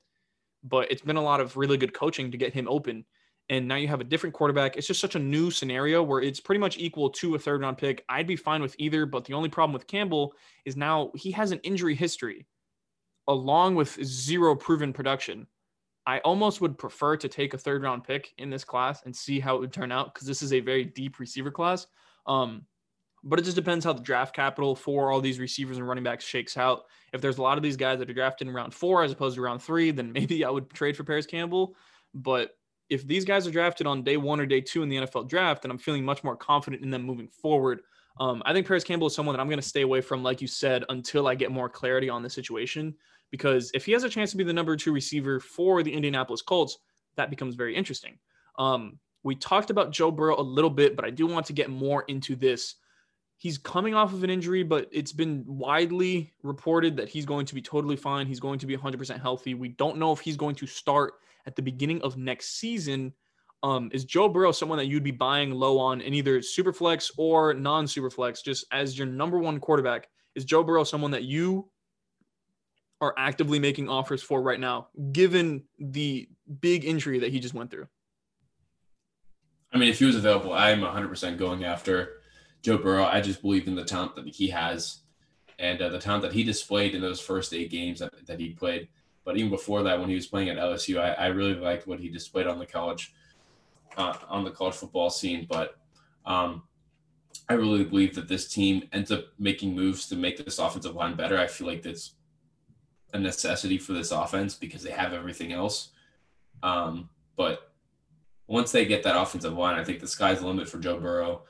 but 0.63 0.91
it's 0.91 1.01
been 1.01 1.15
a 1.15 1.23
lot 1.23 1.41
of 1.41 1.57
really 1.57 1.77
good 1.77 1.93
coaching 1.93 2.31
to 2.31 2.37
get 2.37 2.53
him 2.53 2.67
open. 2.67 3.05
And 3.49 3.67
now 3.67 3.75
you 3.75 3.87
have 3.87 4.01
a 4.01 4.05
different 4.05 4.33
quarterback. 4.33 4.75
It's 4.75 4.87
just 4.87 4.99
such 4.99 5.15
a 5.15 5.19
new 5.19 5.51
scenario 5.51 6.01
where 6.01 6.21
it's 6.21 6.39
pretty 6.39 6.59
much 6.59 6.77
equal 6.79 7.11
to 7.11 7.35
a 7.35 7.39
third 7.39 7.61
round 7.61 7.77
pick. 7.77 8.03
I'd 8.09 8.25
be 8.25 8.35
fine 8.35 8.61
with 8.61 8.75
either, 8.79 9.05
but 9.05 9.25
the 9.25 9.33
only 9.33 9.49
problem 9.49 9.73
with 9.73 9.87
Campbell 9.87 10.33
is 10.65 10.75
now 10.75 11.11
he 11.15 11.31
has 11.31 11.51
an 11.51 11.59
injury 11.59 11.93
history 11.93 12.47
along 13.27 13.75
with 13.75 14.03
zero 14.03 14.55
proven 14.55 14.93
production. 14.93 15.47
I 16.07 16.19
almost 16.19 16.61
would 16.61 16.77
prefer 16.77 17.17
to 17.17 17.27
take 17.27 17.53
a 17.53 17.57
third 17.57 17.81
round 17.81 18.03
pick 18.03 18.33
in 18.37 18.49
this 18.49 18.63
class 18.63 19.03
and 19.05 19.15
see 19.15 19.39
how 19.39 19.55
it 19.55 19.59
would 19.59 19.73
turn 19.73 19.91
out 19.91 20.13
because 20.13 20.27
this 20.27 20.41
is 20.41 20.53
a 20.53 20.59
very 20.59 20.85
deep 20.85 21.19
receiver 21.19 21.51
class. 21.51 21.87
Um, 22.27 22.65
but 23.23 23.39
it 23.39 23.41
just 23.43 23.55
depends 23.55 23.83
how 23.83 23.93
the 23.93 24.03
draft 24.03 24.35
capital 24.35 24.75
for 24.75 25.11
all 25.11 25.19
these 25.19 25.39
receivers 25.39 25.77
and 25.77 25.87
running 25.87 26.03
backs 26.03 26.23
shakes 26.23 26.57
out. 26.57 26.83
If 27.11 27.21
there's 27.21 27.39
a 27.39 27.41
lot 27.41 27.57
of 27.57 27.63
these 27.63 27.75
guys 27.75 27.97
that 27.97 28.09
are 28.09 28.13
drafted 28.13 28.47
in 28.47 28.53
round 28.53 28.73
four 28.73 29.03
as 29.03 29.11
opposed 29.11 29.35
to 29.35 29.41
round 29.41 29.63
three, 29.63 29.89
then 29.89 30.11
maybe 30.13 30.45
I 30.45 30.49
would 30.49 30.69
trade 30.71 30.95
for 30.95 31.03
Parris 31.03 31.25
Campbell. 31.25 31.75
But 32.13 32.51
if 32.89 33.05
these 33.07 33.25
guys 33.25 33.47
are 33.47 33.51
drafted 33.51 33.87
on 33.87 34.03
day 34.03 34.17
one 34.17 34.39
or 34.39 34.45
day 34.45 34.61
two 34.61 34.83
in 34.83 34.89
the 34.89 34.97
NFL 34.97 35.27
draft, 35.27 35.61
then 35.61 35.71
I'm 35.71 35.77
feeling 35.77 36.03
much 36.05 36.23
more 36.23 36.35
confident 36.35 36.83
in 36.83 36.89
them 36.89 37.03
moving 37.03 37.27
forward. 37.27 37.81
Um, 38.19 38.41
I 38.45 38.53
think 38.53 38.67
Parris 38.67 38.83
Campbell 38.83 39.07
is 39.07 39.15
someone 39.15 39.35
that 39.35 39.41
I'm 39.41 39.49
going 39.49 39.59
to 39.59 39.67
stay 39.67 39.81
away 39.81 40.01
from, 40.01 40.23
like 40.23 40.41
you 40.41 40.47
said, 40.47 40.85
until 40.89 41.27
I 41.27 41.35
get 41.35 41.51
more 41.51 41.69
clarity 41.69 42.09
on 42.09 42.23
the 42.23 42.29
situation. 42.29 42.93
Because 43.31 43.71
if 43.73 43.85
he 43.85 43.91
has 43.91 44.03
a 44.03 44.09
chance 44.09 44.31
to 44.31 44.37
be 44.37 44.43
the 44.43 44.53
number 44.53 44.75
two 44.77 44.93
receiver 44.93 45.39
for 45.39 45.83
the 45.83 45.91
Indianapolis 45.91 46.41
Colts, 46.41 46.77
that 47.15 47.29
becomes 47.29 47.55
very 47.55 47.75
interesting. 47.75 48.17
Um, 48.57 48.99
we 49.23 49.35
talked 49.35 49.69
about 49.69 49.91
Joe 49.91 50.11
Burrow 50.11 50.39
a 50.39 50.41
little 50.41 50.69
bit, 50.69 50.95
but 50.95 51.03
I 51.03 51.09
do 51.09 51.25
want 51.25 51.45
to 51.47 51.53
get 51.53 51.69
more 51.69 52.03
into 52.07 52.35
this 52.35 52.75
He's 53.37 53.57
coming 53.57 53.93
off 53.93 54.13
of 54.13 54.23
an 54.23 54.29
injury, 54.29 54.63
but 54.63 54.87
it's 54.91 55.11
been 55.11 55.43
widely 55.45 56.31
reported 56.41 56.95
that 56.97 57.09
he's 57.09 57.25
going 57.25 57.45
to 57.45 57.55
be 57.55 57.61
totally 57.61 57.97
fine. 57.97 58.27
He's 58.27 58.39
going 58.39 58.59
to 58.59 58.65
be 58.65 58.77
100% 58.77 59.21
healthy. 59.21 59.53
We 59.53 59.69
don't 59.69 59.97
know 59.97 60.13
if 60.13 60.19
he's 60.19 60.37
going 60.37 60.55
to 60.55 60.65
start 60.65 61.15
at 61.45 61.55
the 61.55 61.61
beginning 61.61 62.01
of 62.01 62.17
next 62.17 62.59
season. 62.59 63.13
Um, 63.63 63.89
is 63.93 64.05
Joe 64.05 64.29
Burrow 64.29 64.51
someone 64.51 64.77
that 64.77 64.85
you'd 64.85 65.03
be 65.03 65.11
buying 65.11 65.51
low 65.51 65.79
on 65.79 66.01
in 66.01 66.13
either 66.13 66.39
superflex 66.39 67.11
or 67.17 67.53
non-superflex, 67.53 68.43
just 68.43 68.65
as 68.71 68.97
your 68.97 69.07
number 69.07 69.39
one 69.39 69.59
quarterback? 69.59 70.07
Is 70.35 70.45
Joe 70.45 70.63
Burrow 70.63 70.83
someone 70.83 71.11
that 71.11 71.23
you 71.23 71.69
are 73.01 73.13
actively 73.17 73.59
making 73.59 73.89
offers 73.89 74.21
for 74.21 74.41
right 74.41 74.59
now, 74.59 74.87
given 75.11 75.63
the 75.79 76.29
big 76.59 76.85
injury 76.85 77.19
that 77.19 77.31
he 77.31 77.39
just 77.39 77.53
went 77.53 77.71
through? 77.71 77.87
I 79.73 79.77
mean, 79.77 79.89
if 79.89 79.99
he 79.99 80.05
was 80.05 80.15
available, 80.15 80.53
I'm 80.53 80.81
100% 80.81 81.37
going 81.37 81.65
after 81.65 82.21
Joe 82.61 82.77
Burrow, 82.77 83.05
I 83.05 83.21
just 83.21 83.41
believe 83.41 83.67
in 83.67 83.75
the 83.75 83.83
talent 83.83 84.15
that 84.15 84.27
he 84.27 84.47
has 84.49 85.01
and 85.59 85.81
uh, 85.81 85.89
the 85.89 85.99
talent 85.99 86.23
that 86.23 86.33
he 86.33 86.43
displayed 86.43 86.95
in 86.95 87.01
those 87.01 87.19
first 87.19 87.53
eight 87.53 87.69
games 87.69 87.99
that, 87.99 88.11
that 88.27 88.39
he 88.39 88.49
played. 88.49 88.87
But 89.25 89.37
even 89.37 89.49
before 89.49 89.83
that, 89.83 89.99
when 89.99 90.07
he 90.07 90.15
was 90.15 90.27
playing 90.27 90.49
at 90.49 90.57
LSU, 90.57 90.99
I, 90.99 91.13
I 91.13 91.27
really 91.27 91.55
liked 91.55 91.87
what 91.87 91.99
he 91.99 92.09
displayed 92.09 92.47
on 92.47 92.59
the 92.59 92.65
college 92.65 93.13
uh, 93.97 94.13
on 94.29 94.43
the 94.43 94.51
college 94.51 94.75
football 94.75 95.09
scene. 95.09 95.47
But 95.49 95.75
um, 96.25 96.63
I 97.49 97.53
really 97.53 97.83
believe 97.83 98.15
that 98.15 98.27
this 98.27 98.47
team 98.47 98.87
ends 98.93 99.11
up 99.11 99.25
making 99.39 99.75
moves 99.75 100.07
to 100.09 100.15
make 100.15 100.37
this 100.37 100.59
offensive 100.59 100.95
line 100.95 101.15
better. 101.15 101.37
I 101.37 101.47
feel 101.47 101.67
like 101.67 101.81
that's 101.81 102.13
a 103.13 103.19
necessity 103.19 103.77
for 103.77 103.93
this 103.93 104.11
offense 104.11 104.55
because 104.55 104.83
they 104.83 104.91
have 104.91 105.13
everything 105.13 105.53
else. 105.53 105.89
Um, 106.63 107.09
but 107.35 107.71
once 108.47 108.71
they 108.71 108.85
get 108.85 109.03
that 109.03 109.19
offensive 109.19 109.53
line, 109.53 109.79
I 109.79 109.83
think 109.83 109.99
the 109.99 110.07
sky's 110.07 110.39
the 110.39 110.47
limit 110.47 110.69
for 110.69 110.79
Joe 110.79 110.99
Burrow. 110.99 111.43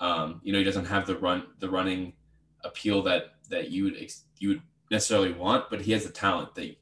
Um, 0.00 0.40
you 0.42 0.52
know, 0.52 0.58
he 0.58 0.64
doesn't 0.64 0.86
have 0.86 1.06
the 1.06 1.16
run 1.16 1.44
the 1.60 1.70
running 1.70 2.12
appeal 2.64 3.02
that 3.02 3.34
that 3.48 3.70
you 3.70 3.84
would 3.84 4.10
you 4.38 4.48
would 4.48 4.62
necessarily 4.90 5.32
want, 5.32 5.70
but 5.70 5.80
he 5.80 5.92
has 5.92 6.04
the 6.04 6.12
talent 6.12 6.54
that 6.54 6.76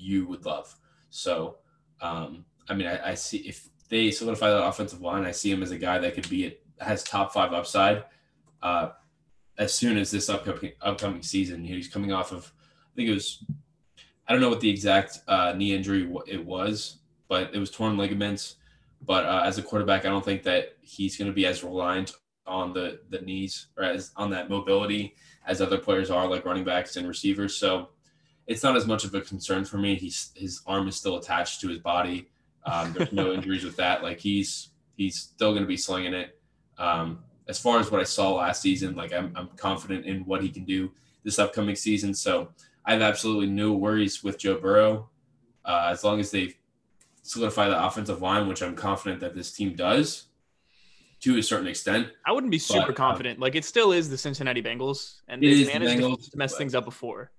you 0.00 0.26
would 0.26 0.44
love. 0.44 0.74
So, 1.10 1.56
um, 2.00 2.44
I 2.68 2.74
mean, 2.74 2.86
I, 2.86 3.10
I, 3.10 3.14
see 3.14 3.38
if 3.38 3.68
they 3.88 4.10
solidify 4.10 4.50
that 4.50 4.64
offensive 4.64 5.00
line, 5.00 5.24
I 5.24 5.32
see 5.32 5.50
him 5.50 5.62
as 5.62 5.70
a 5.70 5.78
guy 5.78 5.98
that 5.98 6.14
could 6.14 6.28
be 6.30 6.44
it 6.44 6.62
has 6.78 7.02
top 7.02 7.32
five 7.32 7.52
upside. 7.52 8.04
Uh, 8.62 8.90
as 9.58 9.74
soon 9.74 9.98
as 9.98 10.10
this 10.10 10.28
upcoming 10.28 10.72
upcoming 10.80 11.22
season, 11.22 11.64
he's 11.64 11.88
coming 11.88 12.12
off 12.12 12.32
of, 12.32 12.52
I 12.92 12.96
think 12.96 13.08
it 13.08 13.14
was, 13.14 13.44
I 14.26 14.32
don't 14.32 14.40
know 14.40 14.48
what 14.48 14.60
the 14.60 14.70
exact 14.70 15.18
uh, 15.28 15.52
knee 15.56 15.74
injury 15.74 16.10
it 16.26 16.44
was, 16.44 16.98
but 17.28 17.54
it 17.54 17.58
was 17.58 17.70
torn 17.70 17.96
ligaments. 17.96 18.56
But 19.02 19.24
uh, 19.24 19.42
as 19.44 19.58
a 19.58 19.62
quarterback, 19.62 20.04
I 20.04 20.08
don't 20.08 20.24
think 20.24 20.42
that 20.44 20.76
he's 20.80 21.16
going 21.16 21.30
to 21.30 21.34
be 21.34 21.46
as 21.46 21.64
reliant 21.64 22.12
on 22.46 22.72
the 22.72 23.00
the 23.10 23.20
knees 23.20 23.68
or 23.76 23.84
as 23.84 24.12
on 24.16 24.30
that 24.30 24.50
mobility 24.50 25.14
as 25.46 25.60
other 25.60 25.78
players 25.78 26.10
are, 26.10 26.28
like 26.28 26.44
running 26.44 26.64
backs 26.64 26.96
and 26.96 27.08
receivers. 27.08 27.56
So 27.56 27.90
it's 28.46 28.62
not 28.62 28.76
as 28.76 28.86
much 28.86 29.04
of 29.04 29.14
a 29.14 29.20
concern 29.20 29.64
for 29.64 29.78
me. 29.78 29.96
He's 29.96 30.32
his 30.34 30.60
arm 30.66 30.88
is 30.88 30.96
still 30.96 31.16
attached 31.16 31.60
to 31.60 31.68
his 31.68 31.78
body. 31.78 32.28
Um, 32.64 32.92
there's 32.92 33.12
no 33.12 33.32
injuries 33.34 33.64
with 33.64 33.76
that. 33.76 34.02
Like 34.02 34.20
he's 34.20 34.70
he's 34.96 35.16
still 35.18 35.52
going 35.52 35.62
to 35.62 35.68
be 35.68 35.76
slinging 35.76 36.14
it. 36.14 36.38
Um, 36.78 37.20
as 37.48 37.58
far 37.58 37.80
as 37.80 37.90
what 37.90 38.00
I 38.00 38.04
saw 38.04 38.34
last 38.34 38.62
season, 38.62 38.94
like 38.94 39.12
I'm, 39.12 39.32
I'm 39.34 39.48
confident 39.56 40.06
in 40.06 40.24
what 40.24 40.42
he 40.42 40.48
can 40.50 40.64
do 40.64 40.92
this 41.24 41.38
upcoming 41.38 41.76
season. 41.76 42.14
So 42.14 42.48
I 42.84 42.92
have 42.92 43.02
absolutely 43.02 43.46
no 43.46 43.72
worries 43.72 44.22
with 44.22 44.38
Joe 44.38 44.58
Burrow. 44.58 45.08
Uh, 45.64 45.88
as 45.90 46.04
long 46.04 46.20
as 46.20 46.30
they 46.30 46.54
solidify 47.22 47.68
the 47.68 47.84
offensive 47.84 48.22
line, 48.22 48.48
which 48.48 48.62
I'm 48.62 48.74
confident 48.74 49.20
that 49.20 49.34
this 49.34 49.52
team 49.52 49.74
does 49.74 50.26
to 51.20 51.38
a 51.38 51.42
certain 51.42 51.66
extent. 51.66 52.08
I 52.26 52.32
wouldn't 52.32 52.50
be 52.50 52.58
super 52.58 52.80
but, 52.80 52.88
um, 52.88 52.94
confident. 52.94 53.36
Um, 53.38 53.42
like 53.42 53.54
it 53.54 53.64
still 53.64 53.92
is 53.92 54.08
the 54.08 54.18
Cincinnati 54.18 54.62
Bengals, 54.62 55.20
and 55.28 55.42
they've 55.42 55.66
managed 55.66 56.00
Bengals, 56.00 56.30
to 56.30 56.38
mess 56.38 56.56
things 56.56 56.74
up 56.74 56.84
before. 56.84 57.30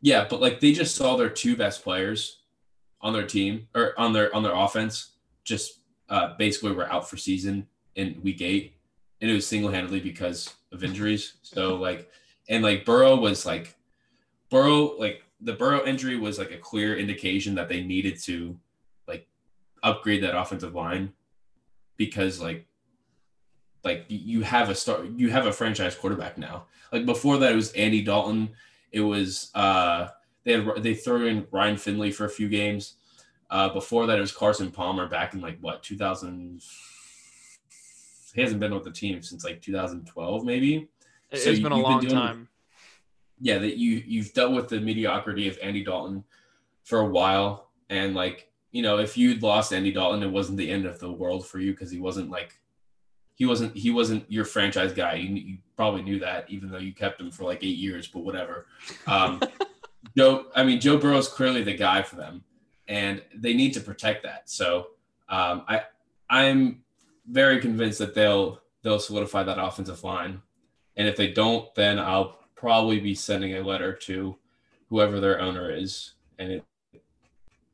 Yeah, 0.00 0.26
but 0.28 0.40
like 0.40 0.60
they 0.60 0.72
just 0.72 0.94
saw 0.94 1.16
their 1.16 1.30
two 1.30 1.56
best 1.56 1.82
players 1.82 2.40
on 3.00 3.12
their 3.12 3.26
team 3.26 3.68
or 3.74 3.98
on 3.98 4.12
their 4.12 4.34
on 4.34 4.42
their 4.42 4.54
offense 4.54 5.12
just 5.44 5.80
uh, 6.08 6.34
basically 6.38 6.72
were 6.72 6.90
out 6.90 7.08
for 7.08 7.16
season 7.16 7.66
in 7.94 8.20
week 8.22 8.42
eight, 8.42 8.74
and 9.20 9.30
it 9.30 9.34
was 9.34 9.46
single 9.46 9.70
handedly 9.70 10.00
because 10.00 10.54
of 10.72 10.84
injuries. 10.84 11.34
So 11.42 11.76
like, 11.76 12.10
and 12.48 12.62
like 12.62 12.84
Burrow 12.84 13.16
was 13.16 13.46
like, 13.46 13.74
Burrow 14.50 14.96
like 14.98 15.22
the 15.40 15.52
Burrow 15.52 15.84
injury 15.84 16.16
was 16.16 16.38
like 16.38 16.50
a 16.50 16.58
clear 16.58 16.96
indication 16.96 17.54
that 17.54 17.68
they 17.68 17.82
needed 17.82 18.20
to 18.22 18.58
like 19.08 19.26
upgrade 19.82 20.22
that 20.22 20.38
offensive 20.38 20.74
line 20.74 21.12
because 21.96 22.40
like 22.40 22.66
like 23.84 24.04
you 24.08 24.42
have 24.42 24.68
a 24.68 24.74
start 24.74 25.06
you 25.16 25.30
have 25.30 25.46
a 25.46 25.52
franchise 25.52 25.94
quarterback 25.94 26.38
now. 26.38 26.66
Like 26.92 27.06
before 27.06 27.38
that 27.38 27.52
it 27.52 27.56
was 27.56 27.72
Andy 27.72 28.02
Dalton. 28.02 28.50
It 28.92 29.00
was 29.00 29.50
uh 29.54 30.08
they 30.44 30.52
had 30.52 30.82
they 30.82 30.94
threw 30.94 31.26
in 31.26 31.46
Ryan 31.50 31.76
Finley 31.76 32.10
for 32.10 32.24
a 32.24 32.30
few 32.30 32.48
games. 32.48 32.96
Uh 33.50 33.68
before 33.68 34.06
that 34.06 34.18
it 34.18 34.20
was 34.20 34.32
Carson 34.32 34.70
Palmer 34.70 35.08
back 35.08 35.34
in 35.34 35.40
like 35.40 35.58
what 35.60 35.82
2000 35.82 36.60
he 38.34 38.42
hasn't 38.42 38.60
been 38.60 38.74
with 38.74 38.84
the 38.84 38.90
team 38.90 39.22
since 39.22 39.44
like 39.44 39.62
2012 39.62 40.44
maybe. 40.44 40.88
It's 41.30 41.44
so 41.44 41.52
been 41.52 41.62
you, 41.62 41.68
a 41.68 41.74
long 41.82 42.00
been 42.00 42.10
time. 42.10 42.48
Yeah, 43.40 43.58
that 43.58 43.76
you 43.76 44.02
you've 44.06 44.32
dealt 44.32 44.52
with 44.52 44.68
the 44.68 44.80
mediocrity 44.80 45.48
of 45.48 45.58
Andy 45.62 45.84
Dalton 45.84 46.24
for 46.84 47.00
a 47.00 47.06
while 47.06 47.70
and 47.88 48.14
like 48.14 48.50
you 48.72 48.82
know, 48.82 48.98
if 48.98 49.16
you'd 49.16 49.42
lost 49.42 49.72
Andy 49.72 49.90
Dalton, 49.90 50.22
it 50.22 50.30
wasn't 50.30 50.58
the 50.58 50.70
end 50.70 50.84
of 50.84 50.98
the 50.98 51.10
world 51.10 51.46
for 51.46 51.58
you 51.58 51.70
because 51.70 51.90
he 51.90 51.98
wasn't 51.98 52.30
like 52.30 52.58
he 53.36 53.44
wasn't 53.44 53.76
he 53.76 53.90
wasn't 53.90 54.30
your 54.32 54.44
franchise 54.44 54.92
guy. 54.92 55.14
You, 55.14 55.34
you, 55.34 55.58
probably 55.76 56.02
knew 56.02 56.18
that, 56.18 56.46
even 56.48 56.70
though 56.70 56.78
you 56.78 56.94
kept 56.94 57.20
him 57.20 57.30
for 57.30 57.44
like 57.44 57.62
eight 57.62 57.76
years. 57.76 58.08
But 58.08 58.20
whatever. 58.20 58.66
Um, 59.06 59.42
Joe, 60.16 60.46
I 60.54 60.64
mean, 60.64 60.80
Joe 60.80 60.96
Burrow's 60.96 61.28
clearly 61.28 61.62
the 61.62 61.74
guy 61.74 62.00
for 62.00 62.16
them, 62.16 62.42
and 62.88 63.22
they 63.34 63.52
need 63.52 63.74
to 63.74 63.80
protect 63.80 64.22
that. 64.22 64.48
So 64.48 64.88
um, 65.28 65.64
I 65.68 65.82
I'm 66.30 66.82
very 67.30 67.60
convinced 67.60 67.98
that 67.98 68.14
they'll 68.14 68.62
they'll 68.82 68.98
solidify 68.98 69.42
that 69.42 69.62
offensive 69.62 70.02
line, 70.02 70.40
and 70.96 71.06
if 71.06 71.16
they 71.16 71.30
don't, 71.30 71.72
then 71.74 71.98
I'll 71.98 72.38
probably 72.54 73.00
be 73.00 73.14
sending 73.14 73.56
a 73.56 73.62
letter 73.62 73.92
to 73.92 74.36
whoever 74.88 75.20
their 75.20 75.42
owner 75.42 75.70
is, 75.70 76.14
and 76.38 76.52
it 76.52 76.64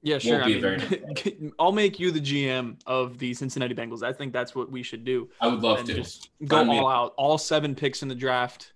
yeah, 0.02 0.18
sure. 0.18 0.42
I 0.42 0.46
mean, 0.48 1.52
I'll 1.58 1.72
make 1.72 2.00
you 2.00 2.10
the 2.10 2.20
GM 2.20 2.80
of 2.86 3.18
the 3.18 3.32
Cincinnati 3.34 3.74
Bengals. 3.74 4.02
I 4.02 4.12
think 4.12 4.32
that's 4.32 4.54
what 4.54 4.70
we 4.70 4.82
should 4.82 5.04
do. 5.04 5.28
I 5.40 5.46
would 5.46 5.62
love 5.62 5.84
to 5.84 5.94
just 5.94 6.30
go 6.44 6.58
I 6.58 6.64
mean, 6.64 6.80
all 6.80 6.88
out. 6.88 7.14
All 7.16 7.38
seven 7.38 7.74
picks 7.74 8.02
in 8.02 8.08
the 8.08 8.14
draft, 8.14 8.72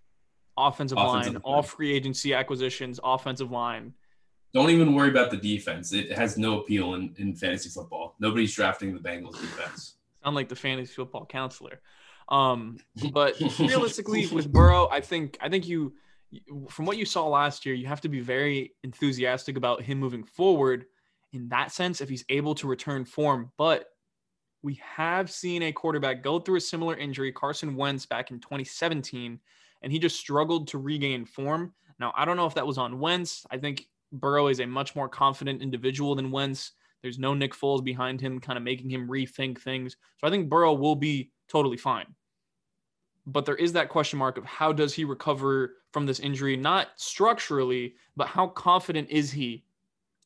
offensive, 0.56 0.98
offensive 0.98 1.34
line, 1.34 1.34
line, 1.34 1.42
all 1.44 1.62
free 1.62 1.92
agency 1.92 2.32
acquisitions, 2.32 3.00
offensive 3.02 3.50
line. 3.50 3.92
Don't 4.54 4.70
even 4.70 4.94
worry 4.94 5.10
about 5.10 5.30
the 5.30 5.36
defense. 5.36 5.92
It 5.92 6.12
has 6.12 6.38
no 6.38 6.60
appeal 6.60 6.94
in, 6.94 7.14
in 7.18 7.34
fantasy 7.34 7.68
football. 7.68 8.14
Nobody's 8.20 8.54
drafting 8.54 8.94
the 8.94 9.00
Bengals 9.00 9.38
defense. 9.40 9.96
Sound 10.22 10.36
like 10.36 10.48
the 10.48 10.56
fantasy 10.56 10.94
football 10.94 11.26
counselor. 11.26 11.80
Um, 12.28 12.78
but 13.12 13.38
realistically, 13.58 14.28
with 14.28 14.50
Burrow, 14.50 14.88
I 14.88 15.00
think 15.00 15.38
I 15.40 15.48
think 15.48 15.66
you, 15.66 15.94
from 16.68 16.86
what 16.86 16.98
you 16.98 17.04
saw 17.04 17.26
last 17.26 17.66
year, 17.66 17.74
you 17.74 17.86
have 17.88 18.00
to 18.02 18.08
be 18.08 18.20
very 18.20 18.74
enthusiastic 18.84 19.56
about 19.56 19.82
him 19.82 19.98
moving 19.98 20.22
forward 20.22 20.86
in 21.32 21.48
that 21.48 21.72
sense 21.72 22.00
if 22.00 22.08
he's 22.08 22.24
able 22.28 22.54
to 22.56 22.66
return 22.66 23.04
form. 23.04 23.52
But 23.58 23.86
we 24.62 24.80
have 24.82 25.30
seen 25.30 25.62
a 25.62 25.72
quarterback 25.72 26.22
go 26.22 26.38
through 26.38 26.56
a 26.56 26.60
similar 26.60 26.96
injury, 26.96 27.32
Carson 27.32 27.76
Wentz, 27.76 28.06
back 28.06 28.30
in 28.30 28.40
2017, 28.40 29.38
and 29.82 29.92
he 29.92 29.98
just 29.98 30.18
struggled 30.18 30.68
to 30.68 30.78
regain 30.78 31.24
form. 31.24 31.74
Now, 31.98 32.12
I 32.16 32.24
don't 32.24 32.36
know 32.36 32.46
if 32.46 32.54
that 32.54 32.66
was 32.66 32.78
on 32.78 32.98
Wentz. 32.98 33.46
I 33.50 33.58
think 33.58 33.86
Burrow 34.12 34.48
is 34.48 34.60
a 34.60 34.66
much 34.66 34.96
more 34.96 35.08
confident 35.08 35.62
individual 35.62 36.14
than 36.14 36.30
Wentz. 36.30 36.72
There's 37.02 37.18
no 37.18 37.34
Nick 37.34 37.54
Foles 37.54 37.84
behind 37.84 38.20
him, 38.20 38.40
kind 38.40 38.56
of 38.56 38.64
making 38.64 38.90
him 38.90 39.08
rethink 39.08 39.60
things. 39.60 39.96
So 40.18 40.26
I 40.26 40.30
think 40.30 40.48
Burrow 40.48 40.74
will 40.74 40.96
be 40.96 41.30
totally 41.48 41.76
fine. 41.76 42.06
But 43.26 43.44
there 43.44 43.56
is 43.56 43.72
that 43.74 43.88
question 43.88 44.18
mark 44.18 44.38
of 44.38 44.44
how 44.44 44.72
does 44.72 44.94
he 44.94 45.04
recover 45.04 45.76
from 45.92 46.06
this 46.06 46.20
injury? 46.20 46.56
Not 46.56 46.88
structurally, 46.96 47.94
but 48.16 48.28
how 48.28 48.48
confident 48.48 49.10
is 49.10 49.30
he 49.30 49.64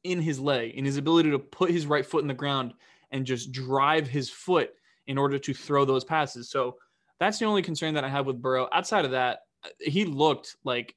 in 0.05 0.20
his 0.20 0.40
leg, 0.40 0.72
in 0.74 0.84
his 0.84 0.96
ability 0.96 1.30
to 1.30 1.38
put 1.38 1.70
his 1.70 1.86
right 1.86 2.07
foot 2.07 2.22
in 2.22 2.28
the 2.28 2.34
ground 2.34 2.72
and 3.11 3.26
just 3.26 3.53
drive 3.53 4.07
his 4.09 4.30
foot 4.30 4.70
in 5.07 5.18
order 5.18 5.38
to 5.38 5.55
throw 5.55 5.84
those 5.84 6.05
passes. 6.05 6.51
So 6.51 6.76
that's 7.18 7.38
the 7.38 7.44
only 7.44 7.62
concern 7.62 7.94
that 7.94 8.05
I 8.05 8.09
have 8.09 8.26
with 8.26 8.40
Burrow. 8.40 8.68
Outside 8.72 9.05
of 9.05 9.11
that, 9.11 9.40
uh, 9.64 9.68
he 9.80 10.05
looked 10.05 10.57
like 10.64 10.94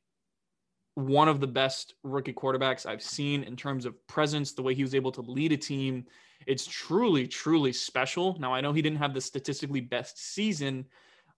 one 0.95 1.27
of 1.27 1.39
the 1.39 1.47
best 1.47 1.95
rookie 2.03 2.33
quarterbacks 2.33 2.85
I've 2.85 3.01
seen 3.01 3.43
in 3.43 3.55
terms 3.55 3.85
of 3.85 4.07
presence, 4.07 4.53
the 4.53 4.61
way 4.61 4.75
he 4.75 4.83
was 4.83 4.95
able 4.95 5.11
to 5.13 5.21
lead 5.21 5.51
a 5.51 5.57
team. 5.57 6.05
It's 6.45 6.67
truly, 6.67 7.27
truly 7.27 7.73
special. 7.73 8.37
Now, 8.39 8.53
I 8.53 8.61
know 8.61 8.73
he 8.73 8.81
didn't 8.81 8.99
have 8.99 9.13
the 9.13 9.21
statistically 9.21 9.81
best 9.81 10.33
season 10.33 10.85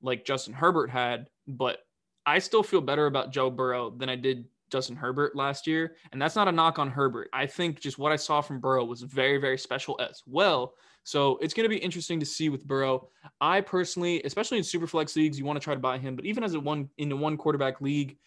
like 0.02 0.26
Justin 0.26 0.54
Herbert 0.54 0.90
had, 0.90 1.30
but 1.48 1.80
I 2.26 2.40
still 2.40 2.64
feel 2.64 2.82
better 2.82 3.06
about 3.06 3.32
Joe 3.32 3.50
Burrow 3.50 3.92
than 3.92 4.10
I 4.10 4.16
did 4.16 4.46
Justin 4.72 4.96
Herbert 4.96 5.36
last 5.36 5.68
year. 5.68 5.96
And 6.12 6.22
that's 6.22 6.36
not 6.36 6.48
a 6.48 6.52
knock 6.52 6.80
on 6.80 6.90
Herbert. 6.90 7.30
I 7.34 7.46
think 7.46 7.80
just 7.80 7.98
what 7.98 8.12
I 8.12 8.16
saw 8.16 8.42
from 8.42 8.60
Burrow 8.60 8.86
was 8.86 9.02
very, 9.02 9.38
very 9.38 9.58
special 9.58 10.00
as 10.02 10.22
well. 10.26 10.74
So 11.04 11.38
it's 11.38 11.54
going 11.54 11.66
to 11.66 11.70
be 11.70 11.78
interesting 11.78 12.20
to 12.20 12.26
see 12.26 12.50
with 12.50 12.66
Burrow. 12.66 13.10
I 13.40 13.62
personally, 13.62 14.22
especially 14.24 14.58
in 14.58 14.64
super 14.64 14.88
flex 14.88 15.16
leagues, 15.16 15.38
you 15.38 15.46
want 15.46 15.60
to 15.60 15.64
try 15.64 15.76
to 15.76 15.80
buy 15.80 16.00
him. 16.00 16.16
But 16.16 16.26
even 16.26 16.44
as 16.44 16.56
a 16.56 16.60
one 16.60 16.90
in 16.98 17.12
a 17.12 17.16
one 17.16 17.38
quarterback 17.38 17.80
league, 17.80 18.18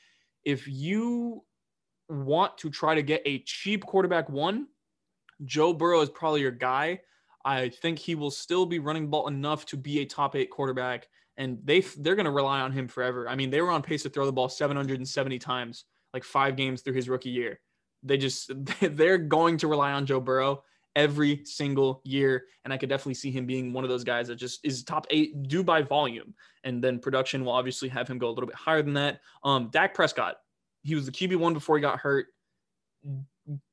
if 0.45 0.67
you 0.69 1.43
want 2.09 2.57
to 2.59 2.71
try 2.71 2.95
to 2.95 3.03
get 3.03 3.23
a 3.27 3.41
cheap 3.41 3.85
quarterback 3.85 4.31
one, 4.31 4.69
Joe 5.45 5.73
Burrow 5.73 6.01
is 6.01 6.09
probably 6.09 6.41
your 6.41 6.53
guy. 6.53 7.01
I 7.45 7.69
think 7.69 7.99
he 7.99 8.15
will 8.15 8.31
still 8.31 8.67
be 8.67 8.79
running 8.79 9.09
ball 9.09 9.29
enough 9.29 9.67
to 9.67 9.77
be 9.77 10.01
a 10.01 10.05
top 10.05 10.37
eight 10.37 10.51
quarterback, 10.51 11.09
and 11.37 11.59
they 11.65 11.81
they're 11.81 12.17
going 12.17 12.27
to 12.27 12.31
rely 12.31 12.61
on 12.61 12.73
him 12.73 12.89
forever. 12.89 13.29
I 13.29 13.35
mean, 13.35 13.51
they 13.51 13.61
were 13.61 13.71
on 13.71 13.83
pace 13.83 14.03
to 14.05 14.09
throw 14.09 14.27
the 14.27 14.33
ball 14.33 14.49
770 14.49 15.39
times, 15.39 15.85
like 16.15 16.25
five 16.25 16.57
games 16.57 16.83
through 16.83 16.95
his 16.95 17.09
rookie 17.09 17.31
year. 17.31 17.61
They 18.03 18.17
just 18.17 18.51
they're 18.81 19.19
going 19.19 19.59
to 19.59 19.69
rely 19.69 19.93
on 19.93 20.07
Joe 20.07 20.21
Burrow, 20.21 20.63
every 20.99 21.45
single 21.45 22.01
year. 22.05 22.47
And 22.65 22.73
I 22.73 22.77
could 22.77 22.89
definitely 22.89 23.15
see 23.15 23.31
him 23.31 23.47
being 23.47 23.73
one 23.73 23.85
of 23.85 23.91
those 23.91 24.03
guys 24.03 24.27
that 24.27 24.35
just 24.35 24.65
is 24.65 24.83
top 24.83 25.07
eight 25.11 25.45
due 25.45 25.63
by 25.63 25.81
volume. 25.81 26.35
And 26.65 26.83
then 26.83 26.99
production 26.99 27.45
will 27.45 27.53
obviously 27.53 27.89
have 27.89 28.09
him 28.09 28.19
go 28.19 28.29
a 28.29 28.35
little 28.35 28.49
bit 28.49 28.57
higher 28.57 28.83
than 28.83 28.95
that. 28.95 29.21
Um, 29.45 29.69
Dak 29.71 29.95
Prescott, 29.95 30.37
he 30.83 30.97
was 30.97 31.07
the 31.07 31.13
QB1 31.13 31.55
before 31.55 31.77
he 31.77 31.83
got 31.83 32.01
hurt. 32.01 32.27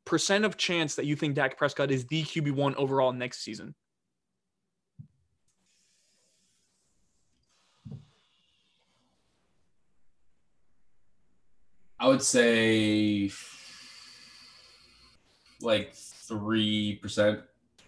Percent 0.05 0.45
of 0.45 0.55
chance 0.55 0.95
that 0.95 1.05
you 1.05 1.15
think 1.15 1.33
Dak 1.33 1.57
Prescott 1.57 1.89
is 1.89 2.05
the 2.05 2.23
QB1 2.23 2.75
overall 2.75 3.11
next 3.11 3.43
season? 3.43 3.73
I 11.99 12.07
would 12.07 12.21
say 12.21 13.29
like 15.61 15.93
three 15.93 16.95
percent. 16.95 17.41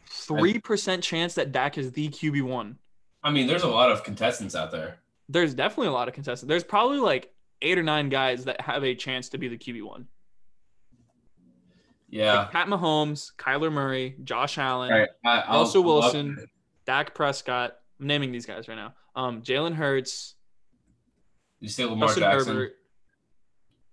Three 0.10 0.60
percent 0.60 1.04
chance 1.04 1.36
that 1.36 1.52
Dak 1.52 1.78
is 1.78 1.92
the 1.92 2.10
QB 2.10 2.44
one. 2.44 2.78
I 3.24 3.32
mean, 3.32 3.48
there's 3.48 3.64
a 3.64 3.68
lot 3.68 3.92
of 3.92 4.04
contestants 4.04 4.56
out 4.56 4.72
there. 4.72 5.00
There's 5.30 5.54
definitely 5.54 5.88
a 5.88 5.92
lot 5.92 6.08
of 6.08 6.14
contestants. 6.14 6.48
There's 6.48 6.64
probably 6.64 7.00
like 7.00 7.34
eight 7.62 7.78
or 7.78 7.84
nine 7.84 8.10
guys 8.10 8.46
that 8.46 8.62
have 8.62 8.84
a 8.84 8.96
chance 8.96 9.30
to 9.30 9.38
be 9.38 9.48
the 9.48 9.58
QB 9.58 9.84
one. 9.84 10.08
Yeah. 12.10 12.40
Like 12.40 12.52
Pat 12.52 12.68
Mahomes, 12.68 13.34
Kyler 13.36 13.72
Murray, 13.72 14.16
Josh 14.24 14.58
Allen, 14.58 15.08
right. 15.26 15.44
Russell 15.50 15.84
Wilson, 15.84 16.48
Dak 16.86 17.14
Prescott. 17.14 17.78
I'm 18.00 18.08
naming 18.08 18.32
these 18.32 18.46
guys 18.46 18.68
right 18.68 18.76
now. 18.76 18.94
Um, 19.16 19.42
Jalen 19.42 19.74
Hurts. 19.74 20.36
You 21.60 21.70
say 21.70 21.86
Lamar 21.86 22.08
Justin 22.08 22.24
Jackson. 22.24 22.54
Herbert, 22.54 22.77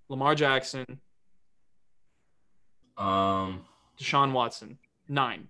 Lamar 0.09 0.35
Jackson. 0.35 1.01
Um 2.97 3.65
Deshaun 3.99 4.33
Watson. 4.33 4.79
Nine. 5.09 5.49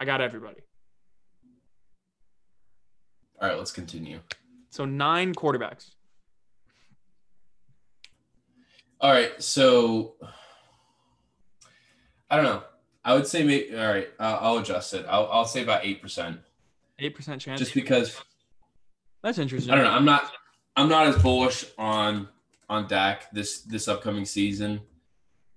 I 0.00 0.04
got 0.04 0.20
everybody. 0.20 0.60
All 3.40 3.48
right, 3.48 3.58
let's 3.58 3.72
continue. 3.72 4.20
So 4.70 4.84
nine 4.84 5.34
quarterbacks. 5.34 5.90
All 9.00 9.10
right, 9.10 9.42
so 9.42 10.14
I 12.30 12.36
don't 12.36 12.44
know. 12.44 12.62
I 13.04 13.14
would 13.14 13.26
say 13.26 13.42
maybe. 13.42 13.76
All 13.76 13.86
right, 13.86 14.08
uh, 14.18 14.38
I'll 14.40 14.58
adjust 14.58 14.94
it. 14.94 15.04
I'll, 15.08 15.28
I'll 15.30 15.44
say 15.44 15.62
about 15.62 15.84
eight 15.84 16.00
percent. 16.00 16.40
Eight 16.98 17.14
percent 17.14 17.40
chance. 17.40 17.58
Just 17.58 17.74
because. 17.74 18.20
That's 19.22 19.38
interesting. 19.38 19.72
I 19.72 19.76
don't 19.76 19.84
know. 19.84 19.90
I'm 19.90 20.04
not. 20.04 20.30
I'm 20.76 20.88
not 20.88 21.08
as 21.08 21.20
bullish 21.20 21.64
on 21.76 22.28
on 22.72 22.88
Dak 22.88 23.30
this 23.32 23.60
this 23.62 23.86
upcoming 23.86 24.24
season. 24.24 24.80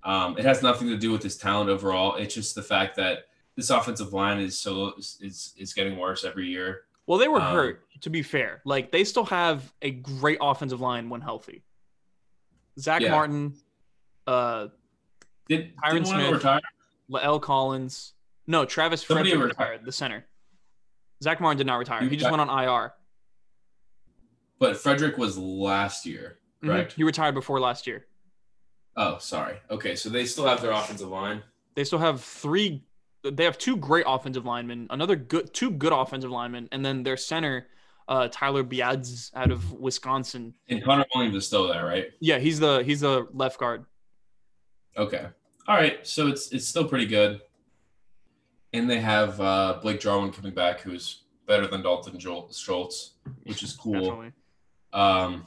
Um, 0.03 0.38
it 0.38 0.45
has 0.45 0.61
nothing 0.61 0.89
to 0.89 0.97
do 0.97 1.11
with 1.11 1.24
his 1.24 1.38
talent 1.38 1.70
overall. 1.70 2.16
It's 2.16 2.36
just 2.36 2.53
the 2.53 2.61
fact 2.61 2.95
that 2.97 3.26
this 3.55 3.70
offensive 3.70 4.13
line 4.13 4.39
is 4.39 4.59
so 4.59 4.93
is 4.97 5.53
is 5.57 5.74
getting 5.74 5.97
worse 5.97 6.26
every 6.26 6.47
year. 6.47 6.82
Well, 7.07 7.18
they 7.18 7.28
were 7.28 7.41
um, 7.41 7.53
hurt. 7.53 7.82
To 8.01 8.09
be 8.09 8.22
fair, 8.22 8.61
like 8.66 8.91
they 8.91 9.03
still 9.03 9.26
have 9.26 9.74
a 9.82 9.91
great 9.91 10.38
offensive 10.41 10.82
line 10.82 11.09
when 11.09 11.22
healthy. 11.22 11.63
Zach 12.78 13.01
yeah. 13.01 13.11
Martin, 13.11 13.53
uh, 14.28 14.68
did 15.47 15.74
Tyron 15.78 16.05
Smith, 16.05 16.32
retire? 16.32 16.61
La'el 17.09 17.41
Collins. 17.41 18.13
No, 18.47 18.66
Travis 18.66 19.01
Frederick 19.01 19.34
retired. 19.34 19.47
retired, 19.47 19.86
the 19.86 19.91
center. 19.91 20.26
Zach 21.24 21.39
Martin 21.39 21.57
did 21.57 21.68
not 21.68 21.78
retire. 21.78 22.01
He, 22.01 22.09
he 22.09 22.18
just 22.18 22.30
went 22.30 22.41
on 22.41 22.63
IR. 22.63 22.93
But 24.59 24.78
Frederick 24.78 25.18
was 25.18 25.38
last 25.38 26.05
year. 26.05 26.39
Correct? 26.64 26.91
Mm-hmm. 26.91 27.01
He 27.01 27.03
retired 27.03 27.36
before 27.36 27.60
last 27.60 27.88
year. 27.88 28.06
Oh, 28.97 29.18
sorry. 29.18 29.58
Okay, 29.70 29.95
so 29.95 30.10
they 30.10 30.26
still 30.26 30.47
have 30.47 30.62
their 30.62 30.72
offensive 30.72 31.10
line. 31.10 31.43
They 31.76 31.84
still 31.84 31.99
have 31.99 32.22
three. 32.22 32.84
They 33.24 33.43
have 33.43 33.58
two 33.58 33.76
great 33.76 34.06
offensive 34.08 34.45
linemen, 34.45 34.88
another 34.89 35.16
good, 35.16 35.53
two 35.53 35.72
good 35.72 35.91
offensive 35.91 36.30
linemen, 36.32 36.70
and 36.72 36.86
then 36.86 37.03
their 37.03 37.18
center, 37.18 37.68
uh, 38.08 38.30
Tyler 38.32 38.64
Biadasz 38.64 39.32
out 39.36 39.51
of 39.51 39.74
Wisconsin. 39.74 40.53
And 40.70 40.84
Connor 40.84 41.06
Williams 41.14 41.36
is 41.36 41.47
still 41.47 41.68
there, 41.68 41.86
right? 41.86 42.12
Yeah, 42.20 42.38
he's 42.38 42.60
the 42.60 42.84
he's 42.84 43.01
the 43.01 43.28
left 43.34 43.60
guard. 43.60 43.86
Okay. 44.95 45.26
All 45.68 45.76
right. 45.76 46.06
So 46.06 46.28
it's 46.28 46.51
it's 46.51 46.68
still 46.68 46.88
pretty 46.88 47.08
good. 47.08 47.41
And 48.74 48.89
they 48.89 48.99
have 48.99 49.41
uh, 49.41 49.80
Blake 49.82 49.99
Jarwin 49.99 50.32
coming 50.32 50.53
back, 50.53 50.82
who's 50.82 51.24
better 51.47 51.68
than 51.68 51.82
Dalton 51.82 52.20
Schultz, 52.20 53.14
which 53.43 53.64
is 53.64 53.74
cool. 53.74 53.93
Definitely. 53.93 54.32
Um, 54.93 55.45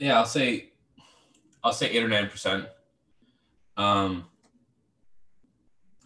yeah, 0.00 0.18
I'll 0.18 0.26
say 0.26 0.70
I'll 1.62 1.72
say 1.72 1.90
eight 1.90 2.02
or 2.02 2.08
nine 2.08 2.28
percent. 2.28 2.66
Um, 3.76 4.24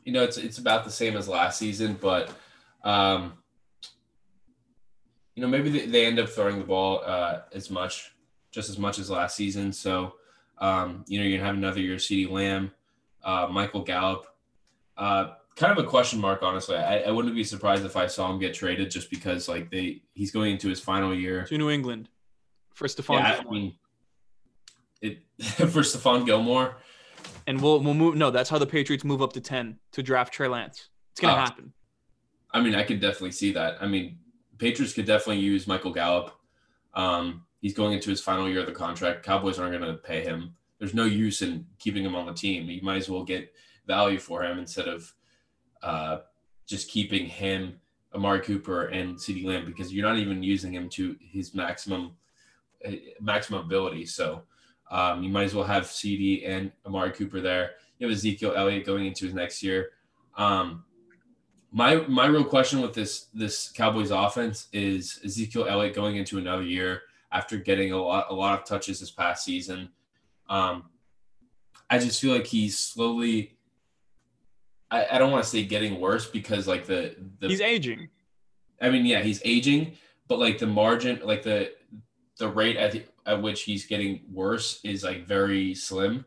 you 0.05 0.13
know, 0.13 0.23
it's 0.23 0.37
it's 0.37 0.59
about 0.59 0.85
the 0.85 0.91
same 0.91 1.17
as 1.17 1.29
last 1.29 1.59
season, 1.59 1.97
but 2.01 2.31
um, 2.83 3.35
you 5.35 5.43
know, 5.43 5.49
maybe 5.49 5.71
they, 5.71 5.87
they 5.87 6.07
end 6.07 6.19
up 6.19 6.29
throwing 6.29 6.59
the 6.59 6.65
ball 6.65 7.03
uh, 7.07 7.43
as 7.53 7.71
much, 7.71 8.15
just 8.51 8.69
as 8.69 8.79
much 8.79 8.99
as 8.99 9.09
last 9.09 9.37
season. 9.37 9.73
So, 9.73 10.15
um, 10.59 11.05
you 11.07 11.19
know, 11.19 11.25
you're 11.25 11.39
gonna 11.39 11.47
have 11.47 11.57
another 11.57 11.81
year, 11.81 11.97
CeeDee 11.97 12.31
Lamb, 12.31 12.73
uh, 13.23 13.49
Michael 13.51 13.83
Gallup. 13.83 14.27
Uh, 14.97 15.35
kind 15.57 15.77
of 15.77 15.85
a 15.85 15.89
question 15.89 16.21
mark, 16.21 16.43
honestly. 16.43 16.77
I, 16.77 17.03
I 17.03 17.11
wouldn't 17.11 17.35
be 17.35 17.45
surprised 17.45 17.85
if 17.85 17.97
I 17.97 18.07
saw 18.07 18.31
him 18.31 18.39
get 18.41 18.55
traded 18.55 18.91
just 18.91 19.09
because, 19.09 19.49
like, 19.49 19.71
they 19.71 20.03
he's 20.15 20.33
going 20.33 20.53
into 20.53 20.69
his 20.69 20.81
final 20.81 21.15
year 21.15 21.45
to 21.45 21.59
New 21.59 21.71
England 21.71 22.09
for 22.75 22.87
Stephon. 22.87 23.21
Yeah, 23.21 23.41
I 23.41 23.51
mean, 23.51 23.75
it 25.05 25.19
for 25.43 25.81
Stephon 25.81 26.27
Gilmore. 26.27 26.77
And 27.47 27.61
we'll 27.61 27.81
we'll 27.81 27.95
move. 27.95 28.17
No, 28.17 28.31
that's 28.31 28.51
how 28.51 28.59
the 28.59 28.67
Patriots 28.67 29.05
move 29.05 29.23
up 29.23 29.33
to 29.35 29.41
ten 29.41 29.79
to 29.93 30.03
draft 30.03 30.33
Trey 30.33 30.49
Lance. 30.49 30.89
It's 31.13 31.21
gonna 31.21 31.35
uh, 31.35 31.45
happen. 31.45 31.73
I 32.53 32.61
mean, 32.61 32.75
I 32.75 32.85
could 32.85 33.01
definitely 33.01 33.33
see 33.33 33.53
that. 33.53 33.77
I 33.81 33.87
mean, 33.87 34.19
Patriots 34.59 34.95
could 34.95 35.07
definitely 35.07 35.43
use 35.43 35.67
Michael 35.67 35.93
Gallup. 35.93 36.33
Um, 36.95 37.43
he's 37.61 37.75
going 37.75 37.93
into 37.93 38.11
his 38.11 38.21
final 38.21 38.49
year 38.49 38.61
of 38.61 38.67
the 38.67 38.73
contract. 38.73 39.25
Cowboys 39.25 39.59
aren't 39.59 39.79
going 39.79 39.93
to 39.93 39.99
pay 39.99 40.23
him. 40.23 40.55
There's 40.79 40.95
no 40.95 41.05
use 41.05 41.43
in 41.43 41.67
keeping 41.79 42.05
him 42.05 42.15
on 42.15 42.27
the 42.27 42.33
team. 42.33 42.69
You 42.71 42.81
might 42.83 42.99
as 42.99 43.09
well 43.09 43.25
get 43.25 43.53
value 43.87 44.19
for 44.19 44.45
him 44.45 44.59
instead 44.59 44.87
of 44.87 45.13
uh, 45.83 46.19
just 46.67 46.89
keeping 46.89 47.27
him, 47.27 47.81
Amari 48.15 48.41
Cooper, 48.41 48.87
and 48.87 49.17
CeeDee 49.17 49.45
Lamb 49.45 49.65
because 49.65 49.93
you're 49.93 50.07
not 50.07 50.19
even 50.19 50.43
using 50.43 50.73
him 50.73 50.89
to 50.91 51.17
his 51.21 51.55
maximum 51.55 52.13
eh, 52.85 52.99
maximum 53.21 53.65
ability. 53.65 54.07
So 54.07 54.43
um, 54.91 55.23
you 55.23 55.31
might 55.31 55.45
as 55.45 55.55
well 55.55 55.65
have 55.65 55.85
CeeDee 55.85 56.49
and 56.49 56.73
Amari 56.87 57.13
Cooper 57.13 57.41
there. 57.41 57.73
You 57.99 58.07
have 58.07 58.17
Ezekiel 58.17 58.55
Elliott 58.57 58.85
going 58.85 59.07
into 59.07 59.25
his 59.25 59.35
next 59.35 59.63
year. 59.63 59.91
Um, 60.37 60.85
my 61.73 61.97
my 62.07 62.27
real 62.27 62.45
question 62.45 62.81
with 62.81 62.95
this 62.95 63.27
this 63.35 63.71
Cowboys 63.71 64.11
offense 64.11 64.69
is 64.73 65.21
Ezekiel 65.25 65.67
Elliott 65.69 65.95
going 65.95 66.17
into 66.17 66.39
another 66.39 66.63
year 66.63 67.03
after 67.33 67.57
getting 67.57 67.93
a 67.93 67.97
lot 68.01 68.27
a 68.31 68.35
lot 68.35 68.59
of 68.59 68.65
touches 68.65 69.01
this 69.01 69.11
past 69.11 69.45
season. 69.45 69.89
Um, 70.49 70.85
I 71.91 71.99
just 71.99 72.21
feel 72.21 72.33
like 72.33 72.47
he's 72.47 72.79
slowly. 72.79 73.57
I, 74.91 75.07
I 75.13 75.19
don't 75.19 75.33
want 75.33 75.43
to 75.43 75.51
say 75.51 75.65
getting 75.65 76.01
worse 76.01 76.27
because 76.27 76.69
like 76.69 76.87
the, 76.87 77.17
the 77.41 77.49
he's 77.49 77.61
aging. 77.61 78.09
I 78.81 78.91
mean, 78.91 79.05
yeah, 79.05 79.23
he's 79.23 79.41
aging, 79.45 79.97
but 80.29 80.39
like 80.39 80.59
the 80.59 80.67
margin, 80.67 81.21
like 81.25 81.43
the 81.43 81.73
the 82.39 82.49
rate 82.49 82.77
at 82.77 82.93
the, 82.93 83.05
at 83.27 83.41
which 83.41 83.63
he's 83.63 83.87
getting 83.87 84.23
worse 84.31 84.81
is 84.85 85.03
like 85.05 85.27
very 85.27 85.75
slim. 85.75 86.25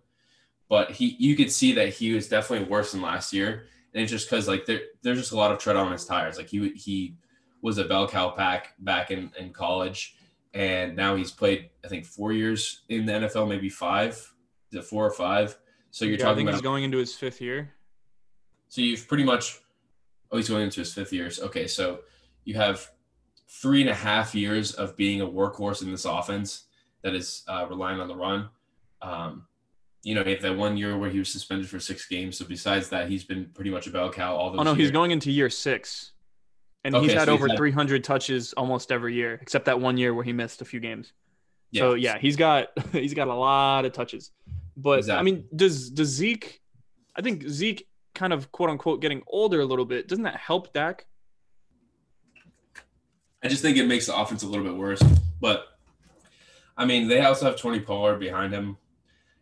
But 0.69 0.91
he, 0.91 1.15
you 1.19 1.35
could 1.35 1.51
see 1.51 1.73
that 1.73 1.89
he 1.93 2.13
was 2.13 2.27
definitely 2.27 2.67
worse 2.67 2.91
than 2.91 3.01
last 3.01 3.31
year, 3.31 3.67
and 3.93 4.03
it's 4.03 4.11
just 4.11 4.29
because 4.29 4.47
like 4.47 4.65
there, 4.65 4.81
there's 5.01 5.19
just 5.19 5.31
a 5.31 5.37
lot 5.37 5.51
of 5.51 5.59
tread 5.59 5.77
on 5.77 5.91
his 5.91 6.05
tires. 6.05 6.37
Like 6.37 6.49
he 6.49 6.69
he 6.69 7.15
was 7.61 7.77
a 7.77 7.85
bell 7.85 8.07
cow 8.07 8.29
pack 8.29 8.73
back 8.79 9.09
in 9.11 9.31
in 9.39 9.53
college, 9.53 10.17
and 10.53 10.95
now 10.95 11.15
he's 11.15 11.31
played 11.31 11.69
I 11.85 11.87
think 11.87 12.05
four 12.05 12.33
years 12.33 12.81
in 12.89 13.05
the 13.05 13.13
NFL, 13.13 13.47
maybe 13.47 13.69
five. 13.69 14.11
Is 14.71 14.79
it 14.79 14.83
four 14.83 15.05
or 15.05 15.11
five? 15.11 15.57
So 15.91 16.03
you're 16.03 16.15
Yeah, 16.15 16.23
I 16.23 16.23
talking 16.23 16.37
think 16.37 16.49
about 16.49 16.55
he's 16.55 16.61
going 16.61 16.83
into 16.83 16.97
his 16.97 17.15
fifth 17.15 17.39
year. 17.39 17.73
so 18.67 18.81
you've 18.81 19.07
pretty 19.07 19.23
much 19.23 19.59
oh 20.31 20.37
he's 20.37 20.49
going 20.49 20.63
into 20.63 20.81
his 20.81 20.93
fifth 20.93 21.13
years. 21.13 21.39
Okay, 21.39 21.67
so 21.67 22.01
you 22.43 22.55
have 22.55 22.91
three 23.47 23.79
and 23.79 23.89
a 23.89 23.95
half 23.95 24.35
years 24.35 24.73
of 24.73 24.97
being 24.97 25.21
a 25.21 25.25
workhorse 25.25 25.81
in 25.81 25.91
this 25.91 26.03
offense 26.03 26.66
that 27.07 27.15
is 27.15 27.43
uh, 27.47 27.65
relying 27.69 28.01
on 28.01 28.09
the 28.09 28.15
run. 28.15 28.49
Um, 29.01 29.47
you 30.03 30.13
know, 30.13 30.23
he 30.25 30.31
had 30.31 30.41
that 30.41 30.57
one 30.57 30.75
year 30.75 30.97
where 30.97 31.09
he 31.09 31.19
was 31.19 31.29
suspended 31.29 31.69
for 31.69 31.79
six 31.79 32.05
games. 32.05 32.37
So 32.37 32.43
besides 32.45 32.89
that, 32.89 33.09
he's 33.09 33.23
been 33.23 33.49
pretty 33.53 33.69
much 33.69 33.87
a 33.87 33.91
bell 33.91 34.11
cow 34.11 34.35
all 34.35 34.51
those. 34.51 34.59
Oh 34.59 34.63
no, 34.63 34.73
he's 34.73 34.91
going 34.91 35.11
into 35.11 35.31
year 35.31 35.49
six, 35.49 36.11
and 36.83 36.93
Okay, 36.93 37.05
he's 37.05 37.13
had 37.13 37.25
so 37.27 37.31
he's 37.31 37.39
over 37.39 37.47
had- 37.47 37.57
300 37.57 38.03
touches 38.03 38.51
almost 38.53 38.91
every 38.91 39.13
year, 39.15 39.39
except 39.41 39.65
that 39.65 39.79
one 39.79 39.97
year 39.97 40.13
where 40.13 40.25
he 40.25 40.33
missed 40.33 40.61
a 40.61 40.65
few 40.65 40.81
games. 40.81 41.13
Yeah. 41.71 41.81
So 41.81 41.93
yeah, 41.93 42.17
he's 42.17 42.35
got 42.35 42.67
he's 42.91 43.13
got 43.13 43.29
a 43.29 43.33
lot 43.33 43.85
of 43.85 43.93
touches. 43.93 44.31
But 44.75 45.09
I 45.09 45.21
mean, 45.23 45.45
does 45.55 45.89
does 45.89 46.09
Zeke? 46.09 46.61
I 47.15 47.21
think 47.21 47.47
Zeke 47.47 47.87
kind 48.15 48.33
of 48.33 48.51
quote 48.51 48.69
unquote 48.69 49.01
getting 49.01 49.23
older 49.27 49.61
a 49.61 49.65
little 49.65 49.85
bit. 49.85 50.09
Doesn't 50.09 50.25
that 50.25 50.35
help 50.37 50.73
Dak? 50.73 51.05
I 53.43 53.47
just 53.47 53.61
think 53.61 53.77
it 53.77 53.87
makes 53.87 54.07
the 54.07 54.15
offense 54.17 54.43
a 54.43 54.47
little 54.47 54.65
bit 54.65 54.75
worse. 54.75 55.01
But 55.39 55.67
I 56.77 56.85
mean, 56.85 57.07
they 57.07 57.21
also 57.21 57.45
have 57.45 57.55
Tony 57.55 57.79
Pollard 57.79 58.19
behind 58.19 58.53
him. 58.53 58.77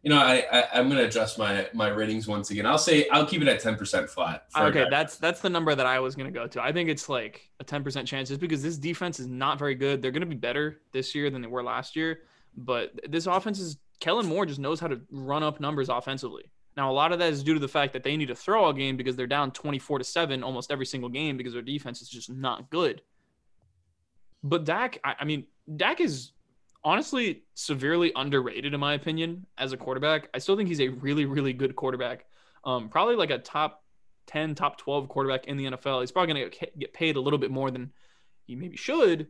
You 0.04 0.12
know, 0.12 0.20
I, 0.20 0.46
I 0.52 0.68
I'm 0.74 0.88
gonna 0.88 1.04
adjust 1.04 1.38
my 1.40 1.68
my 1.74 1.88
ratings 1.88 2.28
once 2.28 2.52
again. 2.52 2.66
I'll 2.66 2.78
say 2.78 3.10
I'll 3.10 3.26
keep 3.26 3.42
it 3.42 3.48
at 3.48 3.60
ten 3.60 3.76
percent 3.76 4.10
flat. 4.10 4.46
Okay, 4.56 4.86
that's 4.90 5.18
that's 5.18 5.42
the 5.42 5.50
number 5.50 5.74
that 5.74 5.86
I 5.86 6.00
was 6.00 6.16
gonna 6.16 6.32
go 6.32 6.48
to. 6.48 6.62
I 6.62 6.72
think 6.72 6.90
it's 6.90 7.10
like 7.10 7.50
a 7.60 7.66
10% 7.66 8.06
chance 8.06 8.30
just 8.30 8.40
because 8.40 8.62
this 8.62 8.78
defense 8.78 9.20
is 9.20 9.28
not 9.28 9.58
very 9.58 9.74
good. 9.74 10.02
They're 10.02 10.12
gonna 10.12 10.28
be 10.28 10.36
better 10.36 10.82
this 10.92 11.16
year 11.16 11.30
than 11.30 11.42
they 11.42 11.48
were 11.48 11.64
last 11.64 11.96
year. 11.96 12.20
But 12.56 13.00
this 13.10 13.26
offense 13.26 13.60
is 13.60 13.78
Kellen 14.00 14.28
Moore 14.28 14.46
just 14.46 14.60
knows 14.60 14.80
how 14.80 14.88
to 14.88 15.02
run 15.10 15.42
up 15.42 15.60
numbers 15.60 15.90
offensively. 15.90 16.52
Now 16.78 16.92
a 16.92 16.94
lot 16.94 17.12
of 17.12 17.20
that 17.20 17.34
is 17.34 17.44
due 17.44 17.56
to 17.56 17.60
the 17.60 17.68
fact 17.68 17.94
that 17.94 18.04
they 18.04 18.16
need 18.16 18.28
to 18.28 18.36
throw 18.36 18.64
all 18.64 18.74
game 18.74 18.98
because 18.98 19.16
they're 19.16 19.28
down 19.28 19.52
24 19.52 20.00
to 20.00 20.04
7 20.04 20.44
almost 20.44 20.72
every 20.72 20.86
single 20.86 21.10
game 21.10 21.36
because 21.36 21.54
their 21.54 21.62
defense 21.62 22.02
is 22.02 22.10
just 22.10 22.30
not 22.30 22.70
good. 22.70 23.02
But 24.44 24.66
Dak, 24.66 25.00
I, 25.04 25.16
I 25.22 25.26
mean, 25.26 25.48
Dak 25.76 26.00
is 26.00 26.32
honestly 26.86 27.44
severely 27.56 28.14
underrated 28.16 28.74
in 28.74 28.80
my 28.80 28.94
opinion 28.94 29.46
as 29.58 29.74
a 29.74 29.78
quarterback. 29.78 30.30
I 30.34 30.38
still 30.38 30.56
think 30.56 30.70
he's 30.70 30.80
a 30.80 30.90
really, 30.90 31.26
really 31.26 31.52
good 31.52 31.76
quarterback. 31.76 32.26
Um, 32.64 32.90
probably 32.90 33.16
like 33.16 33.32
a 33.32 33.40
top 33.40 33.84
10, 34.28 34.56
top 34.56 34.78
12 34.78 35.10
quarterback 35.10 35.48
in 35.48 35.58
the 35.58 35.66
NFL. 35.66 36.02
He's 36.02 36.12
probably 36.12 36.34
going 36.34 36.52
to 36.52 36.68
get 36.78 36.94
paid 36.94 37.16
a 37.16 37.20
little 37.20 37.40
bit 37.40 37.52
more 37.52 37.72
than 37.72 37.92
he 38.46 38.56
maybe 38.56 38.78
should. 38.78 39.28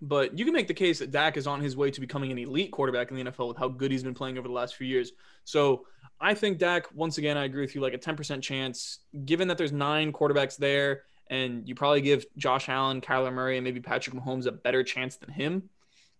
But 0.00 0.38
you 0.38 0.44
can 0.44 0.52
make 0.52 0.68
the 0.68 0.74
case 0.74 0.98
that 0.98 1.10
Dak 1.10 1.38
is 1.38 1.46
on 1.46 1.60
his 1.60 1.76
way 1.76 1.90
to 1.90 2.00
becoming 2.00 2.30
an 2.30 2.38
elite 2.38 2.70
quarterback 2.70 3.10
in 3.10 3.16
the 3.16 3.24
NFL 3.24 3.48
with 3.48 3.56
how 3.56 3.68
good 3.68 3.90
he's 3.90 4.02
been 4.02 4.14
playing 4.14 4.36
over 4.36 4.46
the 4.46 4.54
last 4.54 4.76
few 4.76 4.86
years. 4.86 5.12
So 5.44 5.86
I 6.20 6.34
think 6.34 6.58
Dak, 6.58 6.94
once 6.94 7.16
again, 7.16 7.38
I 7.38 7.44
agree 7.44 7.62
with 7.62 7.74
you, 7.74 7.80
like 7.80 7.94
a 7.94 7.98
10% 7.98 8.42
chance, 8.42 8.98
given 9.24 9.48
that 9.48 9.56
there's 9.56 9.72
nine 9.72 10.12
quarterbacks 10.12 10.56
there, 10.56 11.02
and 11.30 11.66
you 11.66 11.74
probably 11.74 12.02
give 12.02 12.26
Josh 12.36 12.68
Allen, 12.68 13.00
Kyler 13.00 13.32
Murray, 13.32 13.56
and 13.56 13.64
maybe 13.64 13.80
Patrick 13.80 14.14
Mahomes 14.14 14.46
a 14.46 14.52
better 14.52 14.82
chance 14.82 15.16
than 15.16 15.30
him. 15.30 15.70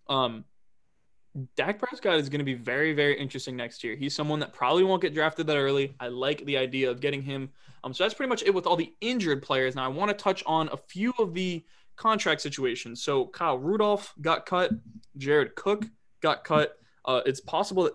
Um, 0.08 0.44
Dak 1.56 1.80
Prescott 1.80 2.20
is 2.20 2.28
going 2.28 2.38
to 2.38 2.44
be 2.44 2.54
very, 2.54 2.92
very 2.92 3.18
interesting 3.18 3.56
next 3.56 3.82
year. 3.82 3.96
He's 3.96 4.14
someone 4.14 4.38
that 4.40 4.52
probably 4.52 4.84
won't 4.84 5.02
get 5.02 5.14
drafted 5.14 5.46
that 5.48 5.56
early. 5.56 5.96
I 5.98 6.08
like 6.08 6.44
the 6.44 6.56
idea 6.56 6.90
of 6.90 7.00
getting 7.00 7.22
him. 7.22 7.50
Um, 7.82 7.92
so 7.92 8.04
that's 8.04 8.14
pretty 8.14 8.28
much 8.28 8.42
it 8.44 8.54
with 8.54 8.66
all 8.66 8.76
the 8.76 8.92
injured 9.00 9.42
players. 9.42 9.74
Now 9.74 9.84
I 9.84 9.88
want 9.88 10.10
to 10.10 10.16
touch 10.16 10.44
on 10.46 10.68
a 10.72 10.76
few 10.76 11.12
of 11.18 11.34
the 11.34 11.64
contract 11.96 12.40
situations. 12.40 13.02
So 13.02 13.26
Kyle 13.26 13.58
Rudolph 13.58 14.14
got 14.20 14.46
cut. 14.46 14.70
Jared 15.16 15.56
Cook 15.56 15.86
got 16.22 16.44
cut. 16.44 16.76
Uh, 17.04 17.20
it's 17.26 17.40
possible 17.40 17.84
that 17.84 17.94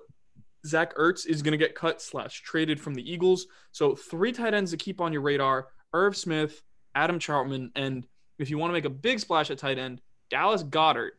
Zach 0.66 0.96
Ertz 0.96 1.26
is 1.26 1.42
going 1.42 1.54
to 1.54 1.58
get 1.58 1.76
cut 1.76 2.02
slash 2.02 2.42
traded 2.42 2.80
from 2.80 2.94
the 2.94 3.10
Eagles. 3.10 3.48
So 3.72 3.96
three 3.96 4.34
tight 4.34 4.54
ends 4.54 4.72
to 4.72 4.78
keep 4.78 5.00
on 5.00 5.14
your 5.14 5.22
radar: 5.22 5.68
Irv 5.94 6.18
Smith, 6.18 6.62
Adam 6.94 7.20
Trautman, 7.20 7.72
and 7.76 8.06
if 8.38 8.50
you 8.50 8.58
want 8.58 8.70
to 8.70 8.74
make 8.74 8.86
a 8.86 8.90
big 8.90 9.20
splash 9.20 9.50
at 9.50 9.58
tight 9.58 9.78
end, 9.78 10.02
Dallas 10.30 10.64
Goedert 10.64 11.12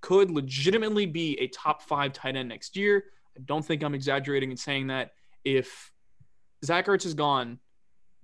could 0.00 0.30
legitimately 0.30 1.06
be 1.06 1.38
a 1.40 1.48
top 1.48 1.82
five 1.82 2.12
tight 2.12 2.36
end 2.36 2.48
next 2.48 2.76
year. 2.76 3.04
I 3.36 3.40
don't 3.44 3.64
think 3.64 3.82
I'm 3.82 3.94
exaggerating 3.94 4.50
in 4.50 4.56
saying 4.56 4.88
that. 4.88 5.12
If 5.44 5.92
Zach 6.64 6.86
Ertz 6.86 7.06
is 7.06 7.14
gone, 7.14 7.58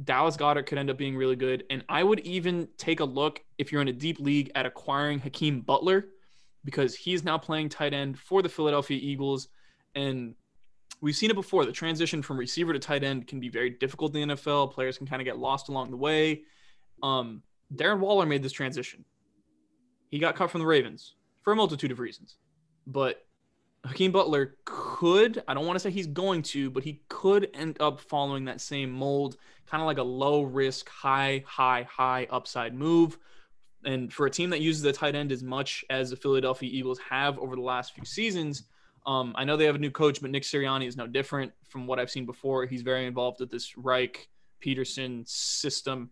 Dallas 0.03 0.37
Goedert 0.37 0.67
could 0.67 0.79
end 0.79 0.91
up 0.91 0.99
being 0.99 1.17
really 1.17 1.37
good. 1.37 1.65
And 1.71 1.85
I 1.89 2.03
would 2.03 2.21
even 2.21 2.69
take 2.77 3.01
a 3.01 3.05
look 3.05 3.43
if 3.59 3.73
you're 3.73 3.81
in 3.81 3.89
a 3.89 3.93
deep 3.93 4.21
league 4.21 4.51
at 4.55 4.67
acquiring 4.67 5.21
Hakeem 5.21 5.61
Butler 5.61 6.09
because 6.65 6.95
he's 6.95 7.25
now 7.25 7.39
playing 7.39 7.69
tight 7.69 7.95
end 7.95 8.19
for 8.19 8.43
the 8.43 8.49
Philadelphia 8.49 8.99
Eagles. 9.01 9.49
And 9.95 10.35
we've 11.01 11.17
seen 11.17 11.31
it 11.31 11.37
before. 11.37 11.65
The 11.65 11.73
transition 11.73 12.21
from 12.21 12.39
receiver 12.39 12.73
to 12.73 12.79
tight 12.79 13.05
end 13.05 13.27
can 13.27 13.41
be 13.41 13.49
very 13.49 13.71
difficult 13.71 14.15
in 14.15 14.29
the 14.29 14.35
NFL. 14.35 14.73
Players 14.73 14.99
can 14.99 15.07
kind 15.07 15.23
of 15.23 15.25
get 15.25 15.39
lost 15.39 15.69
along 15.69 15.91
the 15.91 15.97
way. 15.97 16.43
Um, 17.03 17.43
Darren 17.75 18.01
Waller 18.01 18.27
made 18.27 18.43
this 18.43 18.53
transition. 18.53 19.05
He 20.11 20.19
got 20.19 20.37
cut 20.37 20.51
from 20.51 20.61
the 20.61 20.67
Ravens 20.67 21.15
for 21.47 21.53
a 21.53 21.57
multitude 21.57 21.93
of 21.93 22.01
reasons. 22.01 22.39
But 22.89 23.25
Hakeem 23.85 24.11
Butler 24.11 24.57
could, 24.65 25.45
I 25.47 25.55
don't 25.55 25.65
want 25.65 25.77
to 25.77 25.81
say 25.81 25.93
he's 25.93 26.09
going 26.09 26.43
to, 26.43 26.71
but 26.71 26.83
he 26.83 27.03
could 27.09 27.49
end 27.55 27.77
up 27.79 28.01
following 28.01 28.47
that 28.47 28.61
same 28.61 28.91
mold, 28.91 29.37
kind 29.65 29.81
of 29.81 29.87
like 29.87 29.99
a 29.99 30.03
low 30.03 30.43
risk, 30.43 30.89
high, 30.89 31.45
high, 31.47 31.87
high 31.89 32.27
upside 32.31 32.75
move. 32.75 33.17
And 33.85 34.13
for 34.13 34.27
a 34.27 34.31
team 34.31 34.51
that 34.51 34.61
uses 34.61 34.83
the 34.83 34.93
tight 34.93 35.15
end 35.15 35.31
as 35.31 35.45
much 35.45 35.85
as 35.89 36.11
the 36.11 36.17
Philadelphia 36.17 36.69
Eagles 36.69 36.99
have 37.09 37.39
over 37.39 37.55
the 37.55 37.63
last 37.63 37.95
few 37.95 38.05
seasons, 38.05 38.65
um, 39.07 39.33
I 39.37 39.45
know 39.45 39.57
they 39.57 39.67
have 39.67 39.77
a 39.77 39.79
new 39.79 39.93
coach, 39.93 40.21
but 40.21 40.33
Nick 40.33 40.43
Sirianni 40.43 40.89
is 40.89 40.97
no 40.97 41.07
different 41.07 41.53
from 41.69 41.87
what 41.87 42.01
I've 42.01 42.11
seen 42.11 42.27
before. 42.27 42.67
He's 42.67 42.83
very 42.83 43.07
involved 43.07 43.39
with 43.39 43.53
this 43.53 43.79
Reich 43.79 44.29
Pederson 44.61 45.29
system. 45.29 46.11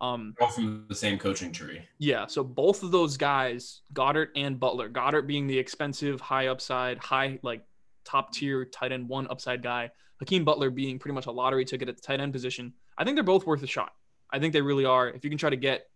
Um, 0.00 0.34
all 0.40 0.48
from 0.48 0.86
the 0.88 0.94
same 0.94 1.18
coaching 1.18 1.52
tree. 1.52 1.82
yeah, 1.98 2.26
so 2.26 2.42
both 2.42 2.82
of 2.82 2.90
those 2.90 3.16
guys, 3.18 3.82
Goedert 3.92 4.28
and 4.34 4.58
Butler, 4.58 4.88
Goedert 4.88 5.26
being 5.26 5.46
the 5.46 5.58
expensive, 5.58 6.20
high 6.20 6.46
upside, 6.46 6.98
high 6.98 7.38
like 7.42 7.62
top 8.04 8.32
tier 8.32 8.64
tight 8.64 8.92
end 8.92 9.08
one 9.08 9.26
upside 9.28 9.62
guy, 9.62 9.90
Hakeem 10.20 10.44
Butler 10.44 10.70
being 10.70 10.98
pretty 10.98 11.14
much 11.14 11.26
a 11.26 11.30
lottery 11.30 11.64
ticket 11.64 11.88
at 11.88 11.96
the 11.96 12.02
tight 12.02 12.20
end 12.20 12.32
position. 12.32 12.72
I 12.96 13.04
think 13.04 13.16
they're 13.16 13.24
both 13.24 13.46
worth 13.46 13.62
a 13.62 13.66
shot. 13.66 13.92
I 14.30 14.38
think 14.38 14.52
they 14.52 14.62
really 14.62 14.84
are. 14.84 15.08
If 15.08 15.24
you 15.24 15.30
can 15.30 15.38
try 15.38 15.50
to 15.50 15.56
get 15.56 15.86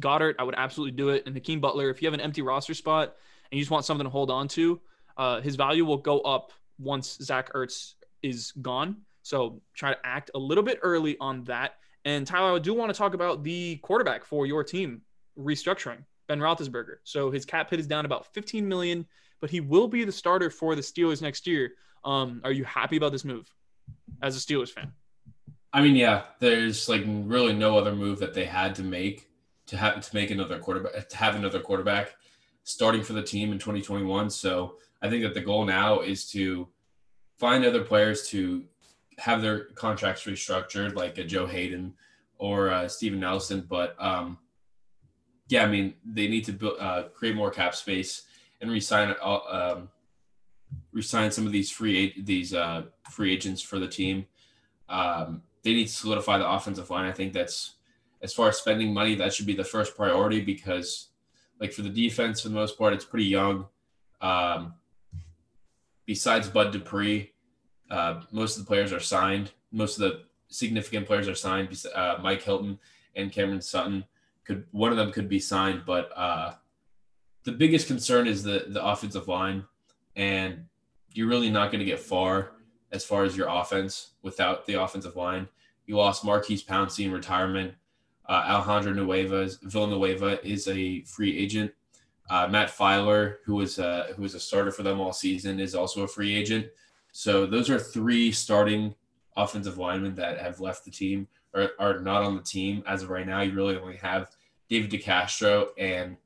Goedert, 0.00 0.36
I 0.38 0.44
would 0.44 0.54
absolutely 0.56 0.96
do 0.96 1.10
it. 1.10 1.24
And 1.26 1.34
Hakeem 1.34 1.60
Butler, 1.60 1.90
if 1.90 2.00
you 2.00 2.06
have 2.06 2.14
an 2.14 2.20
empty 2.20 2.42
roster 2.42 2.74
spot 2.74 3.16
and 3.50 3.58
you 3.58 3.62
just 3.62 3.70
want 3.70 3.84
something 3.84 4.04
to 4.04 4.10
hold 4.10 4.30
on 4.30 4.48
to, 4.48 4.80
uh, 5.16 5.40
his 5.40 5.56
value 5.56 5.84
will 5.84 5.96
go 5.98 6.20
up 6.20 6.52
once 6.78 7.18
Zach 7.22 7.52
Ertz 7.54 7.94
is 8.22 8.52
gone. 8.60 8.98
So 9.22 9.60
try 9.74 9.92
to 9.92 9.98
act 10.04 10.30
a 10.34 10.38
little 10.38 10.62
bit 10.62 10.78
early 10.82 11.16
on 11.20 11.44
that. 11.44 11.76
And 12.06 12.24
Tyler, 12.24 12.54
I 12.54 12.60
do 12.60 12.72
want 12.72 12.92
to 12.92 12.96
talk 12.96 13.14
about 13.14 13.42
the 13.42 13.76
quarterback 13.78 14.24
for 14.24 14.46
your 14.46 14.62
team 14.62 15.02
restructuring, 15.36 16.04
Ben 16.28 16.38
Roethlisberger. 16.38 16.98
So 17.02 17.32
his 17.32 17.44
cap 17.44 17.68
hit 17.68 17.80
is 17.80 17.88
down 17.88 18.04
about 18.04 18.32
15 18.32 18.66
million, 18.66 19.04
but 19.40 19.50
he 19.50 19.58
will 19.58 19.88
be 19.88 20.04
the 20.04 20.12
starter 20.12 20.48
for 20.48 20.76
the 20.76 20.82
Steelers 20.82 21.20
next 21.20 21.48
year. 21.48 21.72
Um, 22.04 22.40
are 22.44 22.52
you 22.52 22.62
happy 22.62 22.96
about 22.96 23.10
this 23.10 23.24
move 23.24 23.52
as 24.22 24.36
a 24.36 24.38
Steelers 24.38 24.70
fan? 24.70 24.92
I 25.72 25.82
mean, 25.82 25.96
yeah, 25.96 26.22
there's 26.38 26.88
like 26.88 27.02
really 27.04 27.52
no 27.52 27.76
other 27.76 27.92
move 27.92 28.20
that 28.20 28.34
they 28.34 28.44
had 28.44 28.76
to 28.76 28.84
make 28.84 29.28
to 29.66 29.76
have 29.76 30.00
to 30.00 30.14
make 30.14 30.30
another 30.30 30.60
quarterback 30.60 31.08
to 31.08 31.16
have 31.16 31.34
another 31.34 31.58
quarterback 31.58 32.14
starting 32.62 33.02
for 33.02 33.14
the 33.14 33.22
team 33.22 33.50
in 33.50 33.58
2021. 33.58 34.30
So 34.30 34.76
I 35.02 35.10
think 35.10 35.24
that 35.24 35.34
the 35.34 35.40
goal 35.40 35.64
now 35.64 36.02
is 36.02 36.30
to 36.30 36.68
find 37.40 37.64
other 37.64 37.82
players 37.82 38.28
to 38.28 38.64
have 39.18 39.42
their 39.42 39.64
contracts 39.74 40.24
restructured, 40.24 40.94
like 40.94 41.18
a 41.18 41.24
Joe 41.24 41.46
Haden 41.46 41.94
or 42.38 42.70
uh, 42.70 42.88
Steven 42.88 43.20
Nelson. 43.20 43.66
But 43.68 43.96
um, 43.98 44.38
yeah, 45.48 45.62
I 45.62 45.66
mean, 45.66 45.94
they 46.04 46.28
need 46.28 46.44
to 46.44 46.52
build, 46.52 46.76
uh, 46.78 47.04
create 47.14 47.34
more 47.34 47.50
cap 47.50 47.74
space 47.74 48.22
and 48.60 48.70
resign 48.70 49.14
uh, 49.22 49.38
um, 49.48 49.88
resign 50.92 51.30
some 51.30 51.46
of 51.46 51.52
these 51.52 51.70
free 51.70 52.14
these 52.22 52.54
uh, 52.54 52.82
free 53.10 53.32
agents 53.32 53.62
for 53.62 53.78
the 53.78 53.88
team. 53.88 54.26
Um, 54.88 55.42
they 55.62 55.72
need 55.72 55.86
to 55.86 55.92
solidify 55.92 56.38
the 56.38 56.48
offensive 56.48 56.90
line. 56.90 57.06
I 57.06 57.12
think 57.12 57.32
that's 57.32 57.76
as 58.22 58.32
far 58.32 58.48
as 58.48 58.58
spending 58.58 58.94
money, 58.94 59.14
that 59.16 59.32
should 59.34 59.46
be 59.46 59.54
the 59.54 59.64
first 59.64 59.96
priority 59.96 60.40
because, 60.40 61.08
like 61.60 61.72
for 61.72 61.82
the 61.82 61.90
defense, 61.90 62.40
for 62.40 62.48
the 62.48 62.54
most 62.54 62.78
part, 62.78 62.92
it's 62.92 63.04
pretty 63.04 63.26
young. 63.26 63.66
Um, 64.20 64.74
besides 66.06 66.48
Bud 66.48 66.72
Dupree, 66.72 67.32
uh, 67.90 68.22
most 68.32 68.56
of 68.56 68.64
the 68.64 68.68
players 68.68 68.92
are 68.92 69.00
signed. 69.00 69.52
Most 69.72 69.98
of 69.98 70.02
the 70.02 70.22
significant 70.48 71.06
players 71.06 71.28
are 71.28 71.34
signed. 71.34 71.76
Uh, 71.94 72.16
Mike 72.22 72.42
Hilton 72.42 72.78
and 73.14 73.32
Cameron 73.32 73.60
Sutton 73.60 74.04
could 74.44 74.64
one 74.70 74.90
of 74.90 74.96
them 74.96 75.12
could 75.12 75.28
be 75.28 75.40
signed, 75.40 75.82
but 75.86 76.10
uh, 76.16 76.54
the 77.44 77.52
biggest 77.52 77.86
concern 77.86 78.26
is 78.26 78.42
the 78.42 78.66
the 78.68 78.84
offensive 78.84 79.28
line, 79.28 79.64
and 80.14 80.64
you're 81.12 81.28
really 81.28 81.50
not 81.50 81.70
going 81.70 81.80
to 81.80 81.84
get 81.84 81.98
far 81.98 82.52
as 82.92 83.04
far 83.04 83.24
as 83.24 83.36
your 83.36 83.48
offense 83.48 84.12
without 84.22 84.66
the 84.66 84.74
offensive 84.74 85.16
line. 85.16 85.48
You 85.86 85.96
lost 85.96 86.24
Maurkice 86.24 86.62
Pouncey 86.62 87.04
in 87.04 87.12
retirement. 87.12 87.74
Uh, 88.28 88.44
Alejandro 88.48 88.92
Nueva, 88.92 89.48
Villanueva 89.62 90.44
is 90.46 90.66
a 90.68 91.02
free 91.02 91.36
agent. 91.38 91.72
Uh, 92.28 92.48
Matt 92.48 92.70
Feiler, 92.70 93.36
who 93.44 93.54
was 93.54 93.78
uh, 93.78 94.12
who 94.16 94.22
was 94.22 94.34
a 94.34 94.40
starter 94.40 94.72
for 94.72 94.82
them 94.82 95.00
all 95.00 95.12
season, 95.12 95.60
is 95.60 95.74
also 95.74 96.02
a 96.02 96.08
free 96.08 96.34
agent. 96.34 96.66
So 97.16 97.46
those 97.46 97.70
are 97.70 97.78
three 97.78 98.30
starting 98.30 98.94
offensive 99.38 99.78
linemen 99.78 100.16
that 100.16 100.38
have 100.38 100.60
left 100.60 100.84
the 100.84 100.90
team 100.90 101.28
or 101.54 101.70
are 101.78 101.98
not 102.00 102.22
on 102.22 102.36
the 102.36 102.42
team 102.42 102.82
as 102.86 103.02
of 103.02 103.08
right 103.08 103.26
now. 103.26 103.40
You 103.40 103.54
really 103.54 103.78
only 103.78 103.96
have 103.96 104.28
David 104.68 104.90
DeCastro 104.90 105.68
and 105.78 106.18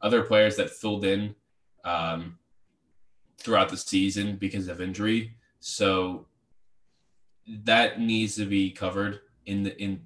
other 0.00 0.22
players 0.22 0.56
that 0.56 0.70
filled 0.70 1.04
in 1.04 1.34
um, 1.84 2.38
throughout 3.36 3.68
the 3.68 3.76
season 3.76 4.36
because 4.36 4.68
of 4.68 4.80
injury. 4.80 5.34
So 5.58 6.24
that 7.46 8.00
needs 8.00 8.34
to 8.36 8.46
be 8.46 8.70
covered 8.70 9.20
in 9.44 9.62
the 9.62 9.78
in 9.78 10.00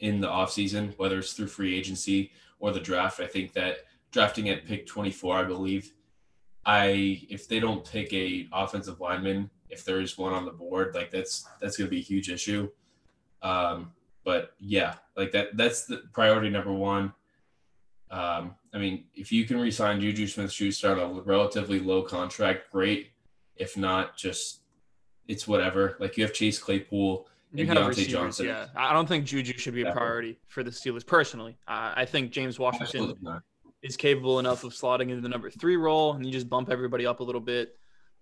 in 0.00 0.20
the 0.20 0.26
offseason, 0.26 0.98
whether 0.98 1.20
it's 1.20 1.32
through 1.32 1.46
free 1.46 1.78
agency 1.78 2.32
or 2.58 2.72
the 2.72 2.80
draft. 2.80 3.20
I 3.20 3.28
think 3.28 3.52
that 3.52 3.84
drafting 4.10 4.48
at 4.48 4.66
pick 4.66 4.84
24, 4.84 5.36
I 5.36 5.44
believe, 5.44 5.92
I 6.66 7.26
if 7.28 7.48
they 7.48 7.60
don't 7.60 7.84
pick 7.84 8.12
a 8.12 8.48
offensive 8.52 9.00
lineman, 9.00 9.50
if 9.68 9.84
there 9.84 10.00
is 10.00 10.16
one 10.16 10.32
on 10.32 10.44
the 10.44 10.50
board, 10.50 10.94
like 10.94 11.10
that's 11.10 11.46
that's 11.60 11.76
going 11.76 11.86
to 11.86 11.90
be 11.90 12.00
a 12.00 12.04
huge 12.04 12.30
issue. 12.30 12.70
Um, 13.42 13.92
but 14.24 14.54
yeah, 14.58 14.94
like 15.16 15.32
that 15.32 15.56
that's 15.56 15.84
the 15.84 16.02
priority 16.12 16.50
number 16.50 16.72
one. 16.72 17.12
Um, 18.10 18.54
I 18.72 18.78
mean, 18.78 19.04
if 19.14 19.32
you 19.32 19.44
can 19.44 19.58
resign 19.58 20.00
Juju 20.00 20.26
Smith-Schuster 20.26 20.92
on 20.92 21.18
a 21.18 21.22
relatively 21.22 21.80
low 21.80 22.02
contract, 22.02 22.70
great. 22.70 23.10
If 23.56 23.76
not, 23.76 24.16
just 24.16 24.60
it's 25.26 25.48
whatever. 25.48 25.96
Like 26.00 26.16
you 26.16 26.24
have 26.24 26.32
Chase 26.32 26.58
Claypool 26.58 27.26
you 27.54 27.66
have 27.66 27.76
Diontae 27.76 28.08
Johnson. 28.08 28.46
Yeah, 28.46 28.66
I 28.74 28.92
don't 28.92 29.06
think 29.06 29.26
Juju 29.26 29.56
should 29.58 29.74
be 29.74 29.82
a 29.82 29.92
priority 29.92 30.38
for 30.48 30.62
the 30.62 30.70
Steelers 30.70 31.06
personally. 31.06 31.56
Uh, 31.68 31.92
I 31.94 32.04
think 32.04 32.32
James 32.32 32.58
Washington 32.58 33.14
is 33.84 33.96
capable 33.96 34.38
enough 34.38 34.64
of 34.64 34.72
slotting 34.72 35.10
into 35.10 35.20
the 35.20 35.28
number 35.28 35.50
three 35.50 35.76
role, 35.76 36.14
and 36.14 36.24
you 36.24 36.32
just 36.32 36.48
bump 36.48 36.70
everybody 36.70 37.06
up 37.06 37.20
a 37.20 37.22
little 37.22 37.40
bit. 37.40 37.76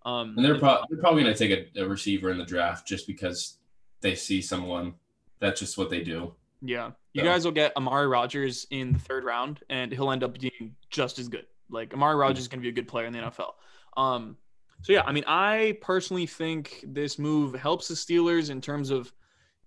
Um, 0.05 0.35
and 0.37 0.45
they're, 0.45 0.59
pro- 0.59 0.83
they're 0.91 0.99
probably 0.99 1.23
going 1.23 1.35
to 1.35 1.49
take 1.49 1.73
a, 1.77 1.83
a, 1.83 1.89
receiver 1.89 2.31
in 2.31 2.39
the 2.39 2.45
draft 2.45 2.87
just 2.87 3.07
because 3.07 3.59
they 4.01 4.17
see 4.17 4.43
someone. 4.43 4.95
That's 5.39 5.61
just 5.61 5.79
what 5.79 5.89
they 5.89 6.03
do. 6.03 6.35
Yeah, 6.61 6.91
you 7.13 7.23
so. 7.23 7.25
guys 7.25 7.45
will 7.45 7.53
get 7.53 7.77
Amari 7.77 8.09
Rodgers 8.09 8.67
in 8.71 8.93
the 8.93 8.99
third 8.99 9.25
round, 9.25 9.61
and 9.71 9.93
he'll 9.93 10.11
end 10.11 10.25
up 10.25 10.39
being 10.39 10.75
just 10.91 11.21
as 11.21 11.29
good. 11.29 11.47
Like 11.71 11.95
Amari 11.95 12.17
Rodgers 12.17 12.41
is 12.41 12.49
going 12.49 12.59
to 12.61 12.63
be 12.63 12.69
a 12.69 12.73
good 12.73 12.89
player 12.89 13.07
in 13.07 13.13
the 13.13 13.21
NFL. 13.21 13.53
Um, 13.97 14.37
so 14.83 14.93
yeah, 14.93 15.03
I 15.07 15.13
mean, 15.13 15.25
I 15.29 15.79
personally 15.81 16.27
think 16.27 16.85
this 16.89 17.19
move 17.19 17.55
helps 17.55 17.87
the 17.87 17.95
Steelers 17.95 18.51
in 18.51 18.61
terms 18.61 18.91
of 18.91 19.13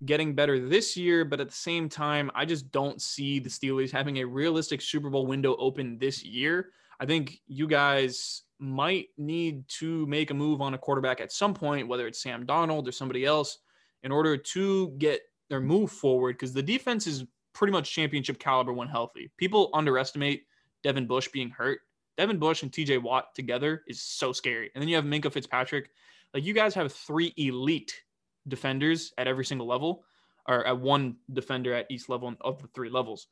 getting 0.03 0.35
better 0.35 0.59
this 0.59 0.97
year, 0.97 1.23
but 1.23 1.39
at 1.39 1.49
the 1.49 1.55
same 1.55 1.87
time, 1.87 2.29
I 2.35 2.45
just 2.45 2.71
don't 2.71 3.01
see 3.01 3.39
the 3.39 3.49
Steelers 3.49 3.91
having 3.91 4.17
a 4.17 4.25
realistic 4.25 4.81
Super 4.81 5.09
Bowl 5.09 5.25
window 5.25 5.55
open 5.57 5.97
this 5.97 6.23
year. 6.23 6.71
I 6.99 7.05
think 7.05 7.39
you 7.47 7.67
guys 7.67 8.43
might 8.59 9.07
need 9.17 9.67
to 9.67 10.05
make 10.07 10.31
a 10.31 10.33
move 10.33 10.61
on 10.61 10.73
a 10.73 10.77
quarterback 10.77 11.21
at 11.21 11.31
some 11.31 11.53
point, 11.53 11.87
whether 11.87 12.07
it's 12.07 12.21
Sam 12.21 12.45
Darnold 12.45 12.87
or 12.87 12.91
somebody 12.91 13.25
else, 13.25 13.59
in 14.03 14.11
order 14.11 14.37
to 14.37 14.89
get 14.97 15.21
their 15.49 15.61
move 15.61 15.91
forward 15.91 16.33
because 16.33 16.53
the 16.53 16.63
defense 16.63 17.07
is 17.07 17.25
pretty 17.53 17.71
much 17.71 17.91
championship 17.91 18.39
caliber 18.39 18.73
when 18.73 18.87
healthy. 18.87 19.31
People 19.37 19.69
underestimate 19.73 20.45
Devin 20.83 21.07
Bush 21.07 21.29
being 21.29 21.49
hurt. 21.49 21.79
Devin 22.17 22.39
Bush 22.39 22.63
and 22.63 22.71
TJ 22.71 23.01
Watt 23.01 23.33
together 23.35 23.83
is 23.87 24.01
so 24.01 24.31
scary. 24.31 24.71
And 24.73 24.81
then 24.81 24.87
you 24.87 24.95
have 24.95 25.05
Minkah 25.05 25.31
Fitzpatrick. 25.31 25.89
Like 26.33 26.43
you 26.43 26.53
guys 26.53 26.73
have 26.75 26.91
three 26.91 27.33
elite 27.37 28.03
defenders 28.47 29.13
at 29.17 29.27
every 29.27 29.45
single 29.45 29.67
level, 29.67 30.05
or 30.47 30.65
at 30.65 30.79
one 30.79 31.17
defender 31.33 31.73
at 31.73 31.87
each 31.89 32.09
level 32.09 32.33
of 32.41 32.61
the 32.61 32.67
three 32.75 32.89
levels. 32.89 33.27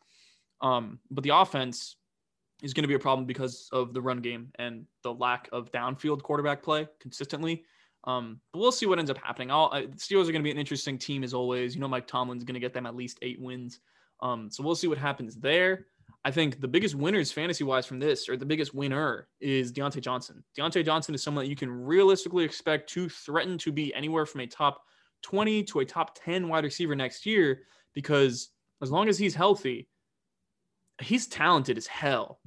Um, 0.61 0.99
but 1.11 1.24
the 1.24 1.30
offense 1.30 1.97
is 2.61 2.74
going 2.74 2.84
to 2.84 2.88
be 2.88 2.93
a 2.93 2.99
problem 2.99 3.26
because 3.26 3.68
of 3.72 3.93
the 3.93 4.01
run 4.01 4.22
game 4.22 4.51
and 4.57 4.86
the 5.03 5.14
lack 5.14 5.49
of 5.51 5.72
downfield 5.72 6.24
quarterback 6.24 6.64
play 6.64 6.88
consistently. 6.99 7.64
Um, 8.05 8.39
but 8.51 8.59
we'll 8.59 8.72
see 8.72 8.86
what 8.86 8.99
ends 8.99 9.11
up 9.11 9.18
happening. 9.18 9.51
Uh, 9.51 9.70
Steelers 9.95 10.28
are 10.28 10.32
going 10.32 10.36
to 10.36 10.43
be 10.43 10.51
an 10.51 10.57
interesting 10.57 10.97
team 10.97 11.24
as 11.24 11.34
always. 11.34 11.76
You 11.76 11.82
know, 11.82 11.88
Mike 11.88 12.07
Tomlin's 12.07 12.43
going 12.43 12.55
to 12.55 12.59
get 12.59 12.74
them 12.74 12.86
at 12.86 12.95
least 12.95 13.20
eight 13.22 13.39
wins. 13.39 13.80
Um, 14.22 14.49
so 14.49 14.64
we'll 14.64 14.76
see 14.76 14.88
what 14.88 14.97
happens 14.97 15.36
there. 15.36 15.88
I 16.26 16.32
think 16.32 16.61
the 16.61 16.68
biggest 16.68 16.95
winners 16.95 17.32
fantasy 17.32 17.66
wise 17.66 17.86
from 17.86 17.99
this, 17.99 18.30
or 18.30 18.38
the 18.38 18.45
biggest 18.45 18.74
winner, 18.74 19.28
is 19.41 19.74
Diontae 19.74 20.01
Johnson. 20.01 20.41
Diontae 20.57 20.86
Johnson 20.86 21.14
is 21.14 21.22
someone 21.22 21.43
that 21.43 21.49
you 21.49 21.55
can 21.55 21.70
realistically 21.70 22.45
expect 22.45 22.89
to 22.91 23.09
threaten 23.09 23.57
to 23.57 23.72
be 23.72 23.93
anywhere 23.93 24.26
from 24.26 24.41
a 24.41 24.47
top 24.47 24.84
20 25.24 25.63
to 25.63 25.80
a 25.80 25.86
top 25.86 26.17
10 26.24 26.47
wide 26.47 26.63
receiver 26.63 26.95
next 26.95 27.26
year 27.26 27.63
because 27.93 28.49
as 28.82 28.91
long 28.91 29.09
as 29.09 29.17
he's 29.17 29.34
healthy, 29.34 29.88
he's 31.01 31.28
talented 31.28 31.78
as 31.78 31.88
hell. 31.88 32.39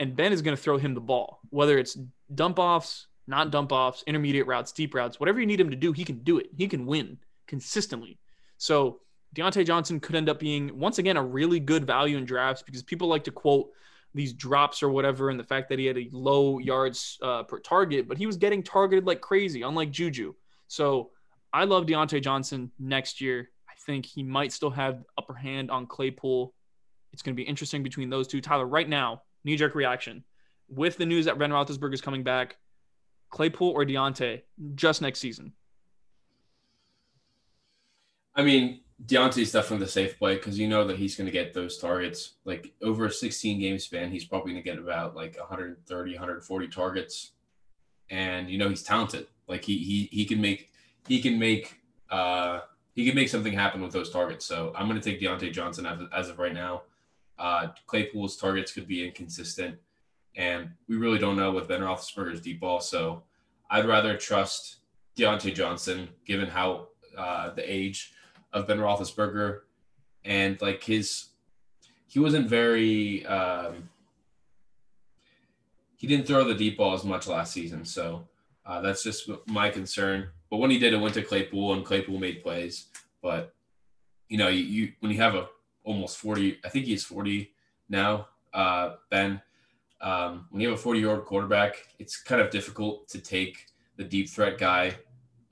And 0.00 0.16
Ben 0.16 0.32
is 0.32 0.42
going 0.42 0.56
to 0.56 0.62
throw 0.62 0.78
him 0.78 0.94
the 0.94 1.00
ball, 1.00 1.40
whether 1.50 1.78
it's 1.78 1.96
dump 2.34 2.58
offs, 2.58 3.06
not 3.26 3.52
dump 3.52 3.70
offs, 3.70 4.02
intermediate 4.06 4.46
routes, 4.46 4.72
deep 4.72 4.94
routes, 4.94 5.20
whatever 5.20 5.38
you 5.38 5.46
need 5.46 5.60
him 5.60 5.70
to 5.70 5.76
do, 5.76 5.92
he 5.92 6.04
can 6.04 6.18
do 6.18 6.38
it. 6.38 6.48
He 6.56 6.66
can 6.66 6.86
win 6.86 7.18
consistently. 7.46 8.18
So 8.56 9.00
Diontae 9.36 9.66
Johnson 9.66 10.00
could 10.00 10.16
end 10.16 10.28
up 10.28 10.40
being, 10.40 10.76
once 10.78 10.98
again, 10.98 11.16
a 11.16 11.22
really 11.22 11.60
good 11.60 11.86
value 11.86 12.16
in 12.16 12.24
drafts 12.24 12.62
because 12.62 12.82
people 12.82 13.08
like 13.08 13.24
to 13.24 13.30
quote 13.30 13.70
these 14.14 14.32
drops 14.32 14.82
or 14.82 14.90
whatever 14.90 15.30
and 15.30 15.38
the 15.38 15.44
fact 15.44 15.68
that 15.68 15.78
he 15.78 15.86
had 15.86 15.96
a 15.96 16.08
low 16.12 16.58
yards 16.58 17.18
uh, 17.22 17.44
per 17.44 17.58
target, 17.58 18.08
but 18.08 18.18
he 18.18 18.26
was 18.26 18.36
getting 18.36 18.62
targeted 18.62 19.06
like 19.06 19.20
crazy, 19.20 19.62
unlike 19.62 19.90
Juju. 19.90 20.34
So 20.68 21.11
I 21.52 21.64
love 21.64 21.86
Diontae 21.86 22.22
Johnson 22.22 22.70
next 22.78 23.20
year. 23.20 23.50
I 23.68 23.74
think 23.84 24.06
he 24.06 24.22
might 24.22 24.52
still 24.52 24.70
have 24.70 25.04
upper 25.18 25.34
hand 25.34 25.70
on 25.70 25.86
Claypool. 25.86 26.54
It's 27.12 27.22
going 27.22 27.34
to 27.34 27.42
be 27.42 27.48
interesting 27.48 27.82
between 27.82 28.08
those 28.10 28.26
two. 28.26 28.40
Tyler, 28.40 28.66
right 28.66 28.88
now, 28.88 29.22
knee 29.44 29.56
jerk 29.56 29.74
reaction 29.74 30.24
with 30.68 30.96
the 30.96 31.06
news 31.06 31.26
that 31.26 31.38
Ben 31.38 31.50
Roethlisberger 31.50 31.94
is 31.94 32.00
coming 32.00 32.22
back. 32.22 32.56
Claypool 33.30 33.70
or 33.70 33.84
Diontae 33.84 34.42
just 34.74 35.02
next 35.02 35.18
season? 35.18 35.52
I 38.34 38.42
mean, 38.42 38.80
Diontae's 39.04 39.52
definitely 39.52 39.84
the 39.84 39.90
safe 39.90 40.18
play 40.18 40.36
because 40.36 40.58
you 40.58 40.68
know 40.68 40.86
that 40.86 40.98
he's 40.98 41.16
going 41.16 41.26
to 41.26 41.32
get 41.32 41.54
those 41.54 41.78
targets. 41.78 42.34
Like 42.44 42.72
over 42.82 43.06
a 43.06 43.12
16 43.12 43.60
game 43.60 43.78
span, 43.78 44.10
he's 44.10 44.24
probably 44.24 44.52
going 44.52 44.62
to 44.62 44.70
get 44.70 44.78
about 44.78 45.16
like 45.16 45.36
130, 45.38 46.12
140 46.12 46.68
targets. 46.68 47.32
And 48.10 48.50
you 48.50 48.58
know 48.58 48.68
he's 48.68 48.82
talented. 48.82 49.26
Like 49.48 49.64
he 49.64 49.78
he 49.78 50.08
he 50.12 50.24
can 50.24 50.40
make 50.40 50.71
he 51.06 51.20
can 51.20 51.38
make 51.38 51.80
uh, 52.10 52.60
he 52.94 53.06
can 53.06 53.14
make 53.14 53.28
something 53.28 53.52
happen 53.52 53.80
with 53.80 53.92
those 53.92 54.10
targets. 54.10 54.44
So 54.44 54.72
I'm 54.76 54.86
going 54.88 55.00
to 55.00 55.10
take 55.10 55.20
Diontae 55.20 55.52
Johnson 55.52 55.86
as, 55.86 55.98
as 56.14 56.28
of 56.28 56.38
right 56.38 56.52
now. 56.52 56.82
Uh, 57.38 57.68
Claypool's 57.86 58.36
targets 58.36 58.72
could 58.72 58.86
be 58.86 59.04
inconsistent, 59.04 59.76
and 60.36 60.70
we 60.88 60.96
really 60.96 61.18
don't 61.18 61.36
know 61.36 61.50
with 61.50 61.68
Ben 61.68 61.80
Roethlisberger's 61.80 62.40
deep 62.40 62.60
ball. 62.60 62.80
So 62.80 63.22
I'd 63.70 63.86
rather 63.86 64.16
trust 64.16 64.76
Diontae 65.16 65.54
Johnson, 65.54 66.08
given 66.26 66.48
how 66.48 66.88
uh, 67.16 67.50
the 67.54 67.70
age 67.70 68.12
of 68.52 68.66
Ben 68.66 68.78
Roethlisberger 68.78 69.60
and 70.24 70.60
like 70.60 70.84
his, 70.84 71.28
he 72.06 72.18
wasn't 72.18 72.48
very. 72.48 73.26
Um, 73.26 73.88
he 75.96 76.08
didn't 76.08 76.26
throw 76.26 76.42
the 76.42 76.54
deep 76.54 76.76
ball 76.76 76.94
as 76.94 77.04
much 77.04 77.28
last 77.28 77.52
season, 77.52 77.84
so 77.84 78.26
uh, 78.66 78.80
that's 78.80 79.04
just 79.04 79.30
my 79.46 79.70
concern. 79.70 80.28
But 80.52 80.58
when 80.58 80.70
he 80.70 80.78
did, 80.78 80.92
it 80.92 80.98
went 80.98 81.14
to 81.14 81.22
Claypool, 81.22 81.72
and 81.72 81.82
Claypool 81.82 82.18
made 82.18 82.42
plays. 82.42 82.88
But 83.22 83.54
you 84.28 84.36
know, 84.36 84.48
you, 84.48 84.62
you 84.62 84.92
when 85.00 85.10
you 85.10 85.16
have 85.16 85.34
a 85.34 85.48
almost 85.82 86.18
forty, 86.18 86.58
I 86.62 86.68
think 86.68 86.84
he's 86.84 87.02
forty 87.02 87.54
now. 87.88 88.28
Uh, 88.52 88.96
ben, 89.10 89.40
um, 90.02 90.48
when 90.50 90.60
you 90.60 90.68
have 90.68 90.78
a 90.78 90.82
forty-year-old 90.82 91.24
quarterback, 91.24 91.76
it's 91.98 92.22
kind 92.22 92.38
of 92.38 92.50
difficult 92.50 93.08
to 93.08 93.18
take 93.18 93.64
the 93.96 94.04
deep 94.04 94.28
threat 94.28 94.58
guy 94.58 94.94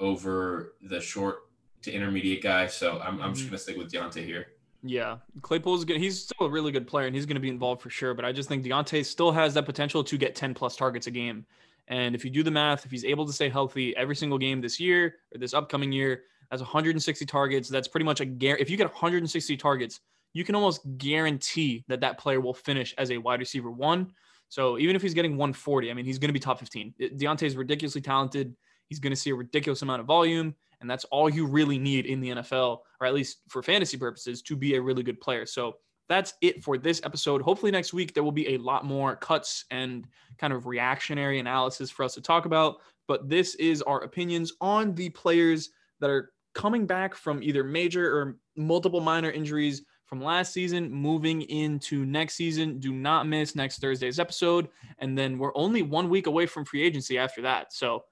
over 0.01 0.75
the 0.83 1.01
short 1.01 1.45
to 1.81 1.91
intermediate 1.91 2.43
guy. 2.43 2.67
So 2.67 3.01
I'm, 3.03 3.23
I'm 3.23 3.33
just 3.33 3.45
mm-hmm. 3.45 3.53
gonna 3.53 3.59
stick 3.59 3.79
with 3.79 3.91
Diontae 3.91 4.27
here. 4.27 4.49
Yeah, 4.83 5.17
Claypool's 5.41 5.87
good. 5.87 5.97
He's 5.97 6.25
still 6.25 6.47
a 6.47 6.51
really 6.51 6.73
good 6.73 6.87
player, 6.87 7.07
and 7.07 7.17
he's 7.17 7.25
going 7.25 7.37
to 7.37 7.41
be 7.41 7.49
involved 7.49 7.81
for 7.81 7.89
sure. 7.89 8.13
But 8.13 8.27
I 8.27 8.33
just 8.33 8.51
think 8.51 8.67
Diontae 8.67 9.07
still 9.07 9.33
has 9.33 9.55
that 9.55 9.65
potential 9.65 10.05
to 10.05 10.19
get 10.19 10.35
10 10.35 10.53
plus 10.53 10.77
targets 10.77 11.07
a 11.07 11.11
game. 11.11 11.47
And 11.91 12.15
if 12.15 12.25
you 12.25 12.31
do 12.31 12.43
the 12.43 12.51
math, 12.51 12.87
if 12.87 12.91
he's 12.91 13.05
able 13.05 13.27
to 13.27 13.33
stay 13.33 13.49
healthy 13.49 13.95
every 13.97 14.17
single 14.17 14.39
game 14.39 14.61
this 14.61 14.81
year 14.81 15.17
or 15.35 15.39
this 15.39 15.53
upcoming 15.53 15.91
year, 15.93 16.23
that's 16.51 16.63
160 16.63 17.27
targets. 17.27 17.69
That's 17.69 17.89
pretty 17.89 18.05
much 18.05 18.21
a 18.21 18.25
guarantee. 18.25 18.63
If 18.63 18.71
you 18.71 18.77
get 18.77 18.87
160 18.87 19.57
targets, 19.57 20.01
you 20.33 20.45
can 20.45 20.55
almost 20.55 20.83
guarantee 20.99 21.85
that 21.89 22.01
that 22.01 22.19
player 22.19 22.41
will 22.41 22.55
finish 22.55 22.95
as 22.97 23.11
a 23.11 23.19
wide 23.19 23.41
receiver 23.41 23.71
one. 23.71 24.13
So 24.49 24.79
even 24.79 24.97
if 24.97 25.03
he's 25.03 25.15
getting 25.15 25.33
140, 25.33 25.91
I 25.91 25.95
mean, 25.95 26.05
he's 26.05 26.19
going 26.19 26.29
to 26.29 26.33
be 26.33 26.41
top 26.41 26.61
15. 26.61 26.95
Diontae 27.01 27.43
is 27.43 27.57
ridiculously 27.57 28.01
talented. 28.01 28.55
He's 28.89 29.01
going 29.01 29.13
to 29.13 29.17
see 29.17 29.31
a 29.31 29.35
ridiculous 29.35 29.83
amount 29.83 30.01
of 30.01 30.07
volume, 30.07 30.55
and 30.81 30.91
that's 30.91 31.05
all 31.07 31.29
you 31.29 31.47
really 31.47 31.79
need 31.79 32.07
in 32.07 32.21
the 32.21 32.31
NFL, 32.31 32.79
or 33.01 33.07
at 33.07 33.15
least 33.15 33.39
for 33.49 33.63
fantasy 33.63 33.97
purposes, 33.97 34.43
to 34.43 34.57
be 34.57 34.75
a 34.75 34.83
really 34.83 35.05
good 35.05 35.21
player. 35.21 35.47
So 35.47 35.75
that's 36.11 36.35
it 36.43 36.63
for 36.65 36.77
this 36.77 37.01
episode. 37.05 37.41
Hopefully, 37.41 37.71
next 37.71 37.95
week 37.95 38.13
there 38.13 38.25
will 38.25 38.33
be 38.33 38.49
a 38.49 38.59
lot 38.59 38.85
more 38.85 39.15
cuts 39.15 39.65
and 39.71 40.05
kind 40.39 40.53
of 40.53 40.67
reactionary 40.67 41.39
analysis 41.39 41.89
for 41.89 42.03
us 42.03 42.15
to 42.15 42.21
talk 42.21 42.47
about. 42.47 42.79
But 43.07 43.29
this 43.29 43.55
is 43.55 43.81
our 43.83 44.01
opinions 44.01 44.53
on 44.61 44.95
the 44.97 45.09
players 45.11 45.71
that 46.01 46.11
are 46.11 46.33
coming 46.53 46.85
back 46.85 47.15
from 47.15 47.43
either 47.45 47.63
major 47.63 48.13
or 48.13 48.37
multiple 48.57 49.01
minor 49.01 49.31
injuries 49.31 49.83
from 50.05 50.21
last 50.21 50.53
season 50.53 50.91
moving 50.91 51.43
into 51.43 52.05
next 52.05 52.35
season. 52.35 52.81
Do 52.81 52.93
not 52.93 53.29
miss 53.29 53.55
next 53.55 53.81
Thursday's 53.81 54.19
episode. 54.19 54.69
And 54.99 55.17
then 55.17 55.39
we're 55.39 55.57
only 55.57 55.83
one 55.83 56.09
week 56.09 56.27
away 56.27 56.47
from 56.47 56.65
free 56.65 56.83
agency 56.83 57.19
after 57.19 57.41
that. 57.43 57.73
So 57.73 58.03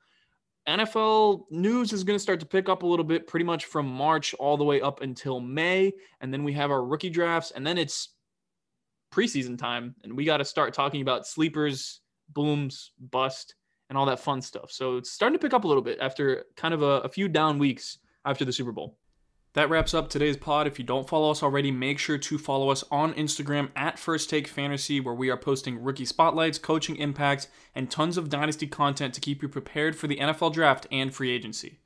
NFL 0.69 1.45
news 1.51 1.95
is 1.95 2.05
going 2.05 2.17
to 2.17 2.23
start 2.23 2.41
to 2.41 2.47
pick 2.47 2.69
up 2.69 2.83
a 2.83 2.87
little 2.87 3.05
bit 3.05 3.27
pretty 3.27 3.45
much 3.45 3.65
from 3.65 3.87
March 3.87 4.35
all 4.35 4.59
the 4.59 4.65
way 4.65 4.83
up 4.83 5.01
until 5.01 5.41
May. 5.41 5.93
And 6.21 6.33
then 6.33 6.45
we 6.45 6.53
have 6.53 6.71
our 6.71 6.85
rookie 6.85 7.09
drafts, 7.09 7.53
and 7.53 7.67
then 7.67 7.79
it's 7.79 8.11
preseason 9.11 9.59
time. 9.59 9.95
And 10.05 10.15
we 10.15 10.27
got 10.27 10.37
to 10.37 10.45
start 10.45 10.75
talking 10.75 11.01
about 11.01 11.27
sleepers, 11.27 12.03
booms, 12.35 12.93
bust, 13.01 13.55
and 13.89 13.97
all 13.97 14.05
that 14.07 14.21
fun 14.21 14.43
stuff. 14.43 14.71
So 14.71 14.99
it's 14.99 15.11
starting 15.11 15.39
to 15.39 15.43
pick 15.43 15.55
up 15.55 15.65
a 15.65 15.67
little 15.67 15.83
bit 15.83 15.99
after 16.01 16.45
kind 16.55 16.75
of 16.75 16.83
a, 16.83 17.01
a 17.01 17.09
few 17.09 17.29
down 17.29 17.59
weeks 17.59 17.99
after 18.27 18.45
the 18.45 18.53
Super 18.53 18.73
Bowl. 18.73 18.99
That 19.59 19.71
wraps 19.71 19.93
up 19.93 20.09
today's 20.09 20.37
pod. 20.37 20.69
If 20.69 20.79
you 20.79 20.85
don't 20.85 21.09
follow 21.09 21.33
us 21.33 21.43
already, 21.43 21.73
make 21.73 21.99
sure 21.99 22.17
to 22.17 22.39
follow 22.39 22.71
us 22.71 22.85
on 22.93 23.13
Instagram 23.15 23.71
at 23.75 23.99
First 23.99 24.31
Take 24.31 24.47
Fantasy, 24.47 25.01
where 25.01 25.17
we 25.17 25.31
are 25.31 25.37
posting 25.37 25.83
rookie 25.83 26.05
spotlights, 26.05 26.61
coaching 26.61 26.95
impacts, 26.95 27.49
and 27.75 27.91
tons 27.91 28.17
of 28.17 28.29
dynasty 28.29 28.69
content 28.69 29.15
to 29.15 29.21
keep 29.21 29.43
you 29.43 29.49
prepared 29.49 29.97
for 29.97 30.07
the 30.07 30.19
NFL 30.19 30.53
draft 30.53 30.87
and 30.93 31.13
free 31.13 31.33
agency. 31.33 31.81